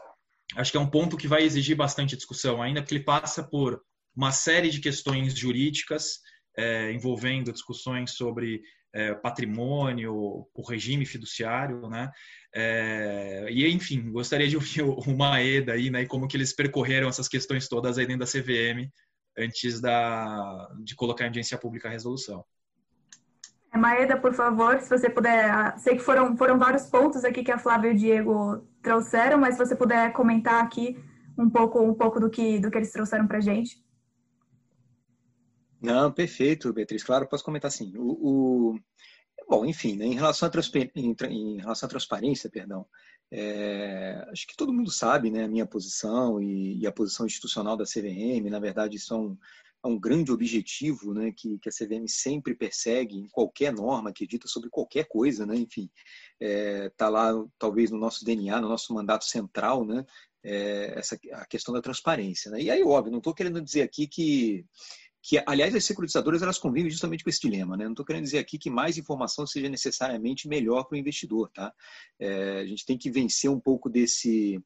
acho 0.56 0.72
que 0.72 0.78
é 0.78 0.82
um 0.82 0.90
ponto 0.90 1.18
que 1.18 1.28
vai 1.28 1.44
exigir 1.44 1.76
bastante 1.76 2.16
discussão 2.16 2.62
ainda, 2.62 2.82
porque 2.82 2.96
ele 2.96 3.04
passa 3.04 3.44
por 3.44 3.82
uma 4.16 4.32
série 4.32 4.70
de 4.70 4.80
questões 4.80 5.38
jurídicas 5.38 6.20
é, 6.58 6.92
envolvendo 6.92 7.54
discussões 7.54 8.12
sobre 8.12 8.62
é, 8.98 9.14
patrimônio, 9.14 10.12
o 10.12 10.62
regime 10.68 11.06
fiduciário, 11.06 11.88
né? 11.88 12.10
É, 12.54 13.46
e 13.52 13.70
enfim, 13.72 14.12
gostaria 14.12 14.48
de 14.48 14.56
ouvir 14.56 14.82
o, 14.82 15.16
Maeda 15.16 15.74
aí, 15.74 15.92
né? 15.92 16.02
E 16.02 16.08
como 16.08 16.28
que 16.28 16.36
eles 16.36 16.52
percorreram 16.52 17.08
essas 17.08 17.28
questões 17.28 17.68
todas 17.68 18.00
aí 18.00 18.08
dentro 18.08 18.26
da 18.26 18.32
CVM 18.32 18.90
antes 19.38 19.80
da, 19.80 20.68
de 20.84 20.96
colocar 20.96 21.26
em 21.26 21.28
audiência 21.28 21.60
pública 21.60 21.88
a 21.88 21.92
resolução. 21.92 22.44
É, 23.72 23.78
Maeda, 23.78 24.18
por 24.18 24.34
favor, 24.34 24.80
se 24.80 24.90
você 24.90 25.08
puder, 25.08 25.48
ah, 25.52 25.78
sei 25.78 25.96
que 25.96 26.02
foram, 26.02 26.36
foram 26.36 26.58
vários 26.58 26.88
pontos 26.88 27.24
aqui 27.24 27.44
que 27.44 27.52
a 27.52 27.60
Flávia 27.60 27.92
e 27.92 27.94
o 27.94 27.98
Diego 27.98 28.68
trouxeram, 28.82 29.38
mas 29.38 29.56
se 29.56 29.64
você 29.64 29.76
puder 29.76 30.12
comentar 30.14 30.64
aqui 30.64 30.98
um 31.38 31.48
pouco, 31.48 31.80
um 31.80 31.94
pouco 31.94 32.20
do 32.20 32.32
que, 32.32 32.60
do 32.60 32.72
que 32.72 32.78
eles 32.80 32.92
trouxeram 32.92 33.28
para 33.28 33.40
gente. 33.40 33.78
Não, 35.82 36.12
perfeito, 36.12 36.74
Beatriz. 36.74 37.04
Claro, 37.04 37.28
posso 37.28 37.44
comentar 37.44 37.72
sim. 37.72 37.94
O, 37.98 38.74
o... 38.74 38.80
Bom, 39.50 39.66
enfim, 39.66 39.96
né, 39.96 40.06
em, 40.06 40.16
relação 40.16 40.50
em, 40.96 41.16
em, 41.30 41.58
relação 41.58 41.88
à 41.88 41.90
transparência, 41.90 42.50
perdão, 42.50 42.86
é, 43.32 44.26
acho 44.30 44.46
que 44.48 44.58
todo 44.58 44.74
mundo 44.74 44.92
sabe 44.92 45.30
né, 45.30 45.44
a 45.44 45.48
minha 45.48 45.66
posição 45.66 46.42
e, 46.42 46.80
e, 46.80 46.88
a 46.88 46.92
posição 46.92 47.26
institucional 47.26 47.78
da 47.78 47.86
CVM. 47.86 48.50
Na 48.50 48.60
verdade, 48.60 48.98
isso 48.98 49.14
é 49.14 49.18
um, 49.18 49.38
é 49.84 49.88
um 49.88 50.00
grande 50.00 50.32
objetivo 50.32 51.14
né, 51.14 51.32
que, 51.36 51.60
que, 51.60 51.70
a 51.70 51.72
CVM 51.72 52.08
sempre 52.08 52.56
persegue 52.56 53.16
em 53.16 53.28
qualquer 53.30 53.72
norma 53.72 54.12
que 54.12 54.28
dita 54.28 54.48
sobre 54.48 54.70
qualquer 54.70 55.08
coisa. 55.08 55.46
Né, 55.46 55.56
enfim, 55.56 55.90
está 56.40 56.46
é, 56.46 56.90
tá 56.90 57.10
lá, 57.10 57.32
talvez, 57.58 57.92
no 57.92 57.98
nosso 57.98 58.26
DNA, 58.26 58.60
no 58.60 58.70
nosso 58.70 58.94
mandato 58.94 59.26
central, 59.26 59.86
né, 59.86 60.06
é, 60.44 60.94
essa, 60.98 61.20
a 61.34 61.46
questão 61.46 61.74
da 61.74 61.82
transparência. 61.82 62.50
Né? 62.52 62.62
E 62.62 62.72
aí, 62.72 62.84
óbvio, 62.84 63.12
não 63.12 63.20
estou 63.20 63.34
querendo 63.34 63.62
dizer 63.62 63.82
aqui 63.82 64.08
que 64.08 64.66
que, 65.28 65.44
aliás, 65.46 65.76
as 65.76 65.84
securitizadoras 65.84 66.42
elas 66.42 66.58
convivem 66.58 66.90
justamente 66.90 67.22
com 67.22 67.30
esse 67.30 67.42
dilema. 67.42 67.76
Né? 67.76 67.84
Não 67.84 67.92
estou 67.92 68.06
querendo 68.06 68.24
dizer 68.24 68.38
aqui 68.38 68.58
que 68.58 68.70
mais 68.70 68.98
informação 68.98 69.46
seja 69.46 69.68
necessariamente 69.68 70.48
melhor 70.48 70.86
para 70.86 70.96
o 70.96 70.98
investidor. 70.98 71.52
Tá? 71.54 71.74
É, 72.18 72.62
a 72.62 72.66
gente 72.66 72.86
tem 72.86 72.98
que 72.98 73.12
vencer 73.12 73.52
um 73.52 73.60
pouco 73.60 73.90
desse, 73.90 74.58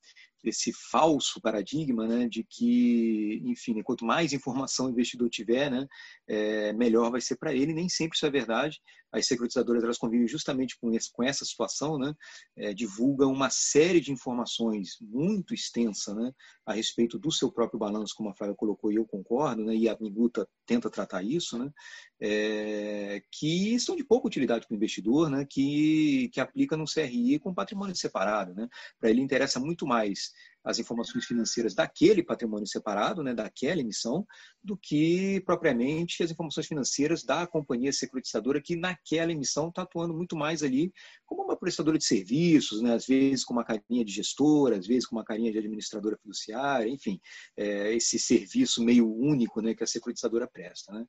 esse 0.43 0.72
falso 0.72 1.41
paradigma 1.41 2.07
né, 2.07 2.30
de 2.30 2.43
que, 2.43 3.41
enfim, 3.43 3.82
quanto 3.82 4.05
mais 4.05 4.34
informação 4.34 4.86
o 4.86 4.89
investidor 4.91 5.32
tiver, 5.32 5.72
né, 5.72 5.88
é, 6.28 6.72
melhor 6.74 7.09
vai 7.09 7.22
ser 7.22 7.38
para 7.38 7.55
ele. 7.55 7.74
Nem 7.74 7.89
sempre 7.89 8.16
isso 8.16 8.28
é 8.28 8.30
verdade. 8.30 8.80
As 9.12 9.28
securitizadoras 9.28 9.84
elas 9.84 9.97
convivem 9.97 10.28
justamente 10.28 10.78
com, 10.80 10.91
esse, 10.93 11.12
com 11.12 11.24
essa 11.24 11.43
situação, 11.43 11.97
né, 11.97 12.14
é, 12.55 12.74
divulgam 12.74 13.32
uma 13.32 13.49
série 13.49 13.99
de 13.99 14.12
informações 14.12 14.97
muito 15.01 15.53
extensa 15.53 16.14
né, 16.14 16.32
a 16.66 16.74
respeito 16.74 17.20
do 17.20 17.32
seu 17.32 17.51
próprio 17.51 17.80
balanço, 17.80 18.16
como 18.16 18.30
a 18.30 18.36
Flávia 18.36 18.55
colocou 18.55 18.91
e 18.91 18.95
eu 18.95 19.05
concordo, 19.05 19.64
né, 19.64 19.76
e 19.76 19.89
a 19.89 19.97
Minuta 19.99 20.47
tenta 20.66 20.89
tratar 20.89 21.24
isso, 21.24 21.57
né, 21.57 21.72
é, 22.20 23.22
que 23.32 23.80
são 23.80 23.95
de 23.95 24.03
pouca 24.03 24.28
utilidade 24.28 24.66
para 24.66 24.74
o 24.74 24.78
investidor, 24.78 25.30
né, 25.30 25.45
que, 25.49 26.30
que 26.34 26.39
aplica 26.39 26.78
no 26.78 26.86
CRI 26.86 27.39
com 27.39 27.53
patrimônio 27.53 27.95
separado. 27.95 28.53
Né, 28.53 28.68
para 28.99 29.09
ele 29.09 29.22
interessa 29.22 29.59
muito 29.59 29.86
mais 29.86 30.32
as 30.64 30.80
informações 30.80 31.26
financeiras 31.26 31.74
daquele 31.74 32.24
patrimônio 32.24 32.68
separado, 32.68 33.24
né, 33.24 33.34
daquela 33.34 33.82
emissão, 33.82 34.26
do 34.64 34.78
que 34.78 35.41
propriamente 35.45 36.24
as 36.24 36.32
informações 36.32 36.68
financeiras 36.68 37.24
da 37.24 37.47
companhia 37.47 37.91
securitizadora 37.91 38.62
que 38.62 38.76
naquela 38.76 39.32
emissão 39.32 39.70
está 39.70 39.82
atuando 39.82 40.14
muito 40.14 40.36
mais 40.36 40.64
ali 40.64 40.93
como 41.26 41.43
uma 41.43 41.57
prestadora 41.57 41.97
de 41.97 42.05
serviços, 42.05 42.82
né, 42.82 42.93
às 42.93 43.05
vezes 43.05 43.43
com 43.43 43.53
uma 43.53 43.64
carinha 43.64 44.05
de 44.05 44.12
gestora, 44.12 44.78
às 44.78 44.88
vezes 44.88 45.07
com 45.07 45.16
uma 45.16 45.26
carinha 45.26 45.51
de 45.51 45.57
administradora 45.57 46.18
fiduciária, 46.18 46.89
enfim, 46.89 47.20
é, 47.57 47.93
esse 47.93 48.20
serviço 48.20 48.84
meio 48.84 49.12
único 49.12 49.62
né, 49.62 49.74
que 49.74 49.84
a 49.84 49.88
securitizadora 49.88 50.47
presta. 50.47 50.91
Né? 50.93 51.05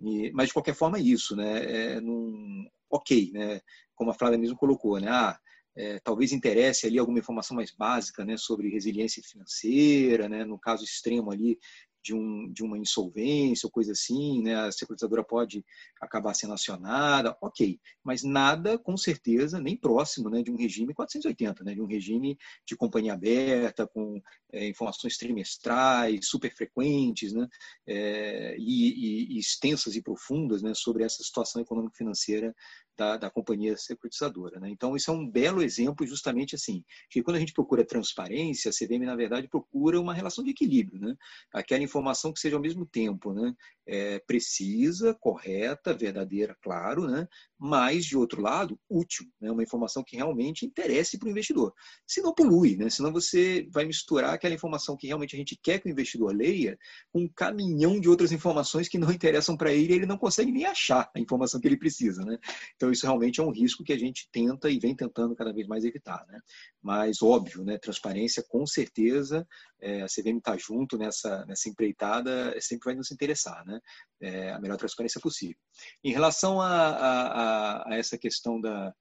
E, 0.00 0.32
mas 0.32 0.48
de 0.48 0.52
qualquer 0.52 0.74
forma 0.74 0.98
é 0.98 1.02
isso, 1.02 1.34
né? 1.34 1.94
É 1.96 2.00
num, 2.00 2.68
ok, 2.90 3.30
né? 3.32 3.60
Como 3.94 4.10
a 4.10 4.14
Flávia 4.14 4.38
mesmo 4.38 4.56
colocou, 4.56 5.00
né? 5.00 5.08
Ah, 5.10 5.38
é, 5.76 5.98
talvez 6.00 6.32
interesse 6.32 6.86
ali 6.86 6.98
alguma 6.98 7.18
informação 7.18 7.54
mais 7.54 7.70
básica 7.70 8.24
né, 8.24 8.36
sobre 8.36 8.70
resiliência 8.70 9.22
financeira, 9.22 10.28
né, 10.28 10.44
no 10.44 10.58
caso 10.58 10.84
extremo 10.84 11.30
ali 11.30 11.58
de, 12.06 12.14
um, 12.14 12.48
de 12.52 12.62
uma 12.62 12.78
insolvência 12.78 13.66
ou 13.66 13.70
coisa 13.70 13.90
assim, 13.90 14.40
né, 14.40 14.54
a 14.54 14.70
securitizadora 14.70 15.24
pode 15.24 15.64
acabar 16.00 16.34
sendo 16.34 16.52
acionada, 16.52 17.36
ok, 17.40 17.80
mas 18.04 18.22
nada 18.22 18.78
com 18.78 18.96
certeza 18.96 19.58
nem 19.58 19.76
próximo 19.76 20.30
né, 20.30 20.40
de 20.40 20.52
um 20.52 20.56
regime 20.56 20.94
480, 20.94 21.64
né, 21.64 21.74
de 21.74 21.82
um 21.82 21.86
regime 21.86 22.38
de 22.64 22.76
companhia 22.76 23.14
aberta, 23.14 23.88
com 23.88 24.22
é, 24.52 24.68
informações 24.68 25.16
trimestrais, 25.16 26.28
super 26.28 26.54
frequentes 26.54 27.32
né, 27.32 27.48
é, 27.88 28.56
e, 28.56 29.34
e, 29.34 29.38
extensas 29.38 29.96
e 29.96 30.02
profundas 30.02 30.62
né, 30.62 30.74
sobre 30.74 31.02
essa 31.02 31.24
situação 31.24 31.60
econômico-financeira 31.60 32.54
da, 32.96 33.16
da 33.16 33.30
companhia 33.30 33.76
securitizadora. 33.76 34.58
Né? 34.58 34.70
Então, 34.70 34.96
isso 34.96 35.10
é 35.10 35.14
um 35.14 35.28
belo 35.28 35.62
exemplo 35.62 36.06
justamente 36.06 36.54
assim, 36.54 36.82
que 37.10 37.22
quando 37.22 37.36
a 37.36 37.40
gente 37.40 37.52
procura 37.52 37.84
transparência, 37.84 38.70
a 38.70 38.72
CVM, 38.72 39.04
na 39.04 39.14
verdade, 39.14 39.48
procura 39.48 40.00
uma 40.00 40.14
relação 40.14 40.42
de 40.42 40.50
equilíbrio. 40.50 40.98
Né? 41.00 41.14
Aquela 41.52 41.82
informação 41.82 41.95
que 42.32 42.40
seja 42.40 42.56
ao 42.56 42.62
mesmo 42.62 42.86
tempo 42.86 43.32
né? 43.32 43.54
É, 43.88 44.18
precisa, 44.26 45.14
correta, 45.14 45.94
verdadeira, 45.94 46.56
claro, 46.60 47.06
né? 47.06 47.28
mas, 47.56 48.04
de 48.04 48.16
outro 48.16 48.42
lado, 48.42 48.78
útil, 48.90 49.24
né? 49.40 49.50
uma 49.50 49.62
informação 49.62 50.02
que 50.02 50.16
realmente 50.16 50.66
interesse 50.66 51.16
para 51.16 51.28
o 51.28 51.30
investidor. 51.30 51.72
Se 52.04 52.20
não 52.20 52.34
polui, 52.34 52.76
né? 52.76 52.90
senão 52.90 53.12
você 53.12 53.68
vai 53.72 53.84
misturar 53.84 54.34
aquela 54.34 54.54
informação 54.54 54.96
que 54.96 55.06
realmente 55.06 55.36
a 55.36 55.38
gente 55.38 55.56
quer 55.62 55.78
que 55.78 55.88
o 55.88 55.92
investidor 55.92 56.34
leia 56.34 56.76
com 57.12 57.20
um 57.20 57.28
caminhão 57.28 58.00
de 58.00 58.08
outras 58.08 58.32
informações 58.32 58.88
que 58.88 58.98
não 58.98 59.12
interessam 59.12 59.56
para 59.56 59.72
ele 59.72 59.92
e 59.92 59.96
ele 59.96 60.06
não 60.06 60.18
consegue 60.18 60.50
nem 60.50 60.64
achar 60.64 61.08
a 61.14 61.20
informação 61.20 61.60
que 61.60 61.68
ele 61.68 61.78
precisa. 61.78 62.24
Né? 62.24 62.38
Então, 62.74 62.90
isso 62.90 63.06
realmente 63.06 63.40
é 63.40 63.42
um 63.44 63.52
risco 63.52 63.84
que 63.84 63.92
a 63.92 63.98
gente 63.98 64.28
tenta 64.32 64.68
e 64.68 64.80
vem 64.80 64.96
tentando 64.96 65.36
cada 65.36 65.52
vez 65.52 65.66
mais 65.68 65.84
evitar. 65.84 66.26
Né? 66.28 66.40
Mas, 66.82 67.22
óbvio, 67.22 67.64
né, 67.64 67.78
transparência, 67.78 68.44
com 68.48 68.66
certeza, 68.66 69.46
é, 69.80 70.02
a 70.02 70.06
CVM 70.06 70.38
está 70.38 70.56
junto 70.56 70.96
nessa, 70.96 71.44
nessa 71.46 71.68
empreitada, 71.86 72.52
é, 72.56 72.60
sempre 72.60 72.86
vai 72.86 72.94
nos 72.94 73.10
interessar, 73.10 73.64
né? 73.64 73.80
É, 74.20 74.52
a 74.52 74.60
melhor 74.60 74.76
transparência 74.76 75.20
possível. 75.20 75.56
Em 76.02 76.12
relação 76.12 76.60
a, 76.60 76.68
a, 76.68 77.90
a 77.90 77.96
essa 77.96 78.18
questão 78.18 78.60
da, 78.60 78.92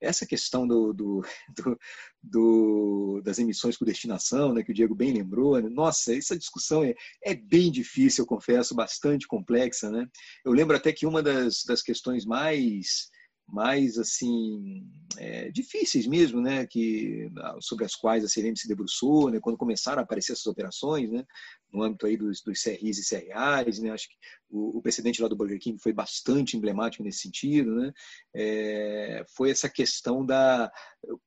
essa 0.00 0.26
questão 0.26 0.66
do, 0.66 0.92
do, 0.92 1.24
do, 1.56 1.78
do, 2.22 3.22
das 3.24 3.38
emissões 3.38 3.76
por 3.76 3.86
destinação, 3.86 4.52
né, 4.52 4.62
que 4.62 4.70
o 4.70 4.74
Diego 4.74 4.94
bem 4.94 5.12
lembrou, 5.12 5.60
né? 5.60 5.68
nossa, 5.68 6.14
essa 6.14 6.36
discussão 6.36 6.84
é, 6.84 6.94
é 7.24 7.34
bem 7.34 7.70
difícil, 7.70 8.22
eu 8.22 8.26
confesso, 8.26 8.74
bastante 8.74 9.26
complexa. 9.26 9.90
Né? 9.90 10.06
Eu 10.44 10.52
lembro 10.52 10.76
até 10.76 10.92
que 10.92 11.06
uma 11.06 11.22
das, 11.22 11.64
das 11.64 11.82
questões 11.82 12.24
mais 12.26 13.08
mais 13.52 13.98
assim 13.98 14.86
é, 15.16 15.50
difíceis 15.50 16.06
mesmo, 16.06 16.40
né, 16.40 16.66
que 16.66 17.30
sobre 17.60 17.84
as 17.84 17.94
quais 17.94 18.24
a 18.24 18.28
CRM 18.28 18.54
se 18.56 18.68
debruçou, 18.68 19.30
né, 19.30 19.40
quando 19.40 19.58
começaram 19.58 20.00
a 20.00 20.04
aparecer 20.04 20.32
essas 20.32 20.46
operações, 20.46 21.10
né, 21.10 21.24
no 21.72 21.82
âmbito 21.82 22.06
aí 22.06 22.16
dos, 22.16 22.42
dos 22.42 22.62
CRIs 22.62 22.98
e 22.98 23.08
CRAs, 23.08 23.78
né? 23.78 23.90
Acho 23.90 24.08
que 24.08 24.14
o, 24.50 24.78
o 24.78 24.82
precedente 24.82 25.22
lá 25.22 25.28
do 25.28 25.36
Burger 25.36 25.58
King 25.58 25.80
foi 25.80 25.92
bastante 25.92 26.56
emblemático 26.56 27.02
nesse 27.02 27.20
sentido, 27.20 27.74
né? 27.74 27.92
É, 28.34 29.24
foi 29.36 29.50
essa 29.50 29.68
questão 29.68 30.24
da, 30.24 30.70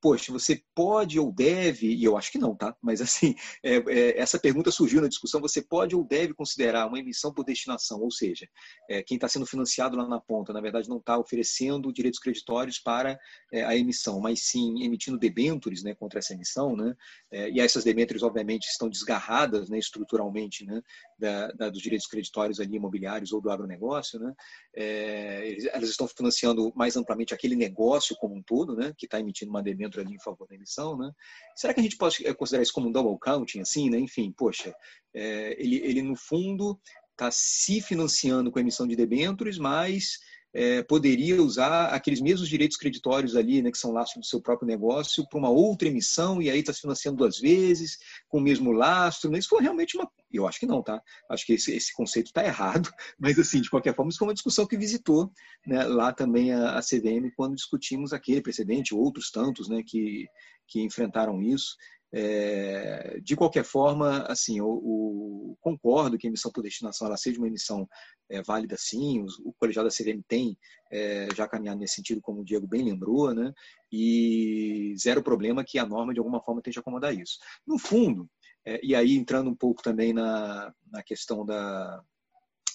poxa, 0.02 0.32
você 0.32 0.62
pode 0.76 1.20
ou 1.20 1.32
deve, 1.32 1.94
e 1.94 2.04
eu 2.04 2.18
acho 2.18 2.32
que 2.32 2.38
não, 2.38 2.56
tá? 2.56 2.76
Mas 2.82 3.02
assim, 3.02 3.36
é, 3.64 3.76
é, 3.76 4.20
essa 4.20 4.38
pergunta 4.38 4.72
surgiu 4.72 5.02
na 5.02 5.08
discussão, 5.08 5.42
você 5.42 5.62
pode 5.62 5.96
ou 5.96 6.04
deve 6.04 6.34
considerar 6.34 6.88
uma 6.88 7.00
emissão 7.00 7.34
por 7.34 7.46
destinação, 7.46 8.02
ou 8.02 8.12
seja, 8.12 8.48
é, 8.90 9.02
quem 9.02 9.16
está 9.16 9.28
sendo 9.28 9.46
financiado 9.46 9.96
lá 9.96 10.08
na 10.08 10.20
ponta, 10.20 10.52
na 10.52 10.62
verdade, 10.62 10.90
não 10.90 10.98
está 10.98 11.18
oferecendo 11.18 11.94
direitos 12.14 12.20
creditórios 12.20 12.80
para 12.80 13.20
é, 13.52 13.64
a 13.64 13.76
emissão, 13.76 14.20
mas 14.20 14.44
sim 14.44 14.84
emitindo 14.84 15.18
debêntures, 15.18 15.84
né, 15.84 15.96
contra 15.96 16.20
essa 16.20 16.34
emissão, 16.34 16.76
né? 16.76 16.96
É, 17.32 17.50
e 17.50 17.60
essas 17.60 17.84
debêntures, 17.84 18.24
obviamente, 18.24 18.66
estão 18.66 18.90
desgarradas, 18.90 19.70
né, 19.70 19.78
estruturalmente 19.78 20.66
né, 20.66 20.82
da, 21.18 21.48
da, 21.52 21.70
dos 21.70 21.82
direitos 21.82 22.08
creditórios 22.08 22.60
ali 22.60 22.76
imobiliários 22.76 23.32
ou 23.32 23.42
do 23.42 23.50
agronegócio, 23.50 24.20
né, 24.20 24.34
é, 24.76 25.58
elas 25.74 25.90
estão 25.90 26.08
financiando 26.08 26.72
mais 26.76 26.96
amplamente 26.96 27.34
aquele 27.34 27.56
negócio 27.56 28.16
como 28.18 28.36
um 28.36 28.44
todo, 28.44 28.76
né, 28.76 28.94
que 28.98 29.06
está 29.06 29.20
emitindo 29.20 29.52
uma 29.52 29.64
debênture 29.64 30.06
ali 30.06 30.16
em 30.16 30.24
favor 30.24 30.48
da 30.48 30.56
emissão, 30.56 30.98
né. 30.98 31.12
Será 31.56 31.74
que 31.74 31.80
a 31.80 31.84
gente 31.84 31.98
pode 31.98 32.24
considerar 32.36 32.64
isso 32.64 32.74
como 32.74 32.90
um 32.90 32.92
double 32.92 33.18
counting, 33.20 33.62
assim, 33.62 33.90
né? 33.90 34.00
Enfim, 34.00 34.34
poxa, 34.36 34.74
é, 35.14 35.56
ele, 35.62 35.78
ele 35.78 36.02
no 36.02 36.16
fundo 36.16 36.80
está 37.12 37.30
se 37.32 37.80
financiando 37.80 38.52
com 38.52 38.58
a 38.58 38.62
emissão 38.62 38.88
de 38.88 38.96
debêntures, 38.96 39.58
mas 39.58 40.20
é, 40.54 40.84
poderia 40.84 41.42
usar 41.42 41.88
aqueles 41.88 42.22
mesmos 42.22 42.48
direitos 42.48 42.78
creditórios 42.78 43.36
ali, 43.36 43.62
né, 43.62 43.72
que 43.72 43.78
são 43.78 43.92
lastro 43.92 44.20
do 44.20 44.26
seu 44.26 44.40
próprio 44.40 44.68
negócio, 44.68 45.28
para 45.28 45.40
uma 45.40 45.50
outra 45.50 45.88
emissão, 45.88 46.42
e 46.42 46.50
aí 46.50 46.60
está 46.60 46.72
se 46.72 46.82
financiando 46.82 47.18
duas 47.18 47.40
vezes, 47.40 47.98
com 48.30 48.38
o 48.38 48.42
mesmo 48.42 48.72
lastro. 48.72 49.32
Né? 49.32 49.40
Isso 49.40 49.50
foi 49.50 49.62
realmente 49.62 49.98
uma. 49.98 50.10
Eu 50.32 50.48
acho 50.48 50.60
que 50.60 50.66
não, 50.66 50.82
tá? 50.82 51.02
Acho 51.30 51.46
que 51.46 51.54
esse, 51.54 51.76
esse 51.76 51.94
conceito 51.94 52.28
está 52.28 52.46
errado, 52.46 52.90
mas, 53.20 53.40
assim, 53.40 53.62
de 53.62 53.70
qualquer 53.70 53.96
forma, 53.96 54.10
isso 54.10 54.20
foi 54.20 54.28
uma 54.28 54.34
discussão 54.34 54.68
que 54.68 54.78
visitou 54.78 55.32
né, 55.66 55.84
lá 55.86 56.14
também 56.14 56.52
a, 56.52 56.78
a 56.78 56.82
CVM 56.82 57.32
quando 57.36 57.56
discutimos 57.56 58.14
aquele 58.14 58.42
precedente, 58.42 58.94
outros 58.94 59.32
tantos 59.32 59.68
né, 59.68 59.82
que, 59.86 60.28
que 60.68 60.82
enfrentaram 60.82 61.42
isso. 61.42 61.76
É, 62.16 63.20
de 63.24 63.36
qualquer 63.36 63.64
forma, 63.64 64.20
assim, 64.28 64.60
eu, 64.60 64.68
eu, 64.68 65.58
concordo 65.60 66.18
que 66.18 66.28
a 66.28 66.30
emissão 66.30 66.52
por 66.52 66.62
destinação 66.62 67.08
ela 67.08 67.18
seja 67.18 67.40
uma 67.40 67.48
emissão 67.48 67.90
é, 68.30 68.42
válida 68.44 68.76
sim, 68.78 69.22
o, 69.22 69.50
o 69.50 69.54
colegiado 69.54 69.90
da 69.90 69.96
CVM 69.96 70.22
tem 70.28 70.56
é, 70.92 71.28
já 71.36 71.48
caminhado 71.48 71.80
nesse 71.80 71.96
sentido, 71.96 72.22
como 72.22 72.42
o 72.42 72.46
Diego 72.46 72.68
bem 72.68 72.84
lembrou, 72.84 73.34
né? 73.34 73.52
e 73.92 74.96
zero 74.98 75.22
problema 75.22 75.64
que 75.64 75.78
a 75.78 75.86
norma 75.86 76.14
de 76.14 76.20
alguma 76.20 76.42
forma 76.42 76.62
tente 76.62 76.80
acomodar 76.80 77.16
isso. 77.16 77.38
No 77.66 77.78
fundo, 77.80 78.30
é, 78.66 78.80
e 78.84 78.96
aí 78.96 79.16
entrando 79.16 79.50
um 79.50 79.56
pouco 79.56 79.82
também 79.82 80.14
na, 80.14 80.74
na 80.92 81.04
questão 81.04 81.46
da, 81.46 82.04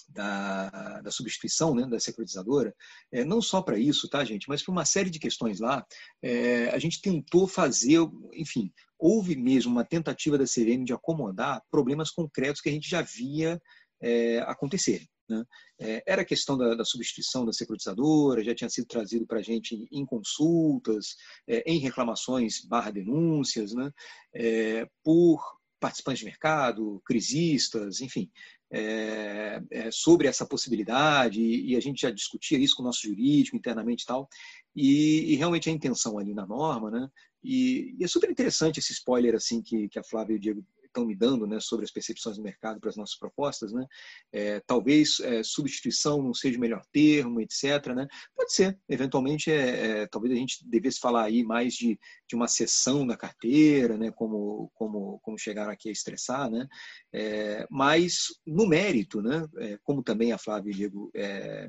da, 0.09 1.01
da, 1.01 1.11
substituição 1.11 1.75
né, 1.75 1.85
da 1.85 1.99
securitizadora, 1.99 2.75
é, 3.11 3.23
não 3.23 3.41
só 3.41 3.61
para 3.61 3.77
isso, 3.77 4.09
tá, 4.09 4.23
gente, 4.23 4.47
mas 4.49 4.63
para 4.63 4.71
uma 4.71 4.85
série 4.85 5.09
de 5.09 5.19
questões 5.19 5.59
lá, 5.59 5.85
é, 6.21 6.69
a 6.69 6.79
gente 6.79 7.01
tentou 7.01 7.47
fazer, 7.47 7.99
enfim, 8.33 8.71
houve 8.97 9.35
mesmo 9.35 9.71
uma 9.71 9.85
tentativa 9.85 10.37
da 10.37 10.45
CVM 10.45 10.83
de 10.83 10.93
acomodar 10.93 11.63
problemas 11.71 12.11
concretos 12.11 12.61
que 12.61 12.69
a 12.69 12.71
gente 12.71 12.89
já 12.89 13.01
via 13.01 13.61
é, 14.01 14.39
acontecer. 14.39 15.05
Né? 15.29 15.45
É, 15.79 16.03
era 16.07 16.21
a 16.23 16.25
questão 16.25 16.57
da, 16.57 16.73
da, 16.73 16.83
substituição 16.83 17.45
da 17.45 17.53
securitizadora, 17.53 18.43
já 18.43 18.55
tinha 18.55 18.69
sido 18.69 18.87
trazido 18.87 19.27
para 19.27 19.39
a 19.39 19.43
gente 19.43 19.87
em 19.91 20.05
consultas, 20.05 21.15
é, 21.47 21.63
em 21.71 21.77
reclamações 21.77 22.65
barra 22.65 22.89
denúncias, 22.89 23.73
né? 23.73 23.91
É, 24.33 24.87
por 25.03 25.58
participantes 25.79 26.19
de 26.19 26.25
mercado, 26.25 27.01
crisistas, 27.05 28.01
enfim, 28.01 28.29
é, 28.71 29.61
é, 29.71 29.91
sobre 29.91 30.27
essa 30.27 30.45
possibilidade, 30.45 31.41
e, 31.41 31.71
e, 31.71 31.75
a 31.75 31.79
gente 31.79 32.01
já 32.01 32.11
discutia 32.11 32.57
isso 32.57 32.75
com 32.75 32.83
o 32.83 32.85
nosso 32.85 33.01
jurídico 33.07 33.57
internamente 33.57 34.03
e 34.03 34.05
tal, 34.05 34.29
e, 34.75 35.33
e 35.33 35.35
realmente 35.35 35.69
a 35.69 35.73
intenção 35.73 36.19
ali 36.19 36.33
na 36.33 36.45
norma, 36.45 36.91
né? 36.91 37.09
E, 37.43 37.95
e, 37.97 38.03
é 38.03 38.07
super 38.07 38.29
interessante 38.29 38.79
esse 38.79 38.93
spoiler 38.93 39.35
assim 39.35 39.61
que, 39.61 39.89
que 39.89 39.97
a 39.97 40.03
Flávia 40.03 40.33
e 40.33 40.37
o 40.37 40.39
Diego 40.39 40.63
estão 40.99 41.05
me 41.05 41.15
dando 41.15 41.47
né, 41.47 41.59
sobre 41.59 41.85
as 41.85 41.91
percepções 41.91 42.37
do 42.37 42.43
mercado 42.43 42.79
para 42.79 42.89
as 42.89 42.95
nossas 42.95 43.17
propostas. 43.17 43.71
Né? 43.71 43.85
É, 44.31 44.59
talvez 44.61 45.19
é, 45.21 45.41
substituição 45.43 46.21
não 46.21 46.33
seja 46.33 46.57
o 46.57 46.61
melhor 46.61 46.81
termo, 46.91 47.41
etc. 47.41 47.93
Né? 47.95 48.07
Pode 48.35 48.53
ser, 48.53 48.77
eventualmente, 48.87 49.51
é, 49.51 50.01
é, 50.01 50.07
talvez 50.07 50.33
a 50.33 50.37
gente 50.37 50.67
devesse 50.67 50.99
falar 50.99 51.23
aí 51.23 51.43
mais 51.43 51.73
de, 51.73 51.97
de 52.27 52.35
uma 52.35 52.47
sessão 52.47 53.05
da 53.05 53.17
carteira, 53.17 53.97
né, 53.97 54.11
como, 54.11 54.71
como, 54.73 55.19
como 55.19 55.37
chegaram 55.37 55.71
aqui 55.71 55.89
a 55.89 55.91
estressar, 55.91 56.49
né? 56.49 56.67
É, 57.13 57.65
mas 57.69 58.27
no 58.45 58.67
mérito, 58.67 59.21
né, 59.21 59.45
como 59.83 60.03
também 60.03 60.31
a 60.31 60.37
Flávia 60.37 60.71
e 60.71 60.73
o 60.73 60.77
Diego 60.77 61.11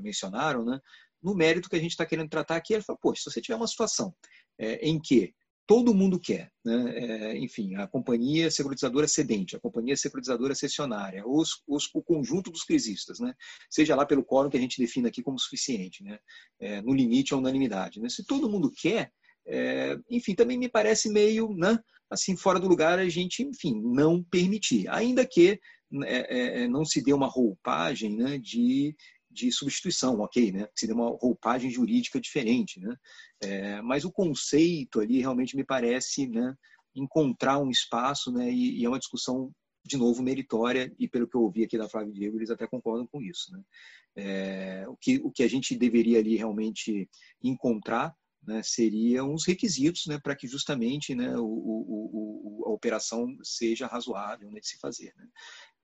mencionaram, 0.00 0.64
né, 0.64 0.78
no 1.22 1.34
mérito 1.34 1.68
que 1.68 1.76
a 1.76 1.80
gente 1.80 1.92
está 1.92 2.06
querendo 2.06 2.28
tratar 2.28 2.56
aqui, 2.56 2.74
ele 2.74 2.82
fala, 2.82 2.98
poxa, 3.00 3.22
se 3.22 3.30
você 3.30 3.40
tiver 3.40 3.56
uma 3.56 3.66
situação 3.66 4.14
em 4.58 5.00
que 5.00 5.34
todo 5.70 5.94
mundo 5.94 6.18
quer. 6.18 6.50
Né? 6.64 6.94
É, 6.96 7.38
enfim, 7.38 7.76
a 7.76 7.86
companhia 7.86 8.50
securitizadora 8.50 9.06
cedente, 9.06 9.54
a 9.54 9.60
companhia 9.60 9.96
securitizadora 9.96 10.52
cessionária, 10.52 11.22
os, 11.24 11.62
os, 11.64 11.88
o 11.94 12.02
conjunto 12.02 12.50
dos 12.50 12.64
crisistas, 12.64 13.20
né? 13.20 13.32
seja 13.70 13.94
lá 13.94 14.04
pelo 14.04 14.24
quórum 14.24 14.50
que 14.50 14.56
a 14.56 14.60
gente 14.60 14.80
define 14.80 15.06
aqui 15.06 15.22
como 15.22 15.38
suficiente, 15.38 16.02
né? 16.02 16.18
É, 16.58 16.82
no 16.82 16.92
limite 16.92 17.32
à 17.32 17.36
unanimidade. 17.36 18.00
Né? 18.00 18.08
Se 18.08 18.26
todo 18.26 18.50
mundo 18.50 18.68
quer, 18.68 19.12
é, 19.46 19.96
enfim, 20.10 20.34
também 20.34 20.58
me 20.58 20.68
parece 20.68 21.08
meio 21.08 21.54
né, 21.54 21.78
assim 22.10 22.36
fora 22.36 22.58
do 22.58 22.66
lugar 22.66 22.98
a 22.98 23.08
gente, 23.08 23.44
enfim, 23.44 23.80
não 23.80 24.24
permitir, 24.24 24.88
ainda 24.88 25.24
que 25.24 25.60
é, 26.04 26.62
é, 26.62 26.68
não 26.68 26.84
se 26.84 27.00
dê 27.00 27.12
uma 27.12 27.28
roupagem 27.28 28.16
né, 28.16 28.38
de 28.38 28.96
de 29.30 29.52
substituição, 29.52 30.18
ok, 30.20 30.50
né? 30.52 30.68
Seria 30.74 30.94
uma 30.94 31.10
roupagem 31.10 31.70
jurídica 31.70 32.20
diferente, 32.20 32.80
né? 32.80 32.96
É, 33.42 33.82
mas 33.82 34.04
o 34.04 34.12
conceito 34.12 35.00
ali 35.00 35.20
realmente 35.20 35.56
me 35.56 35.64
parece, 35.64 36.26
né? 36.26 36.54
Encontrar 36.94 37.58
um 37.58 37.70
espaço, 37.70 38.32
né? 38.32 38.50
E, 38.50 38.80
e, 38.80 38.84
é 38.84 38.88
uma 38.88 38.98
discussão 38.98 39.52
de 39.84 39.96
novo 39.96 40.22
meritória 40.22 40.92
e 40.98 41.08
pelo 41.08 41.28
que 41.28 41.36
eu 41.36 41.42
ouvi 41.42 41.64
aqui 41.64 41.78
da 41.78 41.88
Flávia 41.88 42.12
Diego 42.12 42.36
eles 42.36 42.50
até 42.50 42.66
concordam 42.66 43.06
com 43.06 43.22
isso, 43.22 43.52
né? 43.52 43.62
É, 44.16 44.84
o 44.88 44.96
que 44.96 45.18
o 45.22 45.30
que 45.30 45.42
a 45.44 45.48
gente 45.48 45.76
deveria 45.76 46.18
ali 46.18 46.36
realmente 46.36 47.08
encontrar 47.42 48.14
né, 48.42 48.62
seriam 48.62 49.34
os 49.34 49.46
requisitos 49.46 50.06
né, 50.06 50.18
para 50.18 50.34
que 50.34 50.46
justamente 50.48 51.14
né, 51.14 51.36
o, 51.36 51.44
o, 51.44 52.62
o, 52.62 52.68
a 52.68 52.70
operação 52.70 53.36
seja 53.42 53.86
razoável 53.86 54.50
né, 54.50 54.60
de 54.60 54.66
se 54.66 54.78
fazer. 54.78 55.12
Né? 55.16 55.28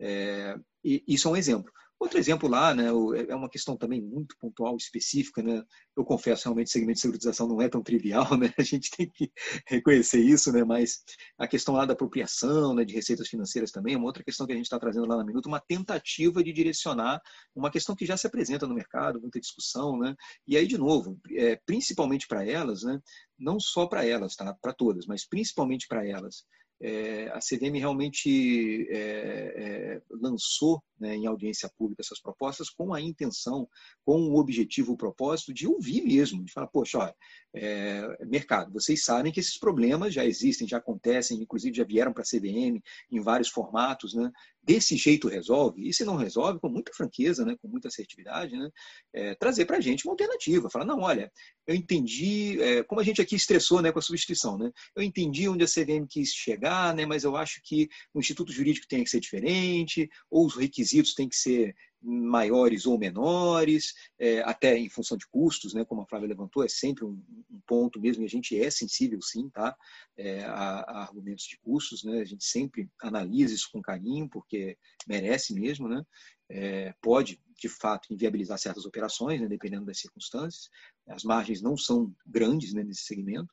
É, 0.00 0.56
e 0.84 1.04
isso 1.06 1.28
é 1.28 1.30
um 1.32 1.36
exemplo. 1.36 1.70
Outro 1.98 2.18
exemplo 2.18 2.46
lá, 2.46 2.74
né, 2.74 2.88
é 3.28 3.34
uma 3.34 3.48
questão 3.48 3.74
também 3.74 4.02
muito 4.02 4.36
pontual, 4.38 4.76
específica, 4.76 5.42
né? 5.42 5.62
Eu 5.96 6.04
confesso, 6.04 6.44
realmente, 6.44 6.66
o 6.66 6.70
segmento 6.70 6.96
de 6.96 7.00
securitização 7.00 7.48
não 7.48 7.62
é 7.62 7.70
tão 7.70 7.82
trivial, 7.82 8.26
né? 8.36 8.52
A 8.58 8.62
gente 8.62 8.90
tem 8.90 9.08
que 9.08 9.32
reconhecer 9.66 10.20
isso, 10.20 10.52
né? 10.52 10.62
Mas 10.62 11.02
a 11.38 11.48
questão 11.48 11.74
lá 11.74 11.86
da 11.86 11.94
apropriação, 11.94 12.74
né, 12.74 12.84
de 12.84 12.94
receitas 12.94 13.28
financeiras 13.28 13.70
também 13.70 13.94
é 13.94 13.96
uma 13.96 14.06
outra 14.06 14.22
questão 14.22 14.46
que 14.46 14.52
a 14.52 14.56
gente 14.56 14.66
está 14.66 14.78
trazendo 14.78 15.06
lá 15.06 15.16
na 15.16 15.24
Minuto, 15.24 15.46
uma 15.46 15.58
tentativa 15.58 16.44
de 16.44 16.52
direcionar 16.52 17.20
uma 17.54 17.70
questão 17.70 17.96
que 17.96 18.04
já 18.04 18.16
se 18.16 18.26
apresenta 18.26 18.66
no 18.66 18.74
mercado, 18.74 19.20
muita 19.20 19.40
discussão, 19.40 19.98
né? 19.98 20.14
E 20.46 20.56
aí, 20.56 20.66
de 20.66 20.76
novo, 20.76 21.18
é, 21.30 21.56
principalmente 21.64 22.28
para 22.28 22.46
elas, 22.46 22.82
né? 22.82 23.00
Não 23.38 23.58
só 23.58 23.86
para 23.86 24.04
elas, 24.04 24.36
tá? 24.36 24.54
Para 24.60 24.74
todas, 24.74 25.06
mas 25.06 25.26
principalmente 25.26 25.86
para 25.88 26.06
elas 26.06 26.44
é, 26.80 27.28
a 27.28 27.38
CVM 27.38 27.78
realmente 27.78 28.86
é, 28.90 28.98
é, 28.98 30.02
lançou 30.10 30.82
né, 30.98 31.14
em 31.14 31.26
audiência 31.26 31.70
pública 31.76 32.02
essas 32.02 32.20
propostas 32.20 32.70
com 32.70 32.92
a 32.92 33.00
intenção, 33.00 33.68
com 34.04 34.20
o 34.30 34.38
objetivo, 34.38 34.92
o 34.92 34.96
propósito 34.96 35.52
de 35.52 35.66
ouvir 35.66 36.02
mesmo, 36.02 36.44
de 36.44 36.52
falar, 36.52 36.66
poxa, 36.68 36.98
olha, 36.98 37.14
é, 37.54 38.26
mercado, 38.26 38.72
vocês 38.72 39.04
sabem 39.04 39.32
que 39.32 39.40
esses 39.40 39.58
problemas 39.58 40.12
já 40.12 40.24
existem, 40.24 40.68
já 40.68 40.78
acontecem, 40.78 41.40
inclusive 41.40 41.76
já 41.76 41.84
vieram 41.84 42.12
para 42.12 42.22
a 42.22 42.26
CVM 42.26 42.80
em 43.10 43.20
vários 43.20 43.48
formatos, 43.48 44.14
né? 44.14 44.30
desse 44.66 44.96
jeito 44.96 45.28
resolve, 45.28 45.88
e 45.88 45.94
se 45.94 46.04
não 46.04 46.16
resolve, 46.16 46.58
com 46.58 46.68
muita 46.68 46.92
franqueza, 46.92 47.44
né, 47.44 47.56
com 47.62 47.68
muita 47.68 47.86
assertividade, 47.86 48.56
né, 48.56 48.68
é, 49.14 49.34
trazer 49.36 49.64
para 49.64 49.76
a 49.76 49.80
gente 49.80 50.04
uma 50.04 50.12
alternativa. 50.12 50.68
Falar, 50.68 50.84
não, 50.84 51.02
olha, 51.02 51.30
eu 51.68 51.74
entendi, 51.74 52.60
é, 52.60 52.82
como 52.82 53.00
a 53.00 53.04
gente 53.04 53.22
aqui 53.22 53.36
estressou 53.36 53.80
né, 53.80 53.92
com 53.92 54.00
a 54.00 54.02
substituição, 54.02 54.58
né, 54.58 54.72
eu 54.96 55.04
entendi 55.04 55.48
onde 55.48 55.62
a 55.62 55.68
CVM 55.68 56.04
quis 56.08 56.30
chegar, 56.30 56.92
né, 56.96 57.06
mas 57.06 57.22
eu 57.22 57.36
acho 57.36 57.60
que 57.62 57.88
o 58.12 58.18
Instituto 58.18 58.52
Jurídico 58.52 58.88
tem 58.88 59.04
que 59.04 59.10
ser 59.10 59.20
diferente, 59.20 60.10
ou 60.28 60.46
os 60.46 60.56
requisitos 60.56 60.85
têm 61.14 61.28
que 61.28 61.36
ser 61.36 61.74
maiores 62.02 62.86
ou 62.86 62.98
menores, 62.98 63.94
é, 64.18 64.40
até 64.40 64.78
em 64.78 64.88
função 64.88 65.16
de 65.16 65.26
custos, 65.26 65.74
né, 65.74 65.84
como 65.84 66.02
a 66.02 66.06
Flávia 66.06 66.28
levantou, 66.28 66.62
é 66.64 66.68
sempre 66.68 67.04
um, 67.04 67.20
um 67.50 67.60
ponto 67.66 68.00
mesmo, 68.00 68.22
e 68.22 68.26
a 68.26 68.28
gente 68.28 68.58
é 68.60 68.70
sensível 68.70 69.20
sim 69.20 69.48
tá, 69.50 69.76
é, 70.16 70.44
a, 70.44 70.80
a, 70.80 71.02
argumentos 71.02 71.44
de 71.44 71.58
custos, 71.58 72.04
né, 72.04 72.20
a 72.20 72.24
gente 72.24 72.44
sempre 72.44 72.88
analisa 73.02 73.54
isso 73.54 73.68
com 73.72 73.82
carinho, 73.82 74.28
porque 74.28 74.78
merece 75.06 75.54
mesmo, 75.54 75.88
né, 75.88 76.04
é, 76.48 76.94
pode, 77.02 77.40
de 77.58 77.68
fato, 77.68 78.12
inviabilizar 78.12 78.58
certas 78.58 78.84
operações, 78.84 79.40
né, 79.40 79.48
dependendo 79.48 79.86
das 79.86 79.98
circunstâncias, 79.98 80.70
as 81.08 81.24
margens 81.24 81.60
não 81.60 81.76
são 81.76 82.14
grandes 82.24 82.72
né, 82.72 82.84
nesse 82.84 83.02
segmento, 83.02 83.52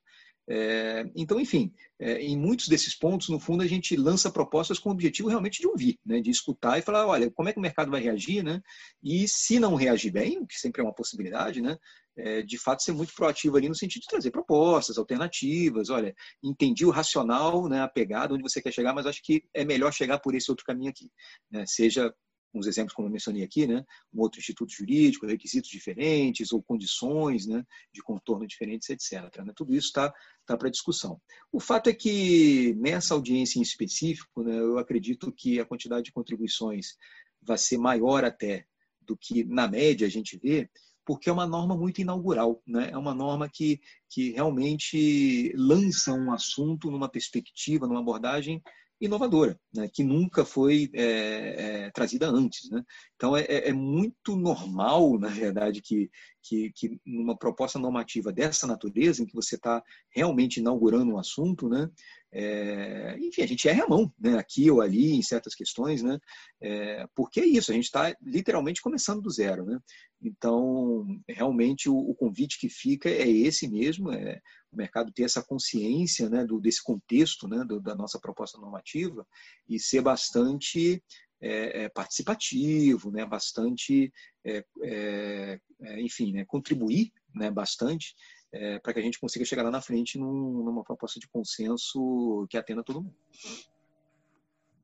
é, 0.49 1.05
então, 1.15 1.39
enfim, 1.39 1.73
é, 1.99 2.21
em 2.21 2.37
muitos 2.37 2.67
desses 2.67 2.97
pontos, 2.97 3.29
no 3.29 3.39
fundo, 3.39 3.63
a 3.63 3.67
gente 3.67 3.95
lança 3.95 4.31
propostas 4.31 4.77
com 4.77 4.89
o 4.89 4.91
objetivo 4.91 5.29
realmente 5.29 5.61
de 5.61 5.67
ouvir, 5.67 5.97
né, 6.05 6.19
de 6.19 6.29
escutar 6.29 6.77
e 6.77 6.81
falar, 6.81 7.07
olha, 7.07 7.31
como 7.31 7.47
é 7.47 7.53
que 7.53 7.59
o 7.59 7.61
mercado 7.61 7.91
vai 7.91 8.01
reagir, 8.01 8.43
né? 8.43 8.61
E 9.01 9.27
se 9.27 9.59
não 9.59 9.75
reagir 9.75 10.11
bem, 10.11 10.39
o 10.39 10.47
que 10.47 10.59
sempre 10.59 10.81
é 10.81 10.83
uma 10.83 10.93
possibilidade, 10.93 11.61
né? 11.61 11.77
É, 12.15 12.43
de 12.43 12.59
fato, 12.59 12.83
ser 12.83 12.91
muito 12.91 13.13
proativo 13.15 13.57
ali 13.57 13.67
no 13.67 13.73
sentido 13.73 14.01
de 14.03 14.07
trazer 14.07 14.29
propostas, 14.31 14.97
alternativas. 14.97 15.89
Olha, 15.89 16.13
entendi 16.43 16.85
o 16.85 16.91
racional, 16.91 17.67
né, 17.67 17.81
a 17.81 17.87
pegada, 17.87 18.33
onde 18.33 18.43
você 18.43 18.61
quer 18.61 18.71
chegar, 18.71 18.93
mas 18.93 19.07
acho 19.07 19.21
que 19.23 19.43
é 19.53 19.65
melhor 19.65 19.91
chegar 19.91 20.19
por 20.19 20.35
esse 20.35 20.51
outro 20.51 20.65
caminho 20.65 20.91
aqui. 20.91 21.09
Né? 21.49 21.65
Seja 21.65 22.13
uns 22.53 22.67
exemplos 22.67 22.93
como 22.93 23.07
eu 23.07 23.11
mencionei 23.11 23.43
aqui, 23.43 23.65
né, 23.65 23.83
um 24.13 24.21
outro 24.21 24.39
instituto 24.39 24.71
jurídico, 24.71 25.25
requisitos 25.25 25.69
diferentes 25.69 26.51
ou 26.51 26.61
condições 26.61 27.47
né, 27.47 27.65
de 27.91 28.01
contorno 28.01 28.45
diferentes, 28.45 28.89
etc. 28.89 29.43
Né? 29.43 29.53
Tudo 29.55 29.73
isso 29.73 29.87
está 29.87 30.13
tá 30.45 30.55
para 30.55 30.69
discussão. 30.69 31.19
O 31.51 31.59
fato 31.59 31.89
é 31.89 31.93
que 31.93 32.75
nessa 32.75 33.13
audiência 33.13 33.59
em 33.59 33.63
específico, 33.63 34.43
né, 34.43 34.57
eu 34.57 34.77
acredito 34.77 35.31
que 35.31 35.59
a 35.59 35.65
quantidade 35.65 36.05
de 36.05 36.11
contribuições 36.11 36.95
vai 37.41 37.57
ser 37.57 37.77
maior 37.77 38.23
até 38.23 38.65
do 39.01 39.17
que 39.17 39.43
na 39.43 39.67
média 39.67 40.07
a 40.07 40.09
gente 40.09 40.37
vê, 40.37 40.69
porque 41.05 41.29
é 41.29 41.33
uma 41.33 41.45
norma 41.45 41.75
muito 41.75 41.99
inaugural, 41.99 42.61
né? 42.65 42.89
é 42.91 42.97
uma 42.97 43.13
norma 43.13 43.49
que, 43.49 43.81
que 44.09 44.31
realmente 44.31 45.51
lança 45.55 46.13
um 46.13 46.31
assunto 46.31 46.89
numa 46.89 47.09
perspectiva, 47.09 47.87
numa 47.87 47.99
abordagem 47.99 48.61
inovadora, 48.99 49.59
né, 49.73 49.89
que 49.91 50.03
nunca 50.03 50.45
foi 50.45 50.89
é, 50.93 51.85
é, 51.85 51.91
trazida 51.91 52.29
antes. 52.29 52.69
Né? 52.69 52.83
Então, 53.15 53.35
é, 53.35 53.41
é, 53.41 53.69
é, 53.69 53.73
muito 53.73 54.35
normal, 54.35 55.19
na 55.19 55.27
verdade, 55.27 55.81
que, 55.81 56.09
que, 56.41 56.71
que 56.73 56.99
numa 57.05 57.37
proposta 57.37 57.77
normativa 57.77 58.31
dessa 58.31 58.65
natureza, 58.65 59.21
em 59.21 59.25
que 59.25 59.35
você 59.35 59.55
está 59.55 59.83
realmente 60.09 60.59
inaugurando 60.59 61.13
um 61.13 61.17
assunto, 61.17 61.67
né, 61.67 61.89
é, 62.35 63.15
enfim, 63.19 63.43
a 63.43 63.45
gente 63.45 63.69
erra 63.69 63.83
a 63.83 63.87
mão, 63.87 64.11
né, 64.19 64.37
aqui 64.39 64.69
ou 64.71 64.81
ali, 64.81 65.13
em 65.13 65.21
certas 65.21 65.53
questões, 65.53 66.01
né, 66.01 66.17
é, 66.59 67.05
porque 67.15 67.39
é 67.39 67.45
isso, 67.45 67.71
a 67.71 67.75
gente 67.75 67.85
está 67.85 68.15
literalmente 68.21 68.81
começando 68.81 69.21
do 69.21 69.29
zero. 69.29 69.63
Né? 69.63 69.79
Então, 70.19 71.05
realmente, 71.29 71.87
o, 71.87 71.95
o, 71.95 72.15
convite 72.15 72.59
que 72.59 72.69
fica 72.69 73.07
é 73.07 73.29
esse 73.29 73.69
mesmo, 73.69 74.11
é 74.11 74.41
o 74.71 74.77
mercado 74.77 75.11
ter 75.11 75.23
essa 75.23 75.43
consciência 75.43 76.27
né, 76.27 76.43
do, 76.43 76.59
desse 76.59 76.81
contexto 76.81 77.47
né, 77.47 77.63
do, 77.63 77.79
da 77.79 77.93
nossa 77.93 78.19
proposta 78.19 78.59
normativa 78.59 79.27
e 79.69 79.79
ser 79.79 80.01
bastante 80.01 81.03
é, 81.39 81.83
é, 81.83 81.89
participativo, 81.89 83.11
né, 83.11 83.25
bastante, 83.25 84.11
é, 84.43 84.65
é, 84.81 85.59
enfim, 85.99 86.31
né, 86.31 86.45
contribuir 86.45 87.11
né, 87.35 87.51
bastante 87.51 88.15
é, 88.53 88.77
para 88.79 88.93
que 88.93 88.99
a 88.99 89.01
gente 89.01 89.19
consiga 89.19 89.43
chegar 89.43 89.63
lá 89.63 89.71
na 89.71 89.81
frente 89.81 90.17
num, 90.17 90.63
numa 90.63 90.83
proposta 90.83 91.19
de 91.19 91.27
consenso 91.27 92.45
que 92.49 92.57
atenda 92.57 92.83
todo 92.83 93.01
mundo. 93.01 93.15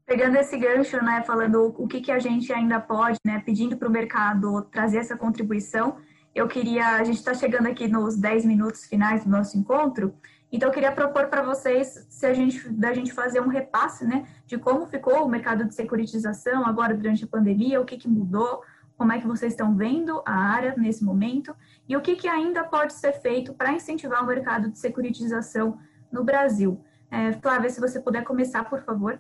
Pegando 0.05 0.37
esse 0.37 0.57
gancho, 0.57 0.97
né, 1.03 1.23
falando 1.25 1.75
o 1.77 1.87
que, 1.87 2.01
que 2.01 2.11
a 2.11 2.17
gente 2.17 2.51
ainda 2.51 2.79
pode, 2.79 3.19
né, 3.23 3.43
pedindo 3.45 3.77
para 3.77 3.87
o 3.87 3.91
mercado 3.91 4.63
trazer 4.63 4.97
essa 4.97 5.15
contribuição, 5.15 5.97
eu 6.33 6.47
queria, 6.47 6.95
a 6.95 7.03
gente 7.03 7.17
está 7.17 7.35
chegando 7.35 7.67
aqui 7.67 7.87
nos 7.87 8.17
10 8.17 8.43
minutos 8.45 8.85
finais 8.85 9.23
do 9.23 9.29
nosso 9.29 9.55
encontro, 9.55 10.15
então 10.51 10.69
eu 10.69 10.73
queria 10.73 10.91
propor 10.91 11.27
para 11.27 11.43
vocês 11.43 12.07
se 12.09 12.25
a 12.25 12.33
gente, 12.33 12.67
da 12.69 12.91
gente 12.91 13.13
fazer 13.13 13.39
um 13.39 13.47
repasse, 13.47 14.03
né, 14.03 14.27
de 14.47 14.57
como 14.57 14.87
ficou 14.87 15.23
o 15.23 15.29
mercado 15.29 15.63
de 15.65 15.75
securitização 15.75 16.65
agora 16.65 16.95
durante 16.95 17.23
a 17.23 17.27
pandemia, 17.27 17.79
o 17.79 17.85
que, 17.85 17.97
que 17.97 18.07
mudou, 18.07 18.63
como 18.99 19.13
é 19.13 19.21
que 19.21 19.25
vocês 19.25 19.53
estão 19.53 19.77
vendo 19.77 20.21
a 20.25 20.33
área 20.33 20.75
nesse 20.75 21.05
momento 21.05 21.55
e 21.87 21.95
o 21.95 22.01
que, 22.01 22.17
que 22.17 22.27
ainda 22.27 22.65
pode 22.65 22.91
ser 22.91 23.13
feito 23.13 23.53
para 23.53 23.71
incentivar 23.71 24.21
o 24.21 24.27
mercado 24.27 24.69
de 24.69 24.77
securitização 24.77 25.79
no 26.11 26.21
Brasil. 26.21 26.83
É, 27.09 27.31
Flávia, 27.31 27.69
se 27.69 27.79
você 27.79 28.01
puder 28.01 28.25
começar, 28.25 28.69
por 28.69 28.81
favor. 28.81 29.17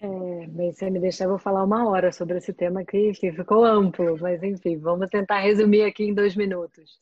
É, 0.00 0.46
bem, 0.46 0.72
se 0.72 0.88
me 0.90 0.98
deixar, 0.98 1.24
eu 1.24 1.30
vou 1.30 1.38
falar 1.38 1.62
uma 1.62 1.86
hora 1.86 2.10
sobre 2.12 2.38
esse 2.38 2.52
tema 2.54 2.82
que 2.82 3.10
enfim, 3.10 3.30
ficou 3.30 3.62
amplo, 3.62 4.18
mas 4.18 4.42
enfim, 4.42 4.78
vamos 4.78 5.10
tentar 5.10 5.40
resumir 5.40 5.82
aqui 5.82 6.04
em 6.04 6.14
dois 6.14 6.34
minutos. 6.34 6.98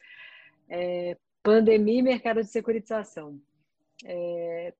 É, 0.69 1.17
pandemia 1.41 2.01
e 2.01 2.03
mercado 2.03 2.41
de 2.41 2.49
securitização. 2.49 3.41
É, 4.05 4.75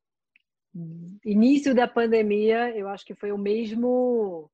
início 1.25 1.73
da 1.73 1.87
pandemia, 1.87 2.77
eu 2.77 2.89
acho 2.89 3.07
que 3.07 3.15
foi 3.15 3.31
o 3.31 3.39
mesmo 3.39 4.51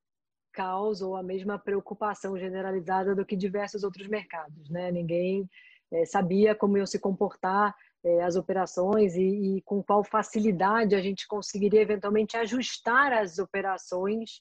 caos 0.53 1.01
ou 1.03 1.17
a 1.17 1.23
mesma 1.23 1.59
preocupação 1.59 2.39
generalizada 2.39 3.15
do 3.15 3.25
que 3.25 3.37
diversos 3.37 3.85
outros 3.85 4.09
mercados, 4.09 4.69
né? 4.71 4.91
Ninguém 4.91 5.49
é, 5.91 6.05
sabia 6.05 6.55
como 6.55 6.77
iam 6.77 6.87
se 6.87 6.99
comportar 6.99 7.75
é, 8.05 8.23
as 8.23 8.37
operações 8.37 9.15
e, 9.17 9.57
e, 9.57 9.63
com 9.63 9.83
qual 9.83 10.05
facilidade 10.05 10.95
a 10.95 11.01
gente 11.01 11.27
conseguiria 11.27 11.81
eventualmente 11.81 12.37
ajustar 12.37 13.13
as 13.13 13.39
operações 13.39 14.41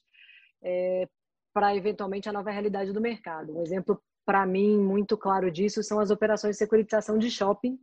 é, 0.62 1.08
para 1.52 1.74
eventualmente 1.74 2.28
a 2.28 2.32
nova 2.32 2.50
realidade 2.50 2.92
do 2.92 3.00
mercado. 3.00 3.56
Um 3.56 3.62
exemplo 3.62 4.00
para 4.24 4.46
mim 4.46 4.78
muito 4.78 5.16
claro 5.16 5.50
disso 5.50 5.82
são 5.82 5.98
as 5.98 6.10
operações 6.10 6.54
de 6.54 6.58
securitização 6.58 7.18
de 7.18 7.30
shopping. 7.30 7.78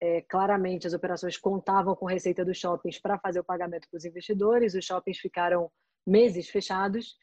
É, 0.00 0.22
claramente, 0.22 0.86
as 0.86 0.94
operações 0.94 1.36
contavam 1.36 1.94
com 1.94 2.06
receita 2.06 2.44
dos 2.44 2.58
shoppings 2.58 2.98
para 2.98 3.18
fazer 3.18 3.40
o 3.40 3.44
pagamento 3.44 3.88
para 3.88 3.96
os 3.96 4.04
investidores, 4.04 4.74
os 4.74 4.84
shoppings 4.84 5.18
ficaram 5.18 5.70
meses 6.06 6.48
fechados 6.48 7.16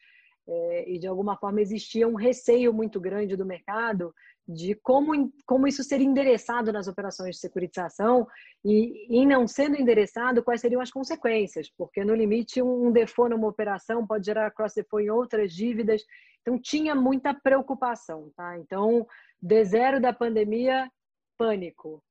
é, 0.48 0.90
e, 0.90 0.98
de 0.98 1.06
alguma 1.06 1.36
forma, 1.36 1.60
existia 1.60 2.06
um 2.06 2.14
receio 2.14 2.72
muito 2.72 3.00
grande 3.00 3.36
do 3.36 3.46
mercado 3.46 4.12
de 4.46 4.74
como, 4.74 5.32
como 5.46 5.68
isso 5.68 5.84
seria 5.84 6.06
endereçado 6.06 6.72
nas 6.72 6.88
operações 6.88 7.36
de 7.36 7.40
securitização 7.40 8.26
e, 8.64 9.06
em 9.08 9.26
não 9.26 9.46
sendo 9.46 9.76
endereçado, 9.76 10.42
quais 10.42 10.60
seriam 10.60 10.80
as 10.80 10.90
consequências, 10.90 11.70
porque 11.76 12.04
no 12.04 12.14
limite 12.14 12.60
um 12.60 12.90
default 12.90 13.30
numa 13.30 13.48
operação 13.48 14.06
pode 14.06 14.26
gerar 14.26 14.50
cross 14.50 14.74
default 14.74 15.06
em 15.06 15.10
outras 15.10 15.52
dívidas, 15.52 16.02
então 16.40 16.58
tinha 16.60 16.94
muita 16.94 17.32
preocupação, 17.32 18.32
tá? 18.36 18.58
Então, 18.58 19.06
de 19.40 19.64
zero 19.64 20.00
da 20.00 20.12
pandemia, 20.12 20.90
pânico. 21.38 22.02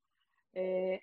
É, 0.55 1.01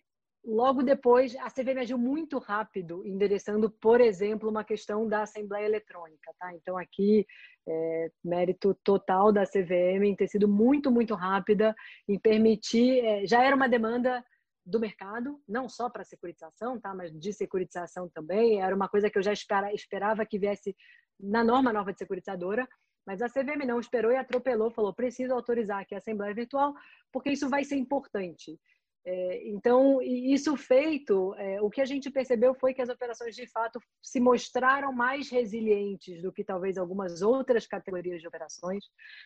Logo 0.51 0.83
depois, 0.83 1.37
a 1.37 1.51
CVM 1.51 1.81
agiu 1.81 1.99
muito 1.99 2.39
rápido, 2.39 3.07
endereçando, 3.07 3.71
por 3.71 4.01
exemplo, 4.01 4.49
uma 4.49 4.65
questão 4.65 5.07
da 5.07 5.21
Assembleia 5.21 5.67
Eletrônica. 5.67 6.33
Tá? 6.39 6.55
Então, 6.55 6.79
aqui, 6.79 7.27
é, 7.69 8.11
mérito 8.25 8.75
total 8.83 9.31
da 9.31 9.45
CVM 9.45 10.05
em 10.05 10.17
ter 10.17 10.27
sido 10.27 10.49
muito, 10.49 10.91
muito 10.91 11.15
rápida 11.15 11.75
em 12.09 12.19
permitir. 12.19 13.05
É, 13.05 13.27
já 13.27 13.45
era 13.45 13.55
uma 13.55 13.69
demanda 13.69 14.25
do 14.65 14.81
mercado, 14.81 15.39
não 15.47 15.69
só 15.69 15.91
para 15.91 16.03
securitização, 16.03 16.81
tá? 16.81 16.95
mas 16.95 17.13
de 17.13 17.31
securitização 17.31 18.09
também. 18.09 18.63
Era 18.63 18.75
uma 18.75 18.89
coisa 18.89 19.11
que 19.11 19.19
eu 19.19 19.23
já 19.23 19.35
espera, 19.35 19.71
esperava 19.75 20.25
que 20.25 20.39
viesse 20.39 20.75
na 21.21 21.45
norma 21.45 21.75
nova 21.75 21.93
de 21.93 21.99
securitizadora. 21.99 22.67
Mas 23.07 23.21
a 23.21 23.29
CVM 23.29 23.67
não 23.67 23.81
esperou 23.81 24.13
e 24.13 24.17
atropelou, 24.17 24.71
falou: 24.71 24.95
preciso 24.95 25.35
autorizar 25.35 25.81
aqui 25.81 25.95
a 25.95 25.99
Assembleia 25.99 26.35
Virtual, 26.35 26.73
porque 27.13 27.31
isso 27.31 27.51
vai 27.51 27.65
ser 27.65 27.77
importante. 27.77 28.59
É, 29.05 29.49
então, 29.49 30.03
isso 30.03 30.55
feito, 30.57 31.35
é, 31.37 31.61
o 31.63 31.71
que 31.71 31.81
a 31.81 31.85
gente 31.85 32.11
percebeu 32.11 32.55
foi 32.55 32.75
que 32.75 32.83
as 32.83 32.89
operações 32.89 33.35
de 33.35 33.47
fato 33.47 33.81
se 34.03 34.21
mostraram 34.21 34.93
mais 34.93 35.31
resilientes 35.31 36.21
do 36.21 36.33
que 36.33 36.45
talvez 36.45 36.77
algumas 36.77 37.23
outras 37.23 37.67
categorias 37.67 38.21
de 38.21 38.29
operações. 38.29 38.85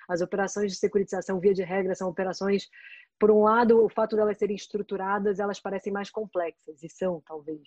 As 0.08 0.20
operações 0.20 0.70
de 0.70 0.78
securitização, 0.78 1.40
via 1.40 1.54
de 1.54 1.62
regra, 1.62 1.94
são 1.94 2.08
operações, 2.08 2.68
por 3.18 3.30
um 3.30 3.42
lado, 3.42 3.84
o 3.84 3.88
fato 3.88 4.14
de 4.14 4.22
elas 4.22 4.38
serem 4.38 4.56
estruturadas, 4.56 5.40
elas 5.40 5.58
parecem 5.58 5.92
mais 5.92 6.10
complexas, 6.10 6.82
e 6.82 6.88
são, 6.88 7.20
talvez. 7.26 7.62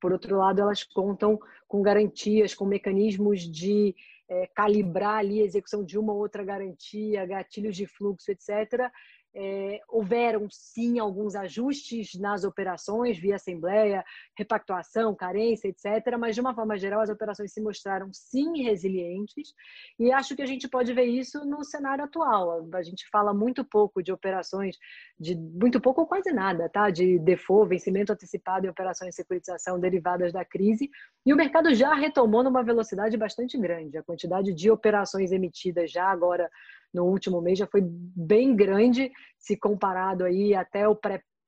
Por 0.00 0.12
outro 0.12 0.36
lado, 0.36 0.60
elas 0.60 0.82
contam 0.82 1.38
com 1.68 1.80
garantias, 1.80 2.54
com 2.54 2.64
mecanismos 2.64 3.40
de 3.40 3.94
é, 4.28 4.48
calibrar 4.48 5.18
ali 5.18 5.42
a 5.42 5.44
execução 5.44 5.84
de 5.84 5.98
uma 5.98 6.12
ou 6.12 6.18
outra 6.18 6.42
garantia, 6.42 7.24
gatilhos 7.24 7.76
de 7.76 7.86
fluxo, 7.86 8.30
etc., 8.32 8.90
é, 9.34 9.80
houveram 9.88 10.46
sim 10.50 10.98
alguns 10.98 11.34
ajustes 11.34 12.14
nas 12.18 12.44
operações 12.44 13.18
via 13.18 13.36
assembleia, 13.36 14.04
repactuação, 14.36 15.14
carência, 15.14 15.68
etc. 15.68 16.16
Mas 16.18 16.34
de 16.34 16.40
uma 16.40 16.54
forma 16.54 16.76
geral 16.76 17.00
as 17.00 17.08
operações 17.08 17.52
se 17.52 17.60
mostraram 17.60 18.10
sim 18.12 18.62
resilientes 18.62 19.54
e 19.98 20.12
acho 20.12 20.36
que 20.36 20.42
a 20.42 20.46
gente 20.46 20.68
pode 20.68 20.92
ver 20.92 21.04
isso 21.04 21.44
no 21.46 21.64
cenário 21.64 22.04
atual. 22.04 22.68
A 22.74 22.82
gente 22.82 23.08
fala 23.10 23.32
muito 23.32 23.64
pouco 23.64 24.02
de 24.02 24.12
operações 24.12 24.76
de 25.18 25.34
muito 25.34 25.80
pouco 25.80 26.02
ou 26.02 26.06
quase 26.06 26.30
nada, 26.32 26.68
tá? 26.68 26.90
De 26.90 27.18
default, 27.18 27.68
vencimento 27.68 28.12
antecipado 28.12 28.66
e 28.66 28.70
operações 28.70 29.10
de 29.10 29.16
securitização 29.16 29.80
derivadas 29.80 30.32
da 30.32 30.44
crise 30.44 30.90
e 31.24 31.32
o 31.32 31.36
mercado 31.36 31.74
já 31.74 31.94
retomou 31.94 32.42
numa 32.42 32.62
velocidade 32.62 33.16
bastante 33.16 33.56
grande. 33.56 33.96
A 33.96 34.02
quantidade 34.02 34.52
de 34.52 34.70
operações 34.70 35.32
emitidas 35.32 35.90
já 35.90 36.04
agora 36.04 36.50
no 36.92 37.04
último 37.04 37.40
mês 37.40 37.58
já 37.58 37.66
foi 37.66 37.82
bem 37.84 38.54
grande, 38.54 39.10
se 39.38 39.56
comparado 39.56 40.24
aí 40.24 40.54
até 40.54 40.86
o 40.86 40.98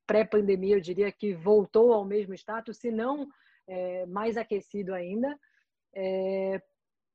pré-pandemia, 0.07 0.77
eu 0.77 0.81
diria 0.81 1.11
que 1.13 1.35
voltou 1.35 1.93
ao 1.93 2.05
mesmo 2.05 2.35
status, 2.35 2.79
se 2.79 2.91
não 2.91 3.27
é, 3.69 4.07
mais 4.07 4.37
aquecido 4.37 4.95
ainda, 4.95 5.39
é, 5.95 6.61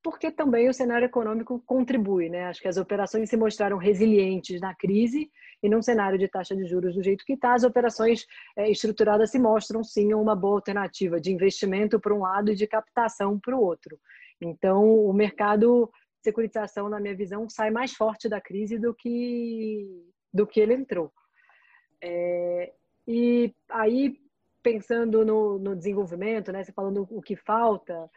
porque 0.02 0.30
também 0.30 0.68
o 0.68 0.74
cenário 0.74 1.04
econômico 1.04 1.62
contribui, 1.66 2.30
né? 2.30 2.46
Acho 2.46 2.60
que 2.60 2.68
as 2.68 2.78
operações 2.78 3.28
se 3.28 3.36
mostraram 3.36 3.76
resilientes 3.76 4.60
na 4.60 4.74
crise 4.74 5.30
e 5.62 5.68
num 5.68 5.82
cenário 5.82 6.18
de 6.18 6.26
taxa 6.26 6.56
de 6.56 6.64
juros 6.64 6.94
do 6.94 7.02
jeito 7.02 7.24
que 7.24 7.34
está, 7.34 7.52
as 7.52 7.64
operações 7.64 8.26
é, 8.56 8.70
estruturadas 8.70 9.30
se 9.30 9.38
mostram 9.38 9.84
sim 9.84 10.14
uma 10.14 10.34
boa 10.34 10.54
alternativa 10.54 11.20
de 11.20 11.30
investimento 11.30 12.00
para 12.00 12.14
um 12.14 12.20
lado 12.20 12.50
e 12.50 12.54
de 12.54 12.66
captação 12.66 13.38
para 13.38 13.54
o 13.54 13.62
outro. 13.62 13.98
Então, 14.40 14.82
o 15.04 15.12
mercado 15.12 15.90
securitização, 16.22 16.88
na 16.88 17.00
minha 17.00 17.14
visão, 17.14 17.48
sai 17.48 17.70
mais 17.70 17.92
forte 17.92 18.28
da 18.28 18.40
crise 18.40 18.78
do 18.78 18.94
que, 18.94 19.86
do 20.32 20.46
que 20.46 20.60
ele 20.60 20.74
entrou. 20.74 21.12
É, 22.02 22.72
e 23.06 23.54
aí, 23.68 24.18
pensando 24.62 25.24
no, 25.24 25.58
no, 25.58 25.76
desenvolvimento, 25.76 26.52
né, 26.52 26.62
você 26.62 26.72
falando 26.72 27.06
o 27.10 27.20
que 27.20 27.36
falta, 27.36 28.10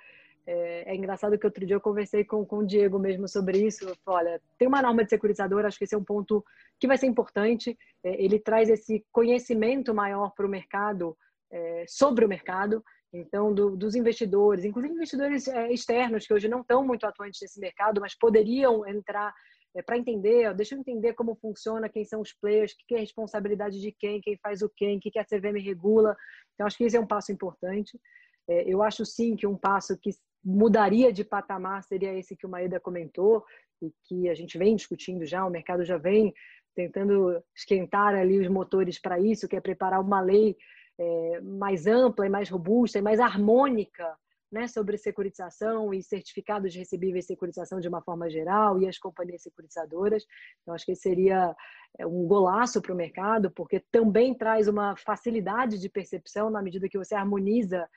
é, 0.45 0.91
é, 0.91 0.95
engraçado 0.95 1.37
que 1.37 1.45
outro 1.45 1.65
dia 1.65 1.75
eu 1.75 1.81
conversei 1.81 2.23
com, 2.25 2.45
com 2.45 2.59
o 2.59 2.65
Diego 2.65 2.99
mesmo 2.99 3.27
sobre 3.27 3.65
isso. 3.65 3.85
Falei, 4.03 4.33
olha, 4.33 4.41
tem 4.57 4.67
uma 4.67 4.81
norma 4.81 5.03
de 5.03 5.09
securitizador, 5.09 5.65
acho 5.65 5.77
que 5.77 5.85
esse 5.85 5.95
é 5.95 5.97
um 5.97 6.03
ponto 6.03 6.43
que 6.79 6.87
vai 6.87 6.97
ser 6.97 7.07
importante. 7.07 7.77
É, 8.03 8.21
ele 8.23 8.39
traz 8.39 8.69
esse 8.69 9.05
conhecimento 9.11 9.93
maior 9.93 10.33
para 10.35 10.45
o 10.45 10.49
mercado, 10.49 11.17
é, 11.49 11.85
sobre 11.87 12.25
o 12.25 12.29
mercado, 12.29 12.83
então, 13.13 13.53
do, 13.53 13.75
dos 13.77 13.95
investidores, 13.95 14.65
inclusive 14.65 14.95
investidores 14.95 15.47
é, 15.47 15.71
externos 15.71 16.25
que 16.25 16.33
hoje 16.33 16.47
não 16.47 16.61
estão 16.61 16.83
muito 16.83 17.05
atuantes 17.05 17.39
nesse 17.41 17.59
mercado, 17.59 18.01
mas 18.01 18.17
poderiam 18.17 18.87
entrar 18.87 19.31
é, 19.75 19.83
para 19.83 19.97
entender, 19.97 20.49
ó, 20.49 20.53
deixa 20.53 20.73
eu 20.73 20.79
entender 20.79 21.13
como 21.13 21.35
funciona, 21.35 21.87
quem 21.87 22.03
são 22.03 22.21
os 22.21 22.33
players, 22.33 22.71
o 22.71 22.75
que 22.87 22.95
é 22.95 22.97
a 22.97 23.01
responsabilidade 23.01 23.79
de 23.79 23.91
quem, 23.91 24.19
quem 24.19 24.35
faz 24.37 24.63
o 24.63 24.69
quem, 24.75 24.97
o 24.97 24.99
que, 24.99 25.11
que 25.11 25.19
a 25.19 25.25
CVM 25.25 25.59
regula. 25.63 26.15
Então, 26.53 26.65
acho 26.65 26.75
que 26.75 26.85
esse 26.85 26.97
é 26.97 26.99
um 26.99 27.07
passo 27.07 27.31
importante. 27.31 27.99
É, 28.47 28.63
eu 28.63 28.81
acho 28.81 29.05
sim 29.05 29.35
que 29.35 29.45
um 29.45 29.55
passo 29.55 29.97
que 29.97 30.09
mudaria 30.43 31.13
de 31.13 31.23
patamar 31.23 31.83
seria 31.83 32.17
esse 32.17 32.35
que 32.35 32.45
o 32.45 32.49
Maeda 32.49 32.79
comentou 32.79 33.43
e 33.81 33.91
que 34.05 34.27
a 34.27 34.33
gente 34.33 34.57
vem 34.57 34.75
discutindo 34.75 35.25
já, 35.25 35.45
o 35.45 35.51
mercado 35.51 35.85
já 35.85 35.97
vem 35.97 36.33
tentando 36.75 37.41
esquentar 37.55 38.15
ali 38.15 38.39
os 38.39 38.47
motores 38.47 38.99
para 38.99 39.19
isso, 39.19 39.47
que 39.47 39.55
é 39.55 39.61
preparar 39.61 40.01
uma 40.01 40.19
lei 40.19 40.57
é, 40.99 41.41
mais 41.41 41.87
ampla 41.87 42.25
e 42.25 42.29
mais 42.29 42.49
robusta 42.49 42.99
e 42.99 43.01
mais 43.01 43.19
harmônica 43.19 44.17
né, 44.53 44.67
sobre 44.67 44.97
securitização 44.97 45.91
e 45.91 46.03
certificados 46.03 46.75
recebíveis 46.75 47.25
de 47.25 47.29
securitização 47.29 47.79
de 47.79 47.87
uma 47.87 48.03
forma 48.03 48.29
geral 48.29 48.79
e 48.79 48.87
as 48.87 48.99
companhias 48.99 49.41
securitizadoras. 49.41 50.23
Então, 50.61 50.75
acho 50.75 50.85
que 50.85 50.95
seria 50.95 51.55
é, 51.97 52.05
um 52.05 52.27
golaço 52.27 52.79
para 52.79 52.93
o 52.93 52.95
mercado, 52.95 53.49
porque 53.49 53.79
também 53.91 54.33
traz 54.35 54.67
uma 54.67 54.95
facilidade 54.95 55.79
de 55.79 55.89
percepção 55.89 56.51
na 56.51 56.61
medida 56.61 56.87
que 56.87 56.99
você 56.99 57.15
harmoniza 57.15 57.89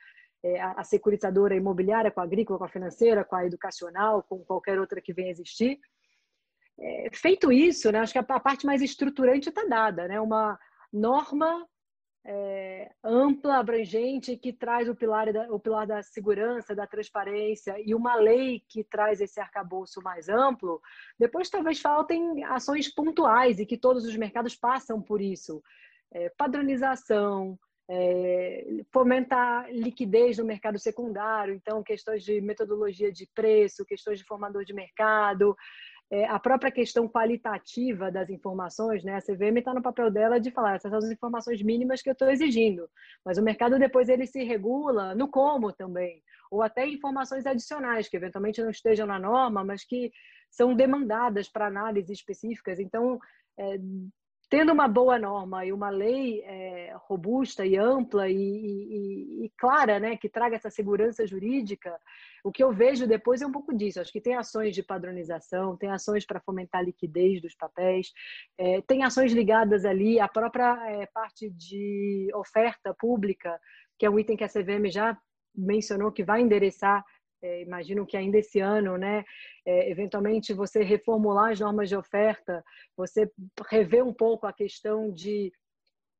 é, 0.43 0.59
a 0.59 0.83
securitizadora 0.83 1.55
imobiliária 1.55 2.11
com 2.11 2.21
a 2.21 2.23
agrícola, 2.23 2.57
com 2.57 2.65
a 2.65 2.69
financeira, 2.69 3.23
com 3.23 3.35
a 3.35 3.45
educacional, 3.45 4.23
com 4.23 4.39
qualquer 4.43 4.79
outra 4.79 4.99
que 4.99 5.13
venha 5.13 5.29
existir. 5.29 5.79
É, 6.79 7.09
feito 7.13 7.51
isso, 7.51 7.91
né, 7.91 7.99
acho 7.99 8.13
que 8.13 8.19
a, 8.19 8.25
a 8.27 8.39
parte 8.39 8.65
mais 8.65 8.81
estruturante 8.81 9.49
está 9.49 9.63
dada, 9.65 10.07
né, 10.07 10.19
uma 10.21 10.59
norma 10.93 11.67
é, 12.25 12.91
ampla, 13.03 13.57
abrangente, 13.57 14.35
que 14.35 14.51
traz 14.51 14.89
o 14.89 14.95
pilar, 14.95 15.31
da, 15.31 15.51
o 15.53 15.59
pilar 15.59 15.87
da 15.87 16.03
segurança, 16.03 16.75
da 16.75 16.85
transparência 16.85 17.75
e 17.85 17.95
uma 17.95 18.15
lei 18.15 18.61
que 18.67 18.83
traz 18.83 19.21
esse 19.21 19.39
arcabouço 19.39 20.01
mais 20.01 20.27
amplo, 20.27 20.81
depois 21.17 21.49
talvez 21.49 21.79
faltem 21.79 22.43
ações 22.43 22.93
pontuais 22.93 23.59
e 23.59 23.65
que 23.65 23.77
todos 23.77 24.05
os 24.05 24.15
mercados 24.15 24.55
passam 24.55 25.01
por 25.01 25.21
isso. 25.21 25.63
É, 26.11 26.29
padronização, 26.37 27.57
é, 27.89 28.83
fomentar 28.91 29.71
liquidez 29.71 30.37
no 30.37 30.45
mercado 30.45 30.77
secundário, 30.77 31.53
então 31.53 31.81
questões 31.81 32.23
de 32.23 32.41
metodologia 32.41 33.11
de 33.11 33.25
preço, 33.33 33.85
questões 33.85 34.19
de 34.19 34.25
formador 34.25 34.65
de 34.65 34.73
mercado, 34.73 35.55
é, 36.09 36.25
a 36.25 36.39
própria 36.39 36.71
questão 36.71 37.07
qualitativa 37.07 38.09
das 38.09 38.29
informações, 38.29 39.03
né? 39.03 39.15
A 39.15 39.21
CVM 39.21 39.57
está 39.57 39.73
no 39.73 39.81
papel 39.81 40.09
dela 40.09 40.39
de 40.39 40.51
falar 40.51 40.75
essas 40.75 40.89
são 40.89 40.99
as 40.99 41.11
informações 41.11 41.61
mínimas 41.61 42.01
que 42.01 42.09
eu 42.09 42.13
estou 42.13 42.29
exigindo, 42.29 42.89
mas 43.25 43.37
o 43.37 43.43
mercado 43.43 43.77
depois 43.77 44.07
ele 44.07 44.25
se 44.25 44.43
regula 44.43 45.13
no 45.15 45.27
como 45.27 45.73
também, 45.73 46.23
ou 46.49 46.61
até 46.61 46.87
informações 46.87 47.45
adicionais 47.45 48.07
que 48.07 48.15
eventualmente 48.15 48.61
não 48.61 48.69
estejam 48.69 49.05
na 49.05 49.19
norma, 49.19 49.65
mas 49.65 49.83
que 49.83 50.11
são 50.49 50.73
demandadas 50.73 51.49
para 51.49 51.67
análises 51.67 52.09
específicas. 52.09 52.79
Então, 52.79 53.19
é, 53.57 53.77
tendo 54.49 54.71
uma 54.71 54.87
boa 54.87 55.19
norma 55.19 55.65
e 55.65 55.73
uma 55.73 55.89
lei 55.89 56.41
é, 56.43 56.95
robusta 57.07 57.65
e 57.65 57.75
ampla 57.75 58.29
e, 58.29 58.35
e, 58.35 59.45
e, 59.45 59.51
clara, 59.57 59.99
né, 59.99 60.15
que 60.15 60.29
traga 60.29 60.55
essa 60.55 60.69
segurança 60.69 61.27
jurídica, 61.27 61.99
o 62.43 62.51
que 62.51 62.63
eu 62.63 62.71
vejo 62.71 63.05
depois 63.05 63.41
é 63.41 63.47
um 63.47 63.51
pouco 63.51 63.75
disso. 63.75 63.99
Acho 63.99 64.11
que 64.11 64.21
tem 64.21 64.35
ações 64.35 64.73
de 64.73 64.81
padronização, 64.81 65.75
tem 65.75 65.91
ações 65.91 66.25
para 66.25 66.39
fomentar 66.39 66.81
a 66.81 66.83
liquidez 66.85 67.41
dos 67.41 67.55
papéis, 67.55 68.13
é, 68.57 68.81
tem 68.81 69.03
ações 69.03 69.33
ligadas 69.33 69.83
ali 69.83 70.19
à 70.19 70.27
própria 70.27 70.77
é, 70.89 71.05
parte 71.07 71.49
de 71.49 72.29
oferta 72.33 72.93
pública, 72.93 73.59
que 73.99 74.05
é 74.05 74.09
um 74.09 74.17
item 74.17 74.37
que 74.37 74.45
a 74.45 74.49
CVM 74.49 74.89
já 74.89 75.17
mencionou 75.53 76.11
que 76.11 76.23
vai 76.23 76.41
endereçar 76.41 77.03
é, 77.41 77.61
imagino 77.61 78.05
que 78.05 78.17
ainda 78.17 78.37
esse 78.37 78.59
ano, 78.59 78.97
né, 78.97 79.23
é, 79.65 79.89
eventualmente 79.89 80.53
você 80.53 80.83
reformular 80.83 81.51
as 81.51 81.59
normas 81.59 81.89
de 81.89 81.95
oferta, 81.95 82.63
você 82.95 83.31
rever 83.69 84.05
um 84.05 84.13
pouco 84.13 84.47
a 84.47 84.53
questão 84.53 85.11
de, 85.11 85.51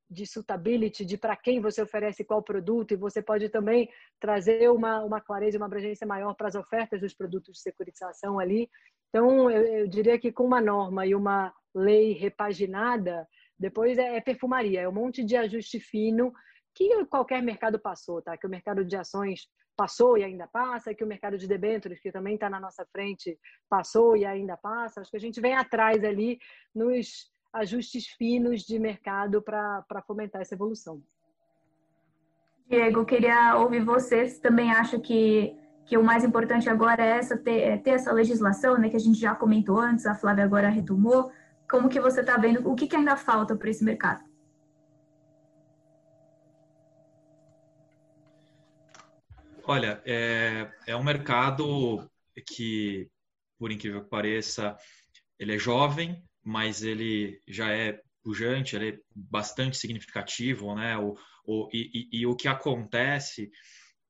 de 0.09 0.25
suitability, 0.25 1.05
de 1.05 1.17
para 1.17 1.35
quem 1.35 1.59
você 1.59 1.81
oferece 1.81 2.23
qual 2.23 2.43
produto, 2.43 2.93
e 2.93 2.97
você 2.97 3.21
pode 3.21 3.49
também 3.49 3.89
trazer 4.19 4.69
uma, 4.69 5.03
uma 5.03 5.21
clareza, 5.21 5.57
uma 5.57 5.65
abrangência 5.65 6.05
maior 6.05 6.33
para 6.35 6.47
as 6.47 6.55
ofertas 6.55 7.01
dos 7.01 7.13
produtos 7.13 7.53
de 7.53 7.61
securitização 7.61 8.39
ali. 8.39 8.69
Então, 9.09 9.49
eu, 9.49 9.63
eu 9.65 9.87
diria 9.87 10.19
que 10.19 10.31
com 10.31 10.43
uma 10.43 10.61
norma 10.61 11.05
e 11.05 11.15
uma 11.15 11.53
lei 11.73 12.13
repaginada, 12.13 13.27
depois 13.59 13.97
é, 13.97 14.17
é 14.17 14.21
perfumaria, 14.21 14.81
é 14.81 14.89
um 14.89 14.93
monte 14.93 15.23
de 15.23 15.35
ajuste 15.35 15.79
fino 15.79 16.31
que 16.75 17.05
qualquer 17.05 17.41
mercado 17.41 17.79
passou, 17.79 18.21
tá? 18.21 18.37
Que 18.37 18.45
o 18.45 18.49
mercado 18.49 18.85
de 18.85 18.95
ações 18.95 19.47
passou 19.77 20.17
e 20.17 20.23
ainda 20.23 20.47
passa, 20.47 20.93
que 20.93 21.03
o 21.03 21.07
mercado 21.07 21.37
de 21.37 21.47
debêntures, 21.47 22.01
que 22.01 22.11
também 22.11 22.33
está 22.33 22.49
na 22.49 22.59
nossa 22.59 22.85
frente, 22.91 23.37
passou 23.69 24.17
e 24.17 24.25
ainda 24.25 24.57
passa. 24.57 24.99
Acho 24.99 25.11
que 25.11 25.17
a 25.17 25.19
gente 25.21 25.39
vem 25.39 25.53
atrás 25.53 26.03
ali 26.03 26.39
nos 26.73 27.31
ajustes 27.53 28.07
finos 28.07 28.61
de 28.61 28.79
mercado 28.79 29.41
para 29.41 30.01
fomentar 30.05 30.41
essa 30.41 30.55
evolução. 30.55 31.01
Diego, 32.67 33.05
queria 33.05 33.55
ouvir 33.57 33.83
você. 33.83 34.27
Você 34.27 34.41
também 34.41 34.71
acha 34.71 34.99
que, 34.99 35.55
que 35.85 35.97
o 35.97 36.03
mais 36.03 36.23
importante 36.23 36.69
agora 36.69 37.05
é, 37.05 37.11
essa, 37.11 37.37
ter, 37.37 37.59
é 37.59 37.77
ter 37.77 37.91
essa 37.91 38.11
legislação, 38.11 38.77
né, 38.77 38.89
que 38.89 38.97
a 38.97 38.99
gente 38.99 39.19
já 39.19 39.33
comentou 39.33 39.79
antes, 39.79 40.05
a 40.05 40.15
Flávia 40.15 40.43
agora 40.43 40.67
retomou. 40.67 41.31
Como 41.69 41.87
que 41.87 41.99
você 41.99 42.21
está 42.21 42.35
vendo? 42.37 42.69
O 42.69 42.75
que, 42.75 42.87
que 42.87 42.95
ainda 42.95 43.15
falta 43.15 43.55
para 43.55 43.69
esse 43.69 43.83
mercado? 43.83 44.23
Olha, 49.69 50.01
é, 50.05 50.71
é 50.87 50.95
um 50.95 51.03
mercado 51.03 52.09
que, 52.47 53.09
por 53.59 53.69
incrível 53.69 54.01
que 54.01 54.09
pareça, 54.09 54.77
ele 55.37 55.55
é 55.55 55.59
jovem, 55.59 56.23
mas 56.41 56.83
ele 56.83 57.41
já 57.45 57.69
é 57.69 57.99
pujante, 58.23 58.77
ele 58.77 58.89
é 58.91 58.99
bastante 59.13 59.75
significativo, 59.75 60.73
né? 60.73 60.97
O, 60.97 61.17
o, 61.45 61.69
e, 61.73 62.07
e, 62.13 62.19
e 62.21 62.25
o 62.25 62.33
que 62.33 62.47
acontece 62.47 63.51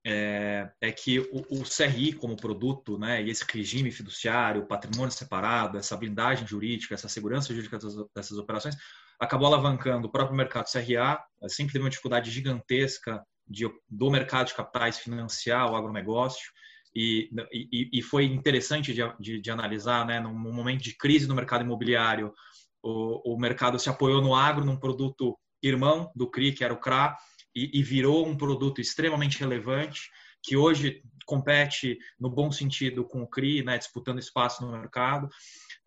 é, 0.06 0.70
é 0.80 0.92
que 0.92 1.22
o, 1.22 1.44
o, 1.50 1.64
CRI 1.64 2.14
como 2.14 2.38
produto, 2.38 3.00
né, 3.00 3.24
e 3.24 3.32
esse 3.32 3.44
regime 3.52 3.90
fiduciário, 3.90 4.68
patrimônio 4.68 5.12
separado, 5.12 5.80
essa 5.80 5.98
blindagem 5.98 6.46
jurídica, 6.46 6.94
essa 6.94 7.10
segurança 7.10 7.52
jurídica 7.52 7.80
dessas, 7.80 8.06
dessas 8.16 8.38
operações, 8.38 8.76
acabou 9.20 9.48
alavancando 9.48 10.08
o 10.08 10.12
próprio 10.12 10.38
mercado 10.38 10.72
CRA, 10.72 11.20
sempre 11.50 11.74
teve 11.74 11.84
uma 11.84 11.90
dificuldade 11.90 12.30
gigantesca 12.30 13.26
de, 13.50 13.70
do 13.90 14.10
mercado 14.10 14.48
de 14.48 14.56
capitais 14.56 15.00
financiar 15.00 15.72
o 15.72 15.76
agronegócio. 15.76 16.52
E, 16.96 17.30
e, 17.52 17.90
e 17.94 18.02
foi 18.02 18.26
interessante 18.26 18.94
de, 18.94 19.02
de, 19.20 19.40
de, 19.40 19.52
analisar, 19.52 20.06
né, 20.06 20.20
num 20.20 20.34
momento 20.34 20.82
de 20.82 20.96
crise 20.96 21.28
no 21.28 21.36
mercado 21.36 21.64
imobiliário, 21.64 22.34
o, 22.82 23.36
o 23.36 23.40
mercado 23.40 23.78
se 23.78 23.90
apoiou 23.90 24.22
no 24.22 24.34
agro, 24.34 24.66
num 24.66 24.80
produto 24.80 25.38
irmão 25.62 26.12
do 26.16 26.30
CRI, 26.30 26.54
que 26.54 26.64
era 26.64 26.74
o 26.74 26.80
CRA, 26.80 27.16
e, 27.56 27.80
e 27.80 27.84
virou 27.84 28.28
um 28.28 28.36
produto 28.36 28.82
extremamente 28.82 29.40
relevante, 29.40 30.10
que 30.44 30.56
hoje 30.56 31.04
compete 31.26 31.98
no 32.20 32.30
bom 32.30 32.52
sentido 32.52 33.04
com 33.04 33.22
o 33.22 33.28
CRI, 33.28 33.64
né, 33.64 33.78
disputando 33.78 34.20
espaço 34.20 34.66
no 34.66 34.72
mercado, 34.72 35.30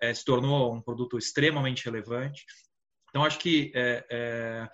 é, 0.01 0.13
se 0.13 0.25
tornou 0.25 0.75
um 0.75 0.83
produto 0.83 1.19
extremamente 1.19 1.85
relevante. 1.85 2.45
Então, 3.09 3.25
acho 3.25 3.39
que 3.39 3.73
é, 3.75 4.69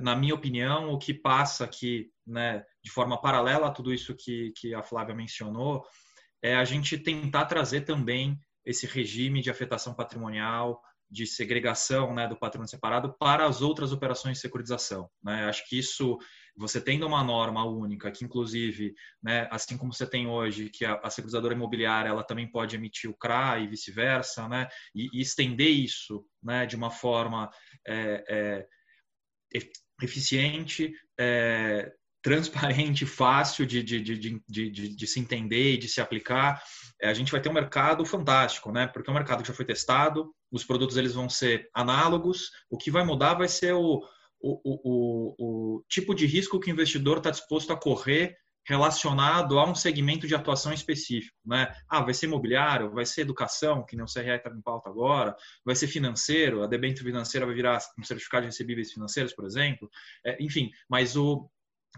na 0.00 0.16
minha 0.16 0.34
opinião, 0.34 0.90
o 0.90 0.98
que 0.98 1.12
passa 1.12 1.64
aqui, 1.64 2.10
né, 2.26 2.64
de 2.82 2.90
forma 2.90 3.20
paralela 3.20 3.68
a 3.68 3.70
tudo 3.70 3.92
isso 3.92 4.14
que, 4.14 4.52
que 4.56 4.74
a 4.74 4.82
Flávia 4.82 5.14
mencionou, 5.14 5.84
é 6.42 6.54
a 6.54 6.64
gente 6.64 6.98
tentar 6.98 7.46
trazer 7.46 7.82
também 7.82 8.38
esse 8.64 8.86
regime 8.86 9.42
de 9.42 9.50
afetação 9.50 9.94
patrimonial, 9.94 10.80
de 11.10 11.26
segregação 11.26 12.12
né, 12.14 12.26
do 12.26 12.36
patrimônio 12.36 12.70
separado 12.70 13.14
para 13.18 13.46
as 13.46 13.62
outras 13.62 13.92
operações 13.92 14.36
de 14.36 14.40
securitização. 14.40 15.08
Né? 15.22 15.44
Acho 15.44 15.66
que 15.68 15.78
isso, 15.78 16.18
você 16.56 16.80
tendo 16.80 17.06
uma 17.06 17.22
norma 17.22 17.64
única, 17.64 18.10
que 18.10 18.24
inclusive, 18.24 18.94
né, 19.22 19.46
assim 19.50 19.76
como 19.76 19.92
você 19.92 20.06
tem 20.06 20.26
hoje, 20.26 20.70
que 20.70 20.84
a, 20.84 20.94
a 20.94 21.10
securitizadora 21.10 21.54
imobiliária 21.54 22.08
ela 22.08 22.24
também 22.24 22.50
pode 22.50 22.74
emitir 22.74 23.08
o 23.08 23.16
CRA 23.16 23.60
e 23.60 23.68
vice-versa, 23.68 24.48
né, 24.48 24.66
e, 24.94 25.08
e, 25.12 25.20
estender 25.20 25.70
isso 25.70 26.24
né, 26.42 26.66
de 26.66 26.74
uma 26.74 26.90
forma 26.90 27.50
é, 27.86 28.24
é, 28.28 28.66
eficiente, 30.02 30.92
é, 31.18 31.92
transparente, 32.22 33.04
fácil 33.06 33.66
de, 33.66 33.82
de, 33.82 34.00
de, 34.00 34.70
de, 34.70 35.06
se 35.06 35.20
entender 35.20 35.74
e 35.74 35.78
de 35.78 35.88
se 35.88 36.00
aplicar, 36.00 36.62
é, 37.00 37.08
a 37.08 37.14
gente 37.14 37.30
vai 37.30 37.40
ter 37.40 37.48
um 37.48 37.54
mercado 37.54 38.04
fantástico, 38.04 38.72
né? 38.72 38.86
Porque 38.86 39.08
é 39.08 39.12
um 39.12 39.16
mercado 39.16 39.42
que 39.42 39.48
já 39.48 39.54
foi 39.54 39.64
testado, 39.64 40.34
os 40.50 40.64
produtos 40.64 40.96
eles 40.96 41.14
vão 41.14 41.28
ser 41.28 41.68
análogos, 41.74 42.50
o 42.70 42.78
que 42.78 42.90
vai 42.90 43.04
mudar 43.04 43.34
vai 43.34 43.48
ser 43.48 43.74
o, 43.74 44.02
o, 44.40 44.60
o, 44.64 45.34
o 45.38 45.84
tipo 45.88 46.14
de 46.14 46.26
risco 46.26 46.58
que 46.58 46.70
o 46.70 46.72
investidor 46.72 47.18
está 47.18 47.30
disposto 47.30 47.72
a 47.72 47.76
correr 47.76 48.36
relacionado 48.66 49.58
a 49.58 49.68
um 49.68 49.74
segmento 49.74 50.26
de 50.26 50.34
atuação 50.34 50.72
específico, 50.72 51.36
né? 51.44 51.74
Ah, 51.88 52.02
vai 52.02 52.14
ser 52.14 52.26
imobiliário, 52.26 52.90
vai 52.92 53.04
ser 53.04 53.22
educação, 53.22 53.84
que 53.84 53.96
nem 53.96 54.04
o 54.04 54.08
CRE 54.08 54.30
está 54.30 54.50
em 54.50 54.62
pauta 54.62 54.88
agora, 54.88 55.36
vai 55.64 55.74
ser 55.74 55.86
financeiro, 55.86 56.62
a 56.62 56.66
debênture 56.66 57.04
financeira 57.04 57.46
vai 57.46 57.54
virar 57.54 57.78
um 57.98 58.04
certificado 58.04 58.42
de 58.42 58.48
recebíveis 58.48 58.92
financeiros, 58.92 59.34
por 59.34 59.44
exemplo. 59.44 59.88
É, 60.24 60.42
enfim, 60.42 60.70
mas 60.88 61.16
o, 61.16 61.50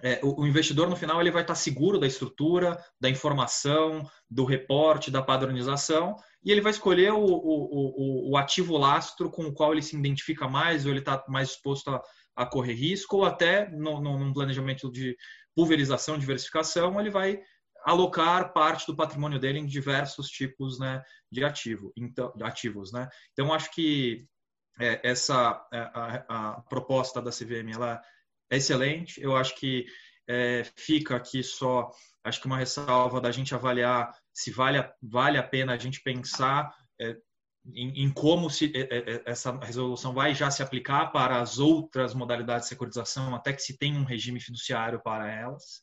é, 0.03 0.21
o, 0.23 0.43
o, 0.43 0.47
investidor 0.47 0.89
no 0.89 0.97
final 0.97 1.21
ele 1.21 1.31
vai 1.31 1.43
estar 1.43 1.55
seguro 1.55 1.99
da 1.99 2.07
estrutura, 2.07 2.77
da 3.01 3.09
informação, 3.09 4.07
do 4.29 4.45
reporte, 4.45 5.11
da 5.11 5.23
padronização 5.23 6.17
e 6.45 6.53
ele 6.53 6.61
vai 6.61 6.71
escolher 6.71 7.13
o, 7.13 7.25
o, 7.25 8.31
o 8.31 8.37
ativo 8.37 8.77
lastro 8.77 9.31
com 9.31 9.45
o 9.47 9.53
qual 9.53 9.73
ele 9.73 9.83
se 9.83 9.97
identifica 9.97 10.47
mais 10.47 10.85
ou 10.85 10.91
ele 10.91 10.99
está 10.99 11.25
mais 11.29 11.49
disposto 11.49 11.91
a, 11.91 12.03
a 12.37 12.45
correr 12.45 12.75
risco 12.75 13.17
ou 13.17 13.25
até 13.25 13.71
no, 13.71 14.01
no, 14.01 14.19
num 14.19 14.33
planejamento 14.33 14.91
de 14.93 15.17
pulverização, 15.57 16.19
diversificação, 16.19 17.01
ele 17.01 17.11
vai 17.11 17.41
alocar 17.85 18.53
parte 18.53 18.87
do 18.87 18.95
patrimônio 18.95 19.39
dele 19.39 19.59
em 19.59 19.67
diversos 19.67 20.29
tipos 20.29 20.79
né, 20.79 21.03
de 21.33 21.43
ativo, 21.45 21.93
então, 21.97 22.33
ativos. 22.43 22.93
Né? 22.93 23.09
Então, 23.33 23.53
acho 23.53 23.71
que 23.73 24.27
é, 24.79 25.01
essa 25.03 25.67
é, 25.73 25.79
a, 25.79 26.25
a, 26.29 26.61
proposta 26.63 27.23
da 27.23 27.31
CVM 27.31 27.73
ela 27.75 28.01
é 28.51 28.57
excelente. 28.57 29.21
Eu 29.21 29.35
acho 29.35 29.55
que 29.57 29.87
é, 30.29 30.65
fica 30.77 31.17
aqui 31.17 31.43
só, 31.43 31.91
acho 32.25 32.41
que 32.41 32.47
uma 32.47 32.59
ressalva 32.59 33.21
da 33.21 33.31
gente 33.31 33.55
avaliar 33.55 34.13
se 34.35 34.51
vale 34.51 34.79
a, 34.79 34.93
vale 35.01 35.39
a 35.39 35.43
pena 35.43 35.73
a 35.73 35.79
gente 35.79 36.03
pensar 36.03 36.75
é, 37.01 37.17
em, 37.75 38.05
em, 38.05 38.11
como 38.11 38.49
se, 38.49 38.73
é, 38.75 39.15
é, 39.15 39.23
essa 39.27 39.57
resolução 39.59 40.13
vai 40.13 40.35
já 40.35 40.51
se 40.51 40.63
aplicar 40.63 41.07
para 41.07 41.41
as 41.41 41.59
outras 41.59 42.15
modalidades 42.15 42.65
de 42.65 42.69
securitização, 42.69 43.35
até 43.35 43.53
que 43.53 43.63
se 43.63 43.77
tenha 43.77 43.99
um 43.99 44.05
regime 44.05 44.41
fiduciário 44.41 45.01
para 45.03 45.31
elas, 45.31 45.83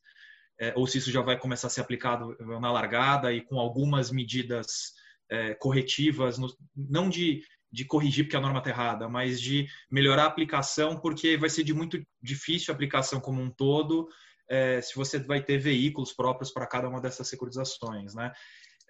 é, 0.60 0.74
ou 0.76 0.88
se 0.88 0.98
isso 0.98 1.12
já 1.12 1.22
vai 1.22 1.38
começar 1.38 1.68
a 1.68 1.70
ser 1.70 1.82
aplicado 1.82 2.36
na 2.40 2.72
largada 2.72 3.34
e 3.34 3.42
com 3.42 3.60
algumas 3.60 4.12
medidas 4.12 4.94
é, 5.30 5.54
corretivas, 5.56 6.38
no, 6.38 6.48
não 6.76 7.10
de, 7.10 7.42
de 7.72 7.86
corrigir 7.86 8.26
porque 8.26 8.38
a 8.38 8.42
norma 8.42 8.60
está 8.60 8.70
errada, 8.70 9.10
mas 9.10 9.42
de 9.42 9.68
melhorar 9.92 10.24
a 10.24 10.28
aplicação, 10.28 11.00
porque 11.00 11.38
vai 11.38 11.50
ser 11.50 11.64
de 11.64 11.74
muito 11.74 12.02
difícil 12.22 12.72
a 12.72 12.76
aplicação 12.76 13.20
como 13.20 13.42
um 13.42 13.50
todo, 13.50 14.08
é, 14.50 14.80
se 14.82 14.96
você 14.96 15.20
vai 15.20 15.42
ter 15.42 15.58
veículos 15.58 16.14
próprios 16.14 16.52
para 16.52 16.68
cada 16.68 16.88
uma 16.88 17.02
dessas 17.02 17.28
securitizações, 17.28 18.14
né? 18.14 18.32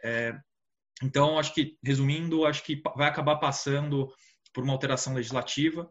É, 0.04 0.34
então, 1.02 1.40
acho 1.40 1.54
que, 1.54 1.78
resumindo, 1.84 2.46
acho 2.46 2.64
que 2.64 2.82
vai 2.96 3.08
acabar 3.08 3.38
passando 3.38 4.08
por 4.54 4.64
uma 4.64 4.74
alteração 4.74 5.14
legislativa 5.14 5.90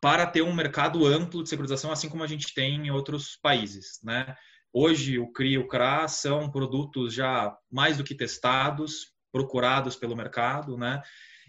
para 0.00 0.26
ter 0.26 0.42
um 0.42 0.54
mercado 0.54 1.06
amplo 1.06 1.42
de 1.42 1.48
securitização, 1.48 1.90
assim 1.90 2.08
como 2.08 2.22
a 2.22 2.26
gente 2.26 2.52
tem 2.54 2.86
em 2.86 2.90
outros 2.90 3.38
países. 3.42 4.00
Né? 4.02 4.34
Hoje, 4.72 5.18
o 5.18 5.32
CRI 5.32 5.52
e 5.52 5.58
o 5.58 5.68
CRA 5.68 6.08
são 6.08 6.50
produtos 6.50 7.14
já 7.14 7.56
mais 7.70 7.96
do 7.96 8.04
que 8.04 8.14
testados, 8.14 9.12
procurados 9.32 9.96
pelo 9.96 10.16
mercado, 10.16 10.76
né? 10.76 11.02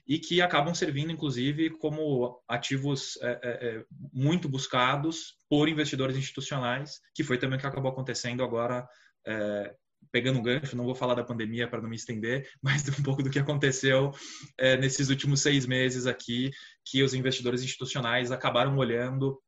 e 0.08 0.20
que 0.20 0.42
acabam 0.42 0.74
servindo, 0.74 1.12
inclusive, 1.12 1.72
como 1.72 2.42
ativos 2.48 3.18
é, 3.22 3.40
é, 3.44 3.68
é 3.78 3.86
muito 4.14 4.48
buscados 4.48 5.36
por 5.50 5.68
investidores 5.68 6.16
institucionais, 6.16 7.00
que 7.14 7.24
foi 7.24 7.38
também 7.38 7.58
o 7.58 7.60
que 7.60 7.68
acabou 7.68 7.92
acontecendo 7.92 8.44
agora 8.44 8.88
é, 9.26 9.76
pegando 10.12 10.40
um 10.40 10.44
gancho, 10.44 10.76
não 10.76 10.86
vou 10.86 10.96
falar 10.96 11.16
da 11.16 11.24
pandemia 11.24 11.68
para 11.68 11.82
não 11.82 11.90
me 11.90 11.96
estender, 11.96 12.50
mas 12.62 12.88
um 12.88 13.04
pouco 13.04 13.24
do 13.24 13.30
que 13.30 13.40
aconteceu 13.40 14.12
é, 14.58 14.78
nesses 14.78 15.10
últimos 15.10 15.42
seis 15.42 15.66
meses 15.66 16.06
aqui, 16.06 16.52
que 16.84 17.04
os 17.04 17.14
investidores 17.14 17.64
institucionais 17.64 18.32
acabaram 18.32 18.78
olhando 18.78 19.42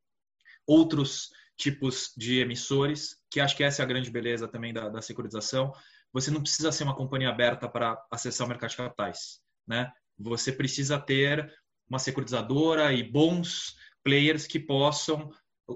outros 0.65 1.29
tipos 1.57 2.11
de 2.15 2.39
emissores, 2.39 3.15
que 3.31 3.39
acho 3.39 3.55
que 3.55 3.63
essa 3.63 3.81
é 3.81 3.83
a 3.83 3.87
grande 3.87 4.11
beleza 4.11 4.47
também 4.47 4.73
da, 4.73 4.89
da 4.89 5.01
securitização. 5.01 5.73
Você 6.13 6.29
não 6.29 6.41
precisa 6.41 6.71
ser 6.71 6.83
uma 6.83 6.95
companhia 6.95 7.29
aberta 7.29 7.67
para 7.67 7.97
acessar 8.11 8.45
o 8.45 8.49
mercado 8.49 8.69
de 8.69 8.77
capitais, 8.77 9.39
né? 9.67 9.91
Você 10.19 10.51
precisa 10.51 10.99
ter 10.99 11.51
uma 11.89 11.99
securitizadora 11.99 12.93
e 12.93 13.03
bons 13.03 13.75
players 14.03 14.45
que 14.45 14.59
possam 14.59 15.31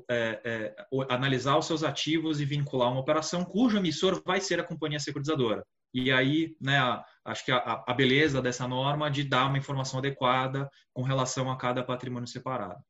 é, 0.09 0.41
é, 0.43 0.75
analisar 1.09 1.57
os 1.57 1.65
seus 1.65 1.83
ativos 1.83 2.39
e 2.39 2.45
vincular 2.45 2.91
uma 2.91 3.01
operação 3.01 3.43
cujo 3.43 3.77
emissor 3.77 4.21
vai 4.25 4.39
ser 4.39 4.59
a 4.59 4.63
companhia 4.63 4.99
securitizadora. 4.99 5.65
E 5.93 6.11
aí, 6.11 6.55
né, 6.61 6.79
acho 7.25 7.45
que 7.45 7.51
a, 7.51 7.83
a 7.85 7.93
beleza 7.93 8.41
dessa 8.41 8.67
norma 8.67 9.11
de 9.11 9.23
dar 9.23 9.47
uma 9.47 9.57
informação 9.57 9.99
adequada 9.99 10.69
com 10.93 11.01
relação 11.01 11.51
a 11.51 11.57
cada 11.57 11.83
patrimônio 11.83 12.27
separado. 12.27 12.81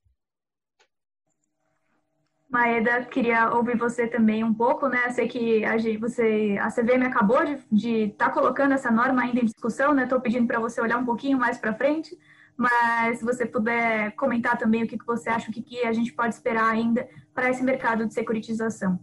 Maeda, 2.51 3.05
queria 3.05 3.49
ouvir 3.53 3.77
você 3.77 4.07
também 4.07 4.43
um 4.43 4.53
pouco, 4.53 4.89
né? 4.89 5.09
Sei 5.11 5.25
que 5.25 5.63
a, 5.63 5.77
gente, 5.77 5.97
você, 5.97 6.57
a 6.59 6.69
CVM 6.69 7.07
acabou 7.07 7.39
de 7.71 8.09
estar 8.09 8.27
tá 8.27 8.31
colocando 8.31 8.73
essa 8.73 8.91
norma 8.91 9.21
ainda 9.21 9.39
em 9.39 9.45
discussão, 9.45 9.93
né? 9.93 10.03
Estou 10.03 10.19
pedindo 10.19 10.45
para 10.47 10.59
você 10.59 10.81
olhar 10.81 10.97
um 10.97 11.05
pouquinho 11.05 11.39
mais 11.39 11.57
para 11.57 11.73
frente, 11.73 12.13
mas 12.57 13.19
se 13.19 13.25
você 13.25 13.45
puder 13.45 14.15
comentar 14.15 14.57
também 14.57 14.83
o 14.83 14.87
que, 14.87 14.97
que 14.97 15.05
você 15.05 15.29
acha, 15.29 15.49
o 15.49 15.53
que, 15.53 15.61
que 15.61 15.79
a 15.79 15.93
gente 15.93 16.13
pode 16.13 16.35
esperar 16.35 16.69
ainda 16.69 17.07
para 17.33 17.49
esse 17.49 17.63
mercado 17.63 18.05
de 18.05 18.13
securitização. 18.13 18.99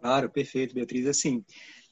Claro, 0.00 0.30
perfeito, 0.30 0.74
Beatriz. 0.74 1.06
Assim, 1.06 1.44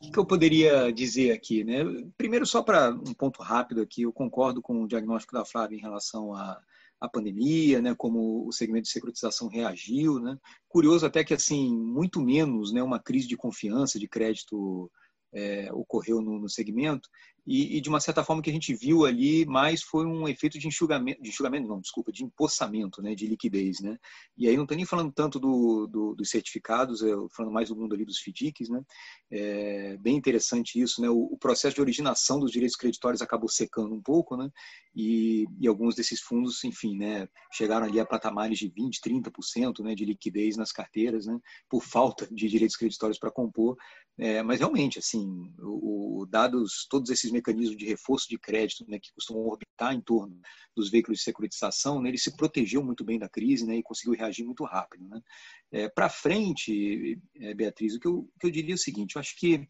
o 0.02 0.10
que 0.10 0.18
eu 0.18 0.24
poderia 0.24 0.90
dizer 0.92 1.32
aqui, 1.32 1.62
né? 1.62 1.84
Primeiro, 2.16 2.46
só 2.46 2.62
para 2.62 2.90
um 2.90 3.12
ponto 3.14 3.42
rápido 3.42 3.82
aqui, 3.82 4.02
eu 4.02 4.12
concordo 4.12 4.62
com 4.62 4.82
o 4.82 4.88
diagnóstico 4.88 5.34
da 5.34 5.44
Flávia 5.44 5.76
em 5.76 5.80
relação 5.82 6.34
a 6.34 6.58
a 7.00 7.08
pandemia, 7.08 7.80
né, 7.80 7.94
como 7.94 8.46
o 8.46 8.52
segmento 8.52 8.84
de 8.84 8.92
securitização 8.92 9.48
reagiu, 9.48 10.18
né? 10.18 10.36
Curioso 10.68 11.06
até 11.06 11.22
que 11.22 11.32
assim 11.32 11.76
muito 11.76 12.20
menos, 12.20 12.72
né, 12.72 12.82
uma 12.82 12.98
crise 12.98 13.28
de 13.28 13.36
confiança 13.36 13.98
de 13.98 14.08
crédito 14.08 14.90
é, 15.32 15.72
ocorreu 15.72 16.20
no, 16.20 16.38
no 16.38 16.48
segmento 16.48 17.08
e, 17.48 17.78
e, 17.78 17.80
de 17.80 17.88
uma 17.88 17.98
certa 17.98 18.22
forma 18.22 18.42
que 18.42 18.50
a 18.50 18.52
gente 18.52 18.74
viu 18.74 19.06
ali 19.06 19.46
mais 19.46 19.82
foi 19.82 20.04
um 20.04 20.28
efeito 20.28 20.58
de 20.58 20.68
enxugamento, 20.68 21.22
de 21.22 21.30
enxugamento 21.30 21.66
não, 21.66 21.80
desculpa, 21.80 22.12
de 22.12 22.22
empossamento, 22.22 23.00
né, 23.00 23.14
de 23.14 23.26
liquidez, 23.26 23.80
né, 23.80 23.98
e 24.36 24.46
aí 24.46 24.54
não 24.54 24.64
estou 24.64 24.76
nem 24.76 24.84
falando 24.84 25.10
tanto 25.10 25.40
do, 25.40 25.86
do, 25.86 26.14
dos 26.14 26.28
certificados, 26.28 27.00
eu 27.00 27.26
falando 27.30 27.54
mais 27.54 27.70
do 27.70 27.76
mundo 27.76 27.94
ali 27.94 28.04
dos 28.04 28.18
FDICs, 28.20 28.68
né, 28.68 28.82
é 29.30 29.96
bem 29.96 30.14
interessante 30.14 30.78
isso, 30.78 31.00
né, 31.00 31.08
o, 31.08 31.22
o, 31.32 31.38
processo 31.38 31.74
de 31.74 31.80
originação 31.80 32.38
dos 32.38 32.52
direitos 32.52 32.76
creditórios 32.76 33.22
acabou 33.22 33.48
secando 33.48 33.94
um 33.94 34.02
pouco, 34.02 34.36
né, 34.36 34.50
e, 34.94 35.46
e 35.58 35.66
alguns 35.66 35.94
desses 35.94 36.20
fundos, 36.20 36.62
enfim, 36.64 36.98
né, 36.98 37.26
chegaram 37.50 37.86
ali 37.86 37.98
a 37.98 38.04
patamares 38.04 38.58
de 38.58 38.68
20, 38.68 39.00
30%, 39.00 39.82
né, 39.82 39.94
de 39.94 40.04
liquidez 40.04 40.58
nas 40.58 40.70
carteiras, 40.70 41.24
né, 41.24 41.38
por 41.66 41.82
falta 41.82 42.28
de 42.30 42.46
direitos 42.46 42.76
creditórios 42.76 43.18
para 43.18 43.30
compor, 43.30 43.78
é, 44.18 44.42
mas 44.42 44.58
realmente, 44.58 44.98
assim, 44.98 45.54
o, 45.60 46.22
o, 46.22 46.26
dados 46.26 46.88
todos 46.90 47.08
esses 47.08 47.30
mecanismos 47.38 47.76
de 47.76 47.86
reforço 47.86 48.28
de 48.28 48.38
crédito, 48.38 48.84
né, 48.88 48.98
que 49.00 49.12
costumam 49.12 49.46
orbitar 49.46 49.94
em 49.94 50.00
torno 50.00 50.40
dos 50.76 50.90
veículos 50.90 51.18
de 51.18 51.24
securitização, 51.24 52.00
né, 52.00 52.10
ele 52.10 52.18
se 52.18 52.36
protegeu 52.36 52.82
muito 52.82 53.04
bem 53.04 53.18
da 53.18 53.28
crise, 53.28 53.66
né, 53.66 53.76
e 53.76 53.82
conseguiu 53.82 54.14
reagir 54.14 54.44
muito 54.44 54.64
rápido, 54.64 55.08
né. 55.08 55.20
É, 55.70 55.88
Para 55.88 56.08
frente, 56.08 57.20
é, 57.36 57.54
Beatriz, 57.54 57.94
o 57.94 58.00
que 58.00 58.08
eu, 58.08 58.18
o 58.20 58.38
que 58.40 58.46
eu 58.46 58.50
diria 58.50 58.72
é 58.72 58.74
o 58.74 58.78
seguinte: 58.78 59.16
eu 59.16 59.20
acho 59.20 59.36
que 59.38 59.66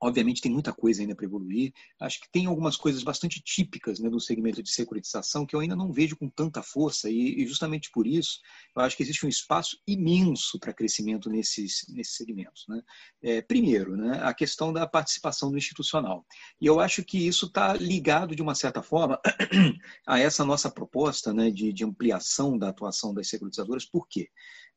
Obviamente 0.00 0.40
tem 0.40 0.50
muita 0.50 0.72
coisa 0.72 1.02
ainda 1.02 1.14
para 1.14 1.26
evoluir. 1.26 1.72
Acho 2.00 2.20
que 2.20 2.30
tem 2.30 2.46
algumas 2.46 2.76
coisas 2.76 3.02
bastante 3.02 3.40
típicas 3.42 4.00
né, 4.00 4.08
do 4.08 4.18
segmento 4.18 4.62
de 4.62 4.70
securitização 4.70 5.44
que 5.44 5.54
eu 5.54 5.60
ainda 5.60 5.76
não 5.76 5.92
vejo 5.92 6.16
com 6.16 6.28
tanta 6.28 6.62
força 6.62 7.10
e, 7.10 7.42
e 7.42 7.46
justamente 7.46 7.90
por 7.90 8.06
isso 8.06 8.40
eu 8.74 8.82
acho 8.82 8.96
que 8.96 9.02
existe 9.02 9.26
um 9.26 9.28
espaço 9.28 9.78
imenso 9.86 10.58
para 10.58 10.72
crescimento 10.72 11.28
nesses, 11.28 11.84
nesses 11.90 12.16
segmentos. 12.16 12.64
Né? 12.68 12.80
É, 13.22 13.42
primeiro, 13.42 13.96
né, 13.96 14.20
a 14.22 14.32
questão 14.32 14.72
da 14.72 14.86
participação 14.86 15.50
do 15.50 15.58
institucional. 15.58 16.24
E 16.60 16.66
eu 16.66 16.80
acho 16.80 17.04
que 17.04 17.26
isso 17.26 17.46
está 17.46 17.74
ligado, 17.74 18.34
de 18.34 18.42
uma 18.42 18.54
certa 18.54 18.82
forma, 18.82 19.20
a 20.06 20.18
essa 20.18 20.44
nossa 20.44 20.70
proposta 20.70 21.32
né, 21.32 21.50
de, 21.50 21.72
de 21.72 21.84
ampliação 21.84 22.56
da 22.56 22.68
atuação 22.68 23.12
das 23.12 23.28
securitizadoras. 23.28 23.84
Por 23.84 24.08
quê? 24.08 24.28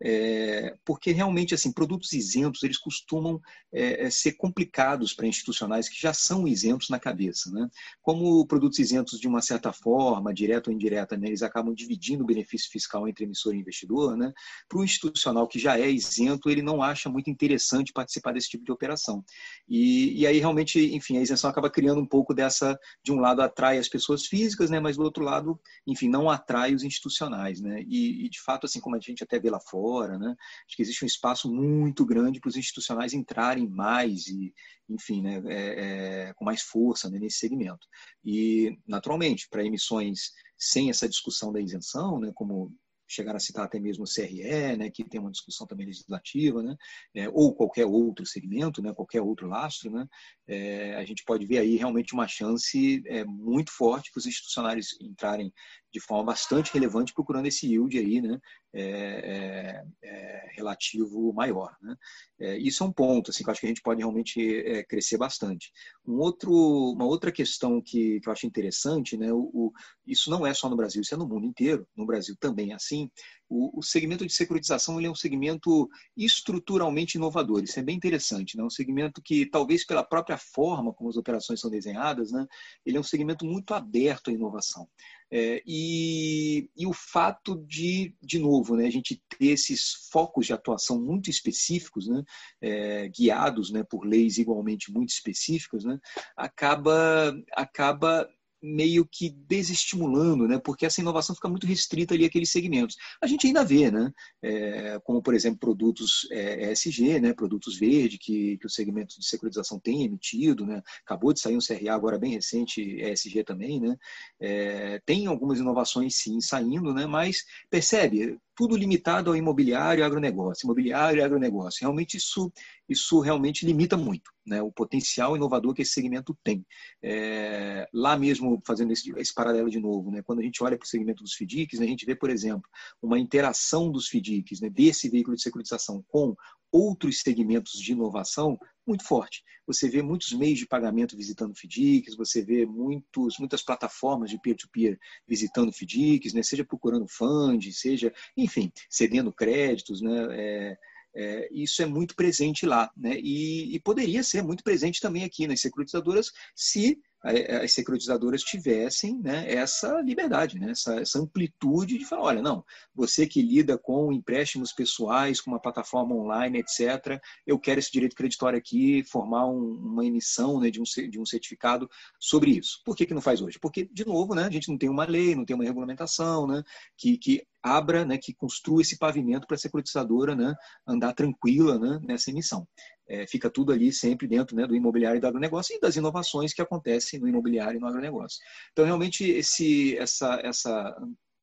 É, 0.02 0.76
porque 0.84 1.12
realmente 1.12 1.54
assim 1.54 1.72
produtos 1.72 2.12
isentos 2.14 2.64
eles 2.64 2.78
costumam 2.78 3.40
é, 3.72 4.06
é 4.06 4.10
ser 4.10 4.34
complicados 4.34 5.14
para 5.14 5.28
institucionais 5.28 5.88
que 5.88 6.00
já 6.02 6.14
são 6.14 6.48
isentos 6.48 6.90
na 6.90 7.00
cabeça, 7.00 7.52
né? 7.52 7.70
Como 8.02 8.46
produtos 8.46 8.80
isentos 8.80 9.20
de 9.20 9.28
uma 9.28 9.42
certa 9.42 9.72
forma, 9.72 10.34
direta 10.34 10.70
ou 10.70 10.76
indireta, 10.76 11.16
né, 11.16 11.28
eles 11.28 11.42
acabam 11.42 11.74
dividindo 11.74 12.24
o 12.24 12.28
benefício 12.28 12.70
fiscal 12.70 13.08
entre 13.08 13.24
emissor 13.24 13.56
e 13.56 13.60
investidor, 13.60 14.18
né? 14.18 14.34
Para 14.68 14.80
o 14.80 14.84
institucional 14.84 15.48
que 15.48 15.60
já 15.60 15.80
é 15.80 15.90
isento, 15.90 16.50
ele 16.50 16.62
não 16.62 16.82
acha 16.82 17.10
muito 17.10 17.30
interessante 17.30 17.94
participar 17.94 18.34
desse 18.34 18.50
tipo 18.50 18.66
de 18.66 18.72
operação. 18.72 19.24
E, 19.70 20.22
e 20.22 20.28
aí 20.28 20.40
realmente, 20.40 20.80
enfim, 20.94 21.18
a 21.18 21.22
isenção 21.22 21.50
acaba 21.50 21.70
criando 21.70 22.02
um 22.02 22.06
pouco 22.06 22.34
dessa, 22.34 22.78
de 23.04 23.12
um 23.12 23.20
lado 23.20 23.42
atrai 23.42 23.78
as 23.78 23.88
pessoas 23.88 24.26
físicas, 24.26 24.70
né? 24.70 24.80
Mas 24.80 24.98
do 24.98 25.04
outro 25.04 25.24
lado, 25.24 25.60
enfim, 25.88 26.10
não 26.10 26.30
atrai 26.30 26.74
os 26.74 26.84
institucionais, 26.84 27.62
né? 27.62 27.84
E, 27.88 28.26
e 28.26 28.30
de 28.30 28.42
fato, 28.42 28.66
assim 28.66 28.80
como 28.80 28.96
a 28.96 29.00
gente 29.00 29.24
até 29.24 29.40
vê 29.40 29.50
lá 29.50 29.60
fora 29.60 29.83
né? 30.18 30.36
Acho 30.68 30.76
que 30.76 30.82
existe 30.82 31.04
um 31.04 31.08
espaço 31.08 31.54
muito 31.54 32.06
grande 32.06 32.40
para 32.40 32.50
os 32.50 32.56
institucionais 32.56 33.14
entrarem 33.14 33.68
mais 33.68 34.28
e, 34.28 34.54
enfim, 34.90 35.22
né, 35.22 35.42
é, 35.48 36.30
é, 36.30 36.34
com 36.34 36.46
mais 36.46 36.62
força 36.62 37.10
né, 37.10 37.20
nesse 37.20 37.38
segmento. 37.38 37.88
E, 38.24 38.78
naturalmente, 38.88 39.48
para 39.50 39.66
emissões 39.66 40.32
sem 40.58 40.90
essa 40.90 41.10
discussão 41.10 41.52
da 41.52 41.60
isenção, 41.60 42.20
né, 42.20 42.32
como 42.34 42.74
chegar 43.08 43.36
a 43.36 43.40
citar 43.40 43.66
até 43.66 43.80
mesmo 43.80 44.04
o 44.04 44.08
CRE, 44.08 44.78
né, 44.78 44.90
que 44.90 45.04
tem 45.04 45.20
uma 45.20 45.32
discussão 45.32 45.68
também 45.68 45.86
legislativa, 45.86 46.64
né, 46.64 46.76
é, 47.14 47.30
ou 47.30 47.54
qualquer 47.54 47.86
outro 47.86 48.26
segmento, 48.26 48.82
né, 48.82 48.94
qualquer 48.94 49.22
outro 49.22 49.48
lastro, 49.48 49.92
né, 49.92 50.08
é, 50.48 50.96
a 50.96 51.06
gente 51.06 51.24
pode 51.24 51.46
ver 51.46 51.60
aí 51.60 51.76
realmente 51.76 52.14
uma 52.14 52.28
chance 52.28 53.04
é, 53.06 53.24
muito 53.24 53.72
forte 53.72 54.12
para 54.12 54.20
os 54.20 54.26
institucionários 54.26 55.00
entrarem 55.02 55.54
de 55.94 56.00
forma 56.00 56.24
bastante 56.24 56.74
relevante 56.74 57.14
procurando 57.14 57.46
esse 57.46 57.68
yield 57.68 57.98
aí, 57.98 58.20
né, 58.20 58.40
é, 58.74 59.84
é, 60.02 60.10
é 60.10 60.52
relativo 60.56 61.32
maior. 61.34 61.78
Né? 61.82 61.96
É, 62.40 62.58
isso 62.58 62.84
é 62.84 62.88
um 62.88 62.92
ponto 62.92 63.30
assim, 63.30 63.44
que 63.44 63.50
eu 63.50 63.52
acho 63.52 63.62
que 63.62 63.68
a 63.68 63.70
gente 63.70 63.82
pode 63.82 64.00
realmente 64.00 64.42
é, 64.42 64.84
crescer 64.84 65.18
bastante. 65.18 65.72
Um 66.06 66.18
outro, 66.18 66.52
uma 66.52 67.06
outra 67.06 67.32
questão 67.32 67.80
que, 67.80 68.20
que 68.20 68.28
eu 68.28 68.34
acho 68.34 68.48
interessante, 68.48 69.16
né, 69.16 69.32
o, 69.32 69.52
o, 69.54 69.72
isso 70.08 70.32
não 70.32 70.48
é 70.48 70.54
só 70.54 70.68
no 70.68 70.76
Brasil, 70.76 71.02
isso 71.04 71.14
é 71.14 71.18
no 71.18 71.28
mundo 71.28 71.46
inteiro, 71.46 71.88
no 71.96 72.08
Brasil 72.08 72.36
também 72.40 72.72
é 72.72 72.76
assim, 72.76 73.10
o, 73.48 73.80
o 73.80 73.84
segmento 73.84 74.26
de 74.26 74.34
securitização 74.34 74.98
ele 74.98 75.08
é 75.08 75.12
um 75.12 75.16
segmento 75.16 75.88
estruturalmente 76.18 77.18
inovador, 77.18 77.64
isso 77.64 77.80
é 77.80 77.84
bem 77.84 77.96
interessante, 77.96 78.58
né? 78.58 78.64
um 78.64 78.70
segmento 78.70 79.22
que 79.24 79.46
talvez 79.46 79.86
pela 79.86 80.04
própria 80.04 80.40
forma 80.40 80.92
como 80.92 81.10
as 81.10 81.18
operações 81.18 81.60
são 81.60 81.70
desenhadas, 81.70 82.32
né, 82.32 82.48
ele 82.84 82.98
é 82.98 83.00
um 83.00 83.04
segmento 83.04 83.46
muito 83.46 83.76
aberto 83.76 84.32
à 84.32 84.34
inovação. 84.34 84.88
É, 85.36 85.64
e, 85.66 86.70
e, 86.78 86.86
o 86.86 86.94
fato 86.94 87.56
de, 87.66 88.16
de 88.22 88.38
novo, 88.38 88.76
né, 88.76 88.86
a 88.86 88.92
gente 88.92 89.20
ter 89.30 89.48
esses 89.48 90.08
focos 90.12 90.46
de 90.46 90.54
atuação 90.54 91.02
muito 91.02 91.28
específicos, 91.28 92.08
né, 92.08 92.24
é, 92.62 93.08
guiados 93.10 93.72
né, 93.72 93.84
por 93.84 94.06
leis 94.06 94.38
igualmente 94.38 94.92
muito 94.92 95.10
específicas, 95.10 95.84
né, 95.84 96.00
acaba, 96.38 97.36
acaba 97.52 98.30
meio 98.64 99.06
que 99.06 99.30
desestimulando, 99.30 100.48
né? 100.48 100.58
Porque 100.58 100.86
essa 100.86 101.02
inovação 101.02 101.36
fica 101.36 101.50
muito 101.50 101.68
restrita 101.68 102.14
ali 102.14 102.24
àqueles 102.24 102.50
segmentos. 102.50 102.96
A 103.22 103.28
gente 103.28 103.46
ainda 103.46 103.66
vê, 103.66 103.92
né? 103.92 104.12
É, 104.42 105.00
como 105.04 105.22
por 105.22 105.34
exemplo 105.34 105.60
produtos 105.60 106.26
é, 106.32 106.72
ESG, 106.72 107.20
né? 107.20 107.34
Produtos 107.34 107.78
verde 107.78 108.18
que, 108.18 108.58
que 108.58 108.66
o 108.66 108.70
segmento 108.70 109.20
de 109.20 109.28
securitização 109.28 109.80
tem 109.80 110.04
emitido, 110.04 110.66
né? 110.66 110.82
Acabou 111.06 111.34
de 111.34 111.42
sair 111.42 111.58
um 111.58 111.60
CRA 111.60 111.94
agora 111.94 112.18
bem 112.18 112.32
recente 112.32 112.82
ESG 112.82 113.44
também, 113.44 113.82
né? 113.82 113.98
É, 114.40 115.02
tem 115.06 115.28
algumas 115.28 115.60
inovações 115.60 116.16
sim 116.16 116.40
saindo, 116.40 116.94
né? 116.94 117.06
Mas 117.06 117.44
percebe 117.70 118.40
tudo 118.56 118.76
limitado 118.76 119.30
ao 119.30 119.36
imobiliário 119.36 120.02
e 120.02 120.04
agronegócio, 120.04 120.66
imobiliário 120.66 121.20
e 121.20 121.24
agronegócio. 121.24 121.82
Realmente 121.82 122.18
isso, 122.18 122.52
isso 122.88 123.20
realmente 123.20 123.66
limita 123.66 123.98
muito 123.98 124.32
né, 124.46 124.62
o 124.62 124.72
potencial 124.72 125.36
inovador 125.36 125.74
que 125.74 125.82
esse 125.82 125.94
segmento 125.94 126.38
tem. 126.44 126.66
É, 127.02 127.88
lá 127.94 128.18
mesmo, 128.18 128.62
fazendo 128.66 128.92
esse, 128.92 129.12
esse, 129.18 129.34
paralelo 129.34 129.70
de 129.70 129.80
novo, 129.80 130.12
né, 130.12 130.22
quando 130.22 130.40
a 130.40 130.44
gente 130.44 130.64
olha 130.64 130.78
para 130.78 130.86
o 130.86 130.88
segmento 130.88 131.24
dos 131.24 131.34
FDICs, 131.34 131.80
né, 131.80 131.86
a 131.86 131.90
gente 131.90 132.06
vê, 132.06 132.16
por 132.16 132.30
exemplo, 132.30 132.70
uma 133.02 133.20
interação 133.20 133.92
dos 133.92 134.08
FDICs, 134.08 134.62
né, 134.62 134.70
desse 134.70 135.10
veículo 135.10 135.36
de 135.36 135.42
securitização 135.42 136.04
com 136.08 136.36
outros 136.72 137.22
segmentos 137.22 137.74
de 137.74 137.92
inovação 137.92 138.58
muito 138.86 139.06
forte. 139.06 139.44
Você 139.66 139.90
vê 139.90 140.02
muitos 140.02 140.34
meios 140.34 140.60
de 140.60 140.68
pagamento 140.68 141.16
visitando 141.16 141.56
FDICs, 141.56 142.16
você 142.16 142.44
vê 142.44 142.66
muitos, 142.66 143.38
muitas 143.40 143.62
plataformas 143.62 144.30
de 144.30 144.40
peer-to-peer 144.40 144.94
-peer 144.94 145.00
visitando 145.28 145.72
FDICs, 145.72 146.34
né? 146.34 146.44
seja 146.44 146.66
procurando 146.66 147.08
fund, 147.08 147.72
seja, 147.72 148.14
enfim, 148.36 148.72
cedendo 148.90 149.32
créditos. 149.32 150.02
Né? 150.02 150.28
É, 150.32 150.78
É, 151.16 151.48
isso 151.52 151.84
é 151.84 151.86
muito 151.86 152.16
presente 152.16 152.66
lá, 152.66 152.90
né? 152.98 153.20
E, 153.22 153.76
e, 153.76 153.80
poderia 153.80 154.24
ser 154.24 154.42
muito 154.42 154.64
presente 154.64 155.00
também 155.00 155.24
aqui 155.24 155.46
nas 155.46 155.62
securitizadoras 155.62 156.32
se 156.56 157.00
as 157.24 157.74
securitizadoras 157.74 158.44
tivessem 158.44 159.18
né, 159.20 159.50
essa 159.50 160.02
liberdade, 160.02 160.60
né, 160.60 160.72
essa, 160.72 161.00
essa, 161.00 161.20
amplitude 161.20 161.98
de 161.98 162.06
falar, 162.06 162.24
olha, 162.24 162.42
não, 162.42 162.64
você 162.94 163.26
que 163.26 163.42
lida 163.42 163.78
com 163.78 164.12
empréstimos 164.12 164.74
pessoais, 164.74 165.40
com 165.40 165.50
uma 165.50 165.62
plataforma 165.62 166.14
online, 166.14 166.60
etc., 166.60 167.22
eu 167.48 167.58
quero 167.58 167.80
esse 167.80 167.92
direito 167.92 168.16
creditório 168.16 168.60
aqui, 168.60 169.04
formar 169.06 169.48
um, 169.48 169.74
uma 169.74 170.06
emissão 170.06 170.60
né, 170.60 170.70
de, 170.70 170.82
um, 170.82 170.84
de 170.84 171.20
um 171.20 171.26
certificado 171.26 171.90
sobre 172.20 172.52
isso. 172.52 172.82
Por 172.84 172.96
que, 172.96 173.06
que 173.06 173.14
não 173.14 173.22
faz 173.22 173.42
hoje? 173.42 173.58
Porque, 173.58 173.88
de 173.92 174.06
novo, 174.06 174.36
né, 174.36 174.44
a 174.44 174.52
gente 174.52 174.70
não 174.70 174.78
tem 174.78 174.90
uma 174.90 175.06
lei, 175.06 175.34
não 175.34 175.46
tem 175.46 175.56
uma 175.56 175.64
regulamentação 175.64 176.46
né, 176.46 176.62
que, 176.98 177.18
que 177.18 177.42
abra, 177.64 178.04
né, 178.04 178.18
que 178.18 178.34
construa 178.34 178.82
esse 178.82 178.98
pavimento 178.98 179.48
para 179.48 179.56
a 179.56 179.60
securitizadora 179.60 180.36
né, 180.36 180.54
andar 180.86 181.14
tranquila 181.14 181.80
né, 181.80 182.00
nessa 182.04 182.30
emissão. 182.30 182.68
É, 183.08 183.28
fica 183.28 183.50
tudo 183.50 183.72
ali 183.74 183.92
sempre 183.92 184.28
dentro 184.28 184.56
né, 184.56 184.66
do 184.66 184.76
imobiliário 184.76 185.18
e 185.18 185.22
do 185.22 185.28
agronegócio 185.28 185.76
e 185.76 185.80
das 185.80 185.96
inovações 185.96 186.54
que 186.54 186.62
acontecem 186.62 187.20
no 187.20 187.28
imobiliário 187.28 187.78
e 187.78 187.80
no 187.80 187.88
agronegócio. 187.88 188.40
Então, 188.72 188.86
realmente, 188.86 189.30
esse, 189.30 189.98
essa, 189.98 190.40
essa, 190.44 190.96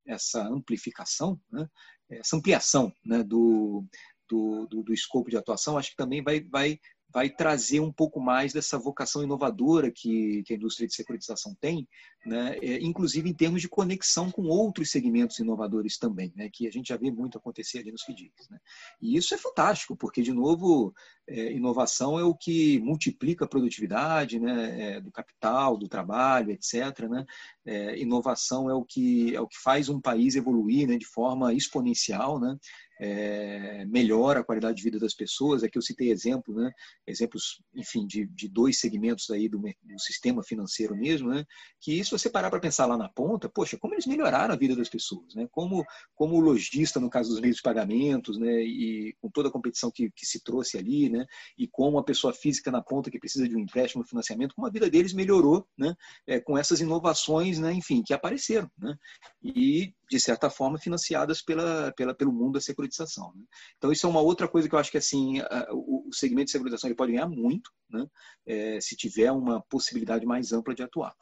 essa 0.06 0.42
amplificação, 0.48 1.38
né, 1.52 1.68
essa 2.10 2.36
ampliação 2.36 2.92
né, 3.04 3.22
do, 3.22 3.84
do, 4.28 4.66
do, 4.66 4.82
do, 4.82 4.92
escopo 4.92 5.28
de 5.28 5.36
atuação, 5.36 5.76
acho 5.76 5.90
que 5.90 5.96
também 5.96 6.22
vai, 6.22 6.40
vai 6.40 6.78
vai 7.12 7.28
trazer 7.28 7.80
um 7.80 7.92
pouco 7.92 8.20
mais 8.20 8.52
dessa 8.52 8.78
vocação 8.78 9.22
inovadora 9.22 9.90
que, 9.90 10.42
que 10.44 10.52
a 10.52 10.56
indústria 10.56 10.86
de 10.86 10.94
securitização 10.94 11.54
tem, 11.60 11.88
né? 12.24 12.56
É, 12.62 12.78
inclusive 12.82 13.28
em 13.28 13.34
termos 13.34 13.62
de 13.62 13.68
conexão 13.68 14.30
com 14.30 14.42
outros 14.42 14.90
segmentos 14.90 15.38
inovadores 15.38 15.98
também, 15.98 16.32
né? 16.36 16.48
que 16.52 16.66
a 16.66 16.70
gente 16.70 16.88
já 16.88 16.96
vê 16.96 17.10
muito 17.10 17.38
acontecer 17.38 17.78
ali 17.78 17.90
nos 17.90 18.02
FDICs. 18.02 18.48
Né? 18.50 18.58
E 19.00 19.16
isso 19.16 19.34
é 19.34 19.38
fantástico, 19.38 19.96
porque, 19.96 20.22
de 20.22 20.32
novo, 20.32 20.94
é, 21.26 21.52
inovação 21.52 22.18
é 22.18 22.24
o 22.24 22.34
que 22.34 22.78
multiplica 22.80 23.44
a 23.44 23.48
produtividade 23.48 24.38
né? 24.38 24.96
É, 24.96 25.00
do 25.00 25.10
capital, 25.10 25.76
do 25.76 25.88
trabalho, 25.88 26.50
etc. 26.50 27.08
Né? 27.08 27.24
É, 27.64 27.98
inovação 27.98 28.70
é 28.70 28.74
o, 28.74 28.84
que, 28.84 29.34
é 29.34 29.40
o 29.40 29.48
que 29.48 29.58
faz 29.58 29.88
um 29.88 30.00
país 30.00 30.36
evoluir 30.36 30.86
né? 30.86 30.96
de 30.96 31.06
forma 31.06 31.52
exponencial, 31.54 32.38
né? 32.38 32.56
É, 33.00 33.86
melhora 33.86 34.40
a 34.40 34.44
qualidade 34.44 34.76
de 34.76 34.82
vida 34.82 34.98
das 34.98 35.14
pessoas. 35.14 35.64
Aqui 35.64 35.78
eu 35.78 35.82
citei 35.82 36.10
exemplo, 36.10 36.54
né? 36.54 36.70
exemplos, 37.06 37.62
enfim, 37.74 38.06
de, 38.06 38.26
de 38.26 38.46
dois 38.46 38.78
segmentos 38.78 39.30
aí 39.30 39.48
do, 39.48 39.58
do, 39.58 39.98
sistema 39.98 40.42
financeiro 40.42 40.94
mesmo, 40.94 41.30
né? 41.30 41.46
que 41.80 42.04
se 42.04 42.10
você 42.10 42.28
parar 42.28 42.50
para 42.50 42.60
pensar 42.60 42.84
lá 42.84 42.98
na 42.98 43.08
ponta, 43.08 43.48
poxa, 43.48 43.78
como 43.78 43.94
eles 43.94 44.06
melhoraram 44.06 44.52
a 44.52 44.56
vida 44.56 44.76
das 44.76 44.90
pessoas, 44.90 45.34
né? 45.34 45.48
como, 45.50 45.82
como 46.14 46.36
o 46.36 46.40
lojista 46.40 47.00
no 47.00 47.08
caso 47.08 47.30
dos 47.30 47.40
meios 47.40 47.56
de 47.56 47.62
pagamentos, 47.62 48.38
né? 48.38 48.62
e 48.62 49.16
com 49.18 49.30
toda 49.30 49.48
a 49.48 49.52
competição 49.52 49.90
que, 49.90 50.10
que 50.10 50.26
se 50.26 50.44
trouxe 50.44 50.76
ali, 50.76 51.08
né? 51.08 51.24
e 51.56 51.66
como 51.66 51.98
a 51.98 52.04
pessoa 52.04 52.34
física 52.34 52.70
na 52.70 52.82
ponta 52.82 53.10
que 53.10 53.18
precisa 53.18 53.48
de 53.48 53.56
um 53.56 53.60
empréstimo, 53.60 54.04
financiamento, 54.04 54.54
como 54.54 54.66
a 54.66 54.70
vida 54.70 54.90
deles 54.90 55.14
melhorou 55.14 55.66
né? 55.78 55.94
É, 56.26 56.38
com 56.38 56.58
essas 56.58 56.80
inovações, 56.80 57.58
né? 57.58 57.72
enfim, 57.72 58.02
que 58.02 58.12
apareceram. 58.12 58.70
Né? 58.78 58.94
E 59.42 59.94
de 60.10 60.18
certa 60.18 60.50
forma, 60.50 60.78
financiadas 60.78 61.40
pela, 61.40 61.92
pela, 61.96 62.14
pelo 62.14 62.32
mundo 62.32 62.54
da 62.54 62.60
securitização. 62.60 63.32
Né? 63.34 63.44
Então, 63.78 63.92
isso 63.92 64.06
é 64.06 64.10
uma 64.10 64.20
outra 64.20 64.48
coisa 64.48 64.68
que 64.68 64.74
eu 64.74 64.78
acho 64.78 64.90
que 64.90 64.98
assim 64.98 65.40
o, 65.70 66.08
o 66.08 66.12
segmento 66.12 66.46
de 66.46 66.52
securitização 66.52 66.88
ele 66.88 66.96
pode 66.96 67.12
ganhar 67.12 67.28
muito 67.28 67.70
né? 67.90 68.06
É, 68.46 68.80
se 68.80 68.96
tiver 68.96 69.30
uma 69.32 69.60
possibilidade 69.62 70.24
mais 70.24 70.52
ampla 70.52 70.74
de 70.74 70.82
atuar. 70.82 71.14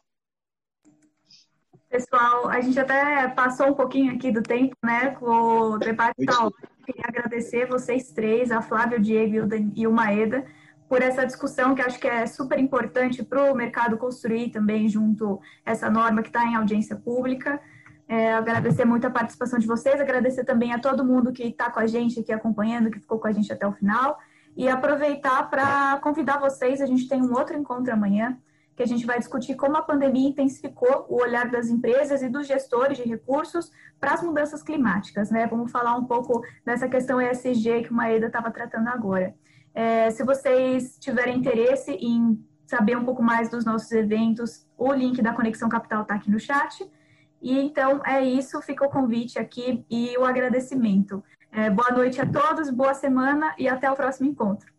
Pessoal, 1.89 2.49
a 2.49 2.61
gente 2.61 2.78
até 2.78 3.26
passou 3.28 3.68
um 3.68 3.74
pouquinho 3.74 4.14
aqui 4.14 4.30
do 4.30 4.43
tempo, 4.43 4.76
né, 4.84 5.11
com 5.12 5.72
o 5.72 5.78
debate 5.78 6.22
tal. 6.26 6.53
Queria 6.84 7.05
agradecer 7.07 7.66
vocês 7.66 8.12
três, 8.12 8.51
a 8.51 8.61
Flávia, 8.61 8.99
o 8.99 9.01
Diego 9.01 9.49
e 9.74 9.86
o 9.86 9.93
Maeda, 9.93 10.45
por 10.86 11.01
essa 11.01 11.24
discussão 11.24 11.74
que 11.74 11.80
acho 11.80 11.99
que 11.99 12.07
é 12.07 12.26
super 12.26 12.59
importante 12.59 13.22
para 13.22 13.51
o 13.51 13.55
mercado 13.55 13.97
construir 13.97 14.51
também 14.51 14.86
junto 14.86 15.41
essa 15.64 15.91
norma 15.91 16.22
que 16.22 16.28
está 16.28 16.45
em 16.45 16.57
audiência 16.57 16.95
pública. 16.95 17.59
É, 18.09 18.32
agradecer 18.32 18.86
muito 18.86 19.06
a 19.06 19.11
participação 19.11 19.59
de 19.59 19.66
vocês, 19.66 20.00
agradecer 20.00 20.42
também 20.42 20.72
a 20.72 20.78
todo 20.78 21.04
mundo 21.04 21.30
que 21.30 21.42
está 21.42 21.70
com 21.70 21.78
a 21.78 21.86
gente 21.86 22.18
aqui 22.18 22.32
acompanhando, 22.32 22.90
que 22.90 22.98
ficou 22.98 23.18
com 23.18 23.28
a 23.28 23.32
gente 23.32 23.52
até 23.52 23.66
o 23.66 23.72
final, 23.72 24.18
e 24.56 24.66
aproveitar 24.66 25.48
para 25.50 25.98
convidar 25.98 26.38
vocês. 26.38 26.80
A 26.80 26.86
gente 26.86 27.06
tem 27.06 27.20
um 27.20 27.34
outro 27.34 27.54
encontro 27.54 27.92
amanhã, 27.92 28.38
que 28.74 28.82
a 28.82 28.86
gente 28.86 29.04
vai 29.04 29.18
discutir 29.18 29.56
como 29.56 29.76
a 29.76 29.82
pandemia 29.82 30.28
intensificou 30.28 31.04
o 31.09 31.20
olhar 31.20 31.50
das 31.50 31.68
empresas 31.68 32.22
e 32.22 32.28
dos 32.28 32.46
gestores 32.46 32.96
de 32.96 33.02
recursos 33.02 33.70
para 34.00 34.14
as 34.14 34.22
mudanças 34.22 34.62
climáticas. 34.62 35.30
Né? 35.30 35.46
Vamos 35.46 35.70
falar 35.70 35.96
um 35.96 36.04
pouco 36.04 36.42
dessa 36.64 36.88
questão 36.88 37.20
ESG 37.20 37.82
que 37.82 37.90
o 37.90 37.94
Maeda 37.94 38.28
estava 38.28 38.50
tratando 38.50 38.88
agora. 38.88 39.34
É, 39.74 40.11
se 40.11 40.24
vocês 40.24 40.96
tiverem 40.98 41.36
interesse 41.36 41.90
em 41.90 42.42
saber 42.66 42.96
um 42.96 43.04
pouco 43.04 43.22
mais 43.22 43.48
dos 43.48 43.64
nossos 43.64 43.90
eventos, 43.92 44.66
o 44.78 44.92
link 44.92 45.20
da 45.20 45.32
Conexão 45.32 45.68
Capital 45.68 46.02
está 46.02 46.14
aqui 46.14 46.30
no 46.30 46.38
chat. 46.38 46.88
E 47.41 47.59
então 47.59 48.01
é 48.05 48.22
isso, 48.22 48.61
fica 48.62 48.84
o 48.84 48.91
convite 48.91 49.39
aqui 49.39 49.84
e 49.91 50.16
o 50.18 50.24
agradecimento. 50.24 51.22
É, 51.51 51.70
boa 51.70 51.91
noite 51.91 52.20
a 52.20 52.26
todos, 52.26 52.70
boa 52.70 52.95
semana 52.95 53.55
e 53.59 53.68
até 53.68 53.91
o 53.91 53.97
próximo 53.97 54.28
encontro. 54.28 54.72